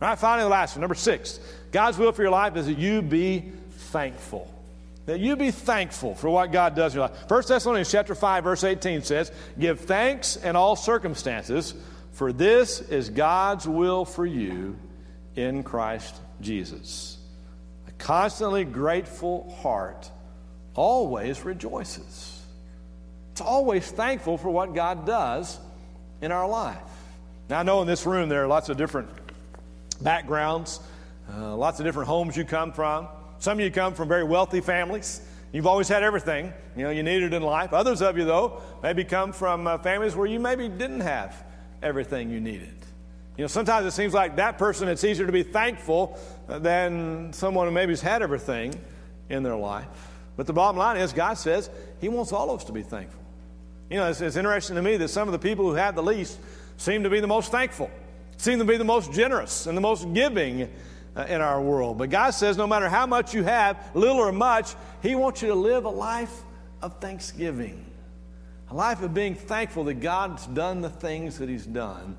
All 0.00 0.08
right, 0.08 0.18
finally, 0.18 0.44
the 0.44 0.50
last 0.50 0.76
one, 0.76 0.82
number 0.82 0.94
six. 0.94 1.40
God's 1.72 1.98
will 1.98 2.12
for 2.12 2.22
your 2.22 2.30
life 2.30 2.56
is 2.56 2.66
that 2.66 2.78
you 2.78 3.02
be 3.02 3.52
thankful. 3.70 4.52
That 5.06 5.20
you 5.20 5.36
be 5.36 5.50
thankful 5.50 6.14
for 6.14 6.28
what 6.30 6.52
God 6.52 6.74
does 6.74 6.92
in 6.92 7.00
your 7.00 7.08
life. 7.08 7.30
1 7.30 7.42
Thessalonians 7.48 7.90
chapter 7.90 8.14
5, 8.14 8.44
verse 8.44 8.64
18 8.64 9.02
says, 9.02 9.32
Give 9.58 9.78
thanks 9.78 10.36
in 10.36 10.56
all 10.56 10.76
circumstances, 10.76 11.74
for 12.12 12.32
this 12.32 12.80
is 12.80 13.10
God's 13.10 13.66
will 13.66 14.04
for 14.04 14.26
you 14.26 14.76
in 15.34 15.62
Christ 15.62 16.14
Jesus. 16.40 17.18
A 17.88 17.92
constantly 17.92 18.64
grateful 18.64 19.50
heart 19.62 20.10
always 20.74 21.44
rejoices. 21.44 22.35
It's 23.36 23.42
always 23.42 23.90
thankful 23.90 24.38
for 24.38 24.48
what 24.48 24.74
God 24.74 25.04
does 25.04 25.58
in 26.22 26.32
our 26.32 26.48
life. 26.48 26.78
Now, 27.50 27.60
I 27.60 27.64
know 27.64 27.82
in 27.82 27.86
this 27.86 28.06
room 28.06 28.30
there 28.30 28.42
are 28.42 28.46
lots 28.46 28.70
of 28.70 28.78
different 28.78 29.10
backgrounds, 30.00 30.80
uh, 31.30 31.54
lots 31.54 31.78
of 31.78 31.84
different 31.84 32.08
homes 32.08 32.34
you 32.34 32.46
come 32.46 32.72
from. 32.72 33.08
Some 33.38 33.58
of 33.58 33.60
you 33.66 33.70
come 33.70 33.92
from 33.92 34.08
very 34.08 34.24
wealthy 34.24 34.62
families. 34.62 35.20
You've 35.52 35.66
always 35.66 35.86
had 35.86 36.02
everything 36.02 36.50
you 36.74 36.84
know 36.84 36.88
you 36.88 37.02
needed 37.02 37.34
in 37.34 37.42
life. 37.42 37.74
Others 37.74 38.00
of 38.00 38.16
you, 38.16 38.24
though, 38.24 38.62
maybe 38.82 39.04
come 39.04 39.34
from 39.34 39.66
uh, 39.66 39.76
families 39.76 40.16
where 40.16 40.26
you 40.26 40.40
maybe 40.40 40.66
didn't 40.66 41.00
have 41.00 41.44
everything 41.82 42.30
you 42.30 42.40
needed. 42.40 42.74
You 43.36 43.44
know, 43.44 43.48
sometimes 43.48 43.84
it 43.84 43.90
seems 43.90 44.14
like 44.14 44.36
that 44.36 44.56
person, 44.56 44.88
it's 44.88 45.04
easier 45.04 45.26
to 45.26 45.32
be 45.32 45.42
thankful 45.42 46.18
than 46.48 47.34
someone 47.34 47.66
who 47.66 47.72
maybe 47.74 47.92
has 47.92 48.00
had 48.00 48.22
everything 48.22 48.74
in 49.28 49.42
their 49.42 49.56
life. 49.56 49.88
But 50.38 50.46
the 50.46 50.54
bottom 50.54 50.78
line 50.78 50.96
is, 50.96 51.12
God 51.12 51.34
says 51.34 51.68
He 52.00 52.08
wants 52.08 52.32
all 52.32 52.50
of 52.50 52.60
us 52.60 52.64
to 52.64 52.72
be 52.72 52.80
thankful. 52.80 53.25
You 53.90 53.98
know, 53.98 54.08
it's, 54.08 54.20
it's 54.20 54.36
interesting 54.36 54.76
to 54.76 54.82
me 54.82 54.96
that 54.96 55.08
some 55.08 55.28
of 55.28 55.32
the 55.32 55.38
people 55.38 55.64
who 55.64 55.74
have 55.74 55.94
the 55.94 56.02
least 56.02 56.38
seem 56.76 57.04
to 57.04 57.10
be 57.10 57.20
the 57.20 57.26
most 57.26 57.50
thankful, 57.50 57.90
seem 58.36 58.58
to 58.58 58.64
be 58.64 58.76
the 58.76 58.84
most 58.84 59.12
generous 59.12 59.66
and 59.66 59.76
the 59.76 59.80
most 59.82 60.12
giving 60.12 60.68
uh, 61.16 61.26
in 61.28 61.40
our 61.40 61.60
world. 61.60 61.96
But 61.98 62.10
God 62.10 62.30
says 62.30 62.56
no 62.56 62.66
matter 62.66 62.88
how 62.88 63.06
much 63.06 63.32
you 63.32 63.44
have, 63.44 63.78
little 63.94 64.18
or 64.18 64.32
much, 64.32 64.74
He 65.02 65.14
wants 65.14 65.40
you 65.42 65.48
to 65.48 65.54
live 65.54 65.84
a 65.84 65.90
life 65.90 66.42
of 66.82 67.00
thanksgiving, 67.00 67.86
a 68.70 68.74
life 68.74 69.02
of 69.02 69.14
being 69.14 69.34
thankful 69.34 69.84
that 69.84 69.94
God's 69.94 70.46
done 70.46 70.80
the 70.80 70.90
things 70.90 71.38
that 71.38 71.48
He's 71.48 71.66
done 71.66 72.18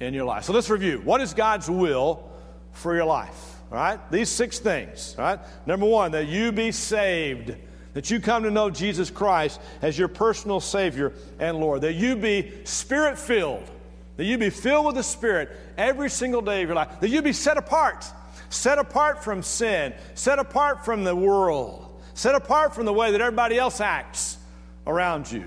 in 0.00 0.14
your 0.14 0.24
life. 0.24 0.44
So 0.44 0.52
let's 0.52 0.70
review. 0.70 1.00
What 1.04 1.20
is 1.20 1.34
God's 1.34 1.70
will 1.70 2.30
for 2.72 2.94
your 2.94 3.04
life? 3.04 3.56
All 3.70 3.76
right? 3.76 4.10
These 4.10 4.28
six 4.28 4.58
things. 4.58 5.14
All 5.18 5.24
right? 5.24 5.40
Number 5.66 5.86
one, 5.86 6.12
that 6.12 6.26
you 6.26 6.52
be 6.52 6.72
saved. 6.72 7.54
That 7.94 8.10
you 8.10 8.20
come 8.20 8.44
to 8.44 8.50
know 8.50 8.70
Jesus 8.70 9.10
Christ 9.10 9.60
as 9.82 9.98
your 9.98 10.08
personal 10.08 10.60
Savior 10.60 11.12
and 11.38 11.58
Lord. 11.58 11.82
That 11.82 11.92
you 11.92 12.16
be 12.16 12.52
spirit 12.64 13.18
filled. 13.18 13.70
That 14.16 14.24
you 14.24 14.38
be 14.38 14.50
filled 14.50 14.86
with 14.86 14.94
the 14.94 15.02
Spirit 15.02 15.50
every 15.76 16.10
single 16.10 16.42
day 16.42 16.62
of 16.62 16.68
your 16.68 16.76
life. 16.76 17.00
That 17.00 17.08
you 17.08 17.22
be 17.22 17.32
set 17.32 17.56
apart. 17.56 18.04
Set 18.48 18.78
apart 18.78 19.24
from 19.24 19.42
sin. 19.42 19.94
Set 20.14 20.38
apart 20.38 20.84
from 20.84 21.04
the 21.04 21.14
world. 21.16 22.00
Set 22.14 22.34
apart 22.34 22.74
from 22.74 22.86
the 22.86 22.92
way 22.92 23.12
that 23.12 23.20
everybody 23.20 23.58
else 23.58 23.80
acts 23.80 24.38
around 24.86 25.30
you. 25.30 25.44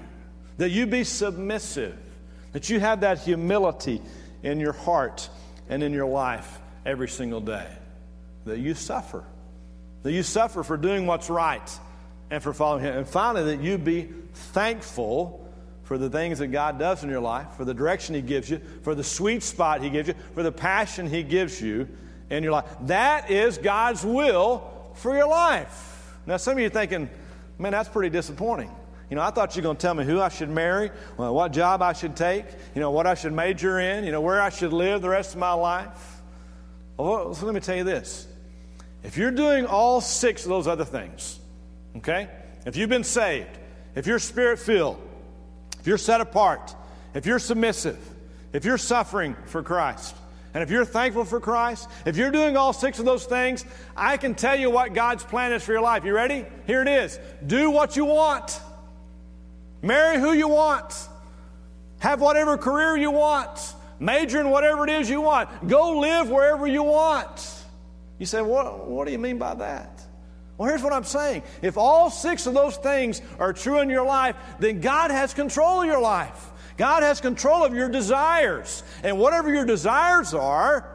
That 0.57 0.69
you 0.69 0.85
be 0.87 1.03
submissive. 1.03 1.97
That 2.53 2.69
you 2.69 2.79
have 2.79 3.01
that 3.01 3.19
humility 3.19 4.01
in 4.43 4.59
your 4.59 4.73
heart 4.73 5.29
and 5.69 5.81
in 5.83 5.93
your 5.93 6.07
life 6.07 6.59
every 6.85 7.07
single 7.07 7.41
day. 7.41 7.67
That 8.45 8.59
you 8.59 8.75
suffer. 8.75 9.23
That 10.03 10.11
you 10.11 10.23
suffer 10.23 10.63
for 10.63 10.77
doing 10.77 11.07
what's 11.07 11.29
right 11.29 11.79
and 12.31 12.41
for 12.41 12.53
following 12.53 12.83
Him. 12.83 12.97
And 12.97 13.07
finally, 13.07 13.55
that 13.55 13.63
you 13.63 13.77
be 13.77 14.09
thankful 14.33 15.41
for 15.83 15.97
the 15.97 16.09
things 16.09 16.39
that 16.39 16.47
God 16.47 16.79
does 16.79 17.03
in 17.03 17.09
your 17.09 17.19
life, 17.19 17.47
for 17.57 17.65
the 17.65 17.73
direction 17.73 18.15
He 18.15 18.21
gives 18.21 18.49
you, 18.49 18.59
for 18.81 18.95
the 18.95 19.03
sweet 19.03 19.43
spot 19.43 19.81
He 19.81 19.89
gives 19.89 20.07
you, 20.07 20.15
for 20.33 20.43
the 20.43 20.51
passion 20.51 21.07
He 21.07 21.23
gives 21.23 21.61
you 21.61 21.87
in 22.29 22.43
your 22.43 22.51
life. 22.51 22.65
That 22.81 23.29
is 23.29 23.57
God's 23.57 24.03
will 24.03 24.91
for 24.95 25.15
your 25.15 25.27
life. 25.27 26.17
Now, 26.25 26.37
some 26.37 26.53
of 26.53 26.59
you 26.59 26.65
are 26.67 26.69
thinking, 26.69 27.09
man, 27.59 27.71
that's 27.71 27.89
pretty 27.89 28.09
disappointing. 28.09 28.71
You 29.09 29.15
know, 29.15 29.21
I 29.21 29.29
thought 29.29 29.55
you 29.55 29.61
were 29.61 29.65
going 29.65 29.77
to 29.77 29.81
tell 29.81 29.93
me 29.93 30.03
who 30.03 30.19
I 30.19 30.29
should 30.29 30.49
marry, 30.49 30.89
what 31.17 31.51
job 31.51 31.83
I 31.83 31.93
should 31.93 32.15
take, 32.15 32.45
you 32.73 32.81
know, 32.81 32.89
what 32.89 33.05
I 33.05 33.13
should 33.13 33.33
major 33.33 33.79
in, 33.79 34.03
you 34.03 34.11
know, 34.11 34.21
where 34.21 34.41
I 34.41 34.49
should 34.49 34.73
live 34.73 35.03
the 35.03 35.09
rest 35.09 35.33
of 35.33 35.39
my 35.39 35.53
life. 35.53 36.21
Well, 36.97 37.37
let 37.43 37.53
me 37.53 37.59
tell 37.59 37.75
you 37.75 37.83
this. 37.83 38.25
If 39.03 39.17
you're 39.17 39.29
doing 39.29 39.67
all 39.67 40.01
six 40.01 40.43
of 40.43 40.49
those 40.49 40.65
other 40.65 40.85
things, 40.85 41.39
okay, 41.97 42.29
if 42.65 42.75
you've 42.75 42.89
been 42.89 43.03
saved, 43.03 43.49
if 43.95 44.07
you're 44.07 44.19
spirit 44.19 44.59
filled, 44.59 45.01
if 45.79 45.87
you're 45.87 45.97
set 45.97 46.21
apart, 46.21 46.75
if 47.13 47.25
you're 47.25 47.39
submissive, 47.39 47.97
if 48.53 48.65
you're 48.65 48.77
suffering 48.77 49.35
for 49.45 49.63
Christ, 49.63 50.15
and 50.53 50.63
if 50.63 50.69
you're 50.69 50.85
thankful 50.85 51.25
for 51.25 51.41
Christ, 51.41 51.89
if 52.05 52.15
you're 52.15 52.31
doing 52.31 52.55
all 52.55 52.71
six 52.71 52.97
of 52.97 53.03
those 53.03 53.25
things, 53.25 53.65
I 53.95 54.15
can 54.15 54.35
tell 54.35 54.57
you 54.57 54.69
what 54.69 54.93
God's 54.93 55.23
plan 55.23 55.51
is 55.51 55.63
for 55.63 55.73
your 55.73 55.81
life. 55.81 56.05
You 56.05 56.15
ready? 56.15 56.45
Here 56.65 56.81
it 56.81 56.87
is. 56.87 57.19
Do 57.45 57.71
what 57.71 57.97
you 57.97 58.05
want. 58.05 58.59
Marry 59.81 60.17
who 60.17 60.31
you 60.31 60.47
want. 60.47 61.09
Have 61.99 62.21
whatever 62.21 62.57
career 62.57 62.95
you 62.95 63.11
want. 63.11 63.73
Major 63.99 64.39
in 64.39 64.49
whatever 64.49 64.85
it 64.85 64.91
is 64.91 65.09
you 65.09 65.19
want. 65.21 65.67
Go 65.67 65.99
live 65.99 66.29
wherever 66.29 66.65
you 66.65 66.83
want. 66.83 67.63
You 68.17 68.25
say, 68.25 68.41
what, 68.41 68.87
what 68.87 69.05
do 69.05 69.11
you 69.11 69.19
mean 69.19 69.37
by 69.37 69.55
that? 69.55 69.94
Well, 70.57 70.69
here's 70.69 70.81
what 70.81 70.93
I'm 70.93 71.03
saying. 71.03 71.43
If 71.61 71.77
all 71.77 72.09
six 72.09 72.45
of 72.45 72.53
those 72.53 72.77
things 72.77 73.21
are 73.39 73.51
true 73.51 73.79
in 73.79 73.89
your 73.89 74.05
life, 74.05 74.35
then 74.59 74.79
God 74.79 75.11
has 75.11 75.33
control 75.33 75.81
of 75.81 75.87
your 75.87 75.99
life. 75.99 76.51
God 76.77 77.03
has 77.03 77.21
control 77.21 77.63
of 77.63 77.73
your 77.73 77.89
desires. 77.89 78.83
And 79.03 79.17
whatever 79.19 79.53
your 79.53 79.65
desires 79.65 80.33
are, 80.33 80.89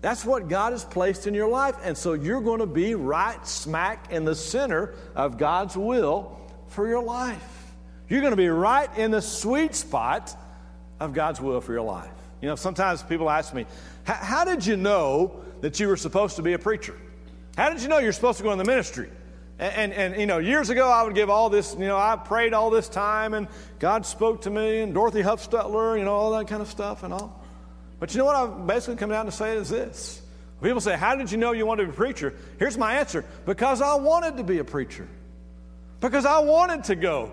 that's 0.00 0.24
what 0.24 0.48
God 0.48 0.72
has 0.72 0.84
placed 0.84 1.28
in 1.28 1.34
your 1.34 1.48
life. 1.48 1.76
And 1.82 1.96
so 1.96 2.14
you're 2.14 2.40
going 2.40 2.58
to 2.58 2.66
be 2.66 2.96
right 2.96 3.46
smack 3.46 4.12
in 4.12 4.24
the 4.24 4.34
center 4.34 4.94
of 5.14 5.38
God's 5.38 5.76
will 5.76 6.40
for 6.66 6.88
your 6.88 7.02
life. 7.02 7.74
You're 8.08 8.20
going 8.20 8.32
to 8.32 8.36
be 8.36 8.48
right 8.48 8.90
in 8.98 9.12
the 9.12 9.22
sweet 9.22 9.76
spot 9.76 10.36
of 10.98 11.12
God's 11.12 11.40
will 11.40 11.60
for 11.60 11.72
your 11.72 11.82
life. 11.82 12.10
You 12.40 12.48
know, 12.48 12.56
sometimes 12.56 13.02
people 13.02 13.30
ask 13.30 13.54
me, 13.54 13.64
How 14.04 14.44
did 14.44 14.66
you 14.66 14.76
know 14.76 15.40
that 15.60 15.78
you 15.78 15.86
were 15.86 15.96
supposed 15.96 16.34
to 16.36 16.42
be 16.42 16.54
a 16.54 16.58
preacher? 16.58 16.96
How 17.56 17.70
did 17.70 17.82
you 17.82 17.88
know 17.88 17.98
you're 17.98 18.12
supposed 18.12 18.38
to 18.38 18.44
go 18.44 18.52
in 18.52 18.58
the 18.58 18.64
ministry? 18.64 19.10
And, 19.58 19.92
and, 19.92 19.92
and, 19.92 20.20
you 20.20 20.26
know, 20.26 20.38
years 20.38 20.70
ago, 20.70 20.90
I 20.90 21.02
would 21.02 21.14
give 21.14 21.30
all 21.30 21.50
this, 21.50 21.74
you 21.74 21.86
know, 21.86 21.96
I 21.96 22.16
prayed 22.16 22.54
all 22.54 22.70
this 22.70 22.88
time 22.88 23.34
and 23.34 23.46
God 23.78 24.06
spoke 24.06 24.42
to 24.42 24.50
me 24.50 24.80
and 24.80 24.94
Dorothy 24.94 25.22
Huffstetler, 25.22 25.98
you 25.98 26.04
know, 26.04 26.14
all 26.14 26.32
that 26.32 26.48
kind 26.48 26.62
of 26.62 26.68
stuff 26.68 27.02
and 27.02 27.12
all. 27.12 27.40
But 28.00 28.14
you 28.14 28.18
know 28.18 28.24
what 28.24 28.36
I've 28.36 28.66
basically 28.66 28.96
come 28.96 29.10
down 29.10 29.26
to 29.26 29.32
say 29.32 29.56
is 29.56 29.68
this. 29.68 30.22
People 30.62 30.80
say, 30.80 30.96
How 30.96 31.14
did 31.14 31.30
you 31.30 31.38
know 31.38 31.52
you 31.52 31.66
wanted 31.66 31.82
to 31.82 31.88
be 31.88 31.94
a 31.94 31.96
preacher? 31.96 32.34
Here's 32.58 32.78
my 32.78 32.94
answer 32.94 33.24
because 33.46 33.82
I 33.82 33.94
wanted 33.94 34.38
to 34.38 34.44
be 34.44 34.58
a 34.58 34.64
preacher. 34.64 35.08
Because 36.00 36.26
I 36.26 36.40
wanted 36.40 36.84
to 36.84 36.96
go 36.96 37.30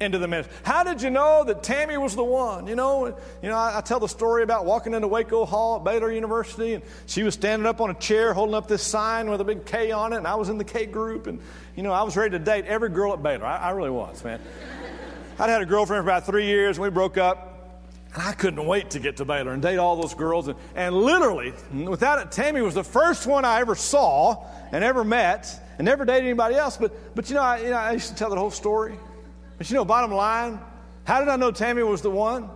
into 0.00 0.18
the 0.18 0.28
ministry. 0.28 0.54
How 0.64 0.82
did 0.82 1.02
you 1.02 1.10
know 1.10 1.44
that 1.44 1.62
Tammy 1.62 1.96
was 1.96 2.16
the 2.16 2.24
one? 2.24 2.66
You 2.66 2.74
know, 2.74 3.06
you 3.42 3.48
know, 3.48 3.56
I, 3.56 3.78
I, 3.78 3.80
tell 3.80 4.00
the 4.00 4.08
story 4.08 4.42
about 4.42 4.64
walking 4.64 4.94
into 4.94 5.08
Waco 5.08 5.44
Hall 5.44 5.76
at 5.76 5.84
Baylor 5.84 6.10
University, 6.10 6.74
and 6.74 6.82
she 7.06 7.22
was 7.22 7.34
standing 7.34 7.66
up 7.66 7.80
on 7.80 7.90
a 7.90 7.94
chair 7.94 8.34
holding 8.34 8.54
up 8.54 8.66
this 8.66 8.82
sign 8.82 9.30
with 9.30 9.40
a 9.40 9.44
big 9.44 9.64
K 9.64 9.92
on 9.92 10.12
it, 10.12 10.16
and 10.16 10.26
I 10.26 10.34
was 10.34 10.48
in 10.48 10.58
the 10.58 10.64
K 10.64 10.86
group, 10.86 11.26
and 11.26 11.38
you 11.76 11.82
know, 11.82 11.92
I 11.92 12.02
was 12.02 12.16
ready 12.16 12.32
to 12.32 12.38
date 12.38 12.66
every 12.66 12.88
girl 12.88 13.12
at 13.12 13.22
Baylor. 13.22 13.46
I, 13.46 13.56
I 13.56 13.70
really 13.70 13.90
was, 13.90 14.22
man. 14.24 14.40
I'd 15.38 15.50
had 15.50 15.62
a 15.62 15.66
girlfriend 15.66 16.04
for 16.04 16.10
about 16.10 16.26
three 16.26 16.46
years, 16.46 16.76
and 16.76 16.82
we 16.82 16.90
broke 16.90 17.18
up. 17.18 17.50
And 18.14 18.22
I 18.22 18.32
couldn't 18.32 18.64
wait 18.64 18.90
to 18.90 19.00
get 19.00 19.16
to 19.16 19.24
Baylor 19.24 19.52
and 19.52 19.60
date 19.60 19.78
all 19.78 19.96
those 19.96 20.14
girls. 20.14 20.46
And, 20.46 20.56
and 20.76 20.94
literally, 20.94 21.52
without 21.72 22.20
it, 22.20 22.30
Tammy 22.30 22.60
was 22.60 22.74
the 22.74 22.84
first 22.84 23.26
one 23.26 23.44
I 23.44 23.58
ever 23.60 23.74
saw 23.74 24.46
and 24.70 24.84
ever 24.84 25.02
met 25.02 25.60
and 25.78 25.84
never 25.84 26.04
dated 26.04 26.24
anybody 26.24 26.54
else. 26.54 26.76
But, 26.76 27.16
but 27.16 27.28
you, 27.28 27.34
know, 27.34 27.42
I, 27.42 27.58
you 27.58 27.70
know, 27.70 27.76
I 27.76 27.92
used 27.92 28.10
to 28.10 28.14
tell 28.14 28.30
the 28.30 28.36
whole 28.36 28.52
story. 28.52 28.94
But 29.58 29.70
you 29.70 29.76
know, 29.76 29.84
bottom 29.84 30.12
line, 30.12 30.60
how 31.04 31.20
did 31.20 31.28
I 31.28 31.36
know 31.36 31.50
Tammy 31.50 31.82
was 31.82 32.02
the 32.02 32.10
one? 32.10 32.50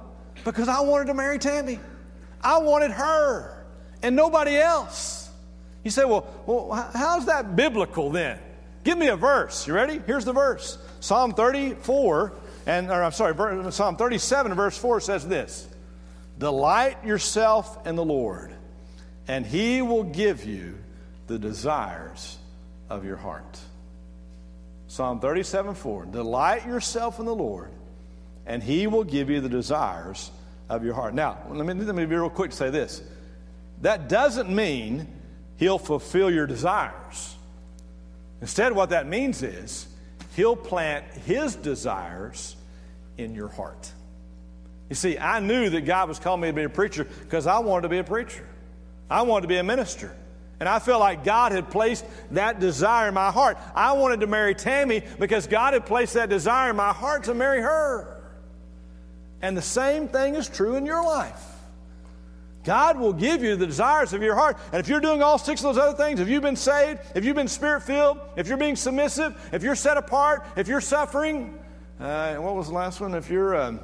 Because 0.45 0.69
I 0.69 0.81
wanted 0.81 1.07
to 1.07 1.15
marry 1.15 1.39
Tammy. 1.39 1.79
I 2.43 2.59
wanted 2.59 2.91
her 2.93 3.67
and 4.03 4.17
nobody 4.17 4.57
else. 4.57 5.31
You 5.85 5.91
say, 5.91 6.05
well, 6.05 6.27
well 6.47 6.91
how's 6.95 7.27
that 7.27 7.57
biblical 7.57 8.11
then? 8.11 8.39
Give 8.85 8.97
me 8.97 9.09
a 9.09 9.17
verse. 9.17 9.67
You 9.67 9.75
ready? 9.75 10.01
Here's 10.07 10.25
the 10.25 10.33
verse 10.33 10.79
Psalm 11.01 11.35
34, 11.35 12.33
and, 12.67 12.91
or 12.91 13.03
I'm 13.03 13.13
sorry, 13.13 13.73
Psalm 13.73 13.97
37, 13.97 14.55
verse 14.55 14.77
4 14.77 15.01
says 15.01 15.27
this 15.27 15.69
Delight 16.39 17.05
yourself 17.05 17.87
in 17.87 17.97
the 17.97 18.05
Lord, 18.05 18.53
and 19.27 19.45
he 19.45 19.83
will 19.83 20.05
give 20.05 20.45
you 20.45 20.79
the 21.27 21.39
desires 21.39 22.39
of 22.89 23.05
your 23.05 23.17
heart. 23.17 23.59
Psalm 24.89 25.21
37 25.21 25.75
4. 25.75 26.07
Delight 26.07 26.67
yourself 26.67 27.21
in 27.21 27.27
the 27.27 27.35
Lord, 27.35 27.71
and 28.47 28.63
he 28.63 28.87
will 28.87 29.05
give 29.05 29.31
you 29.31 29.41
the 29.41 29.49
desires 29.49 30.31
of 30.69 30.85
your 30.85 30.95
heart. 30.95 31.15
Now, 31.15 31.39
let 31.51 31.65
me, 31.65 31.75
let 31.85 31.95
me 31.95 32.07
be 32.07 32.17
real 32.17 32.31
quick 32.31 32.51
to 32.51 32.57
say 32.57 32.71
this. 32.71 33.03
That 33.83 34.09
doesn't 34.09 34.51
mean 34.51 35.07
he'll 35.57 35.79
fulfill 35.79 36.31
your 36.31 36.47
desires. 36.47 37.37
Instead, 38.41 38.73
what 38.73 38.91
that 38.91 39.07
means 39.07 39.43
is 39.43 39.87
he'll 40.35 40.57
plant 40.57 41.05
his 41.27 41.55
desires 41.55 42.57
in 43.19 43.35
your 43.35 43.49
heart. 43.49 43.93
You 44.89 44.95
see, 44.95 45.19
I 45.19 45.41
knew 45.41 45.69
that 45.71 45.83
God 45.83 46.09
was 46.09 46.19
calling 46.19 46.41
me 46.41 46.49
to 46.49 46.53
be 46.55 46.63
a 46.63 46.69
preacher 46.69 47.05
because 47.05 47.47
I 47.47 47.59
wanted 47.59 47.83
to 47.83 47.89
be 47.89 47.99
a 47.99 48.05
preacher. 48.05 48.47
I 49.11 49.23
wanted 49.23 49.43
to 49.43 49.49
be 49.49 49.59
a 49.59 49.65
minister. 49.65 50.17
And 50.61 50.69
I 50.69 50.81
felt 50.81 51.01
like 51.01 51.23
God 51.25 51.53
had 51.53 51.71
placed 51.71 52.05
that 52.33 52.59
desire 52.59 53.09
in 53.09 53.15
my 53.15 53.31
heart. 53.31 53.59
I 53.75 53.93
wanted 53.93 54.21
to 54.21 54.27
marry 54.27 54.55
Tammy 54.55 55.03
because 55.19 55.47
God 55.47 55.73
had 55.73 55.87
placed 55.87 56.15
that 56.15 56.29
desire 56.29 56.71
in 56.71 56.77
my 56.77 56.93
heart 56.93 57.25
to 57.25 57.35
marry 57.35 57.61
her. 57.61 58.21
And 59.41 59.57
the 59.57 59.63
same 59.63 60.09
thing 60.09 60.35
is 60.35 60.49
true 60.49 60.75
in 60.75 60.85
your 60.85 61.05
life. 61.05 61.45
God 62.65 62.99
will 62.99 63.13
give 63.13 63.43
you 63.43 63.57
the 63.57 63.67
desires 63.67 64.13
of 64.13 64.23
your 64.23 64.35
heart. 64.35 64.59
And 64.73 64.81
if 64.81 64.89
you're 64.89 65.01
doing 65.01 65.23
all 65.23 65.39
six 65.39 65.63
of 65.63 65.75
those 65.75 65.83
other 65.83 65.97
things, 65.97 66.19
if 66.19 66.29
you've 66.29 66.43
been 66.43 66.57
saved, 66.57 67.01
if 67.15 67.25
you've 67.25 67.37
been 67.37 67.49
spirit 67.49 67.83
filled, 67.83 68.19
if 68.37 68.49
you're 68.49 68.59
being 68.59 68.77
submissive, 68.77 69.35
if 69.53 69.63
you're 69.63 69.77
set 69.77 69.97
apart, 69.97 70.45
if 70.57 70.67
you're 70.67 70.81
suffering, 70.81 71.57
uh, 72.01 72.35
what 72.35 72.57
was 72.57 72.69
the 72.69 72.75
last 72.75 73.01
one? 73.01 73.15
If 73.15 73.31
you're, 73.31 73.57
um, 73.57 73.81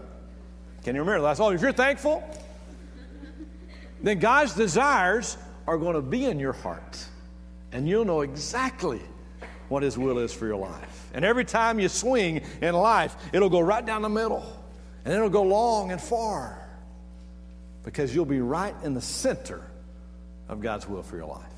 can 0.82 0.96
you 0.96 1.00
remember 1.00 1.20
the 1.20 1.24
last 1.24 1.38
one? 1.38 1.54
If 1.54 1.62
you're 1.62 1.72
thankful, 1.72 2.22
then 4.02 4.18
God's 4.18 4.54
desires 4.54 5.38
are 5.66 5.78
going 5.78 5.94
to 5.94 6.02
be 6.02 6.26
in 6.26 6.38
your 6.38 6.52
heart. 6.52 7.04
And 7.72 7.88
you'll 7.88 8.04
know 8.04 8.20
exactly 8.20 9.00
what 9.68 9.82
His 9.82 9.98
will 9.98 10.18
is 10.18 10.32
for 10.32 10.46
your 10.46 10.56
life. 10.56 11.10
And 11.14 11.24
every 11.24 11.44
time 11.44 11.80
you 11.80 11.88
swing 11.88 12.42
in 12.60 12.74
life, 12.74 13.16
it'll 13.32 13.50
go 13.50 13.60
right 13.60 13.84
down 13.84 14.02
the 14.02 14.08
middle. 14.08 14.44
And 15.04 15.12
it'll 15.12 15.30
go 15.30 15.42
long 15.42 15.90
and 15.90 16.00
far. 16.00 16.60
Because 17.82 18.14
you'll 18.14 18.24
be 18.24 18.40
right 18.40 18.74
in 18.82 18.94
the 18.94 19.00
center 19.00 19.62
of 20.48 20.60
God's 20.60 20.88
will 20.88 21.02
for 21.02 21.16
your 21.16 21.26
life. 21.26 21.53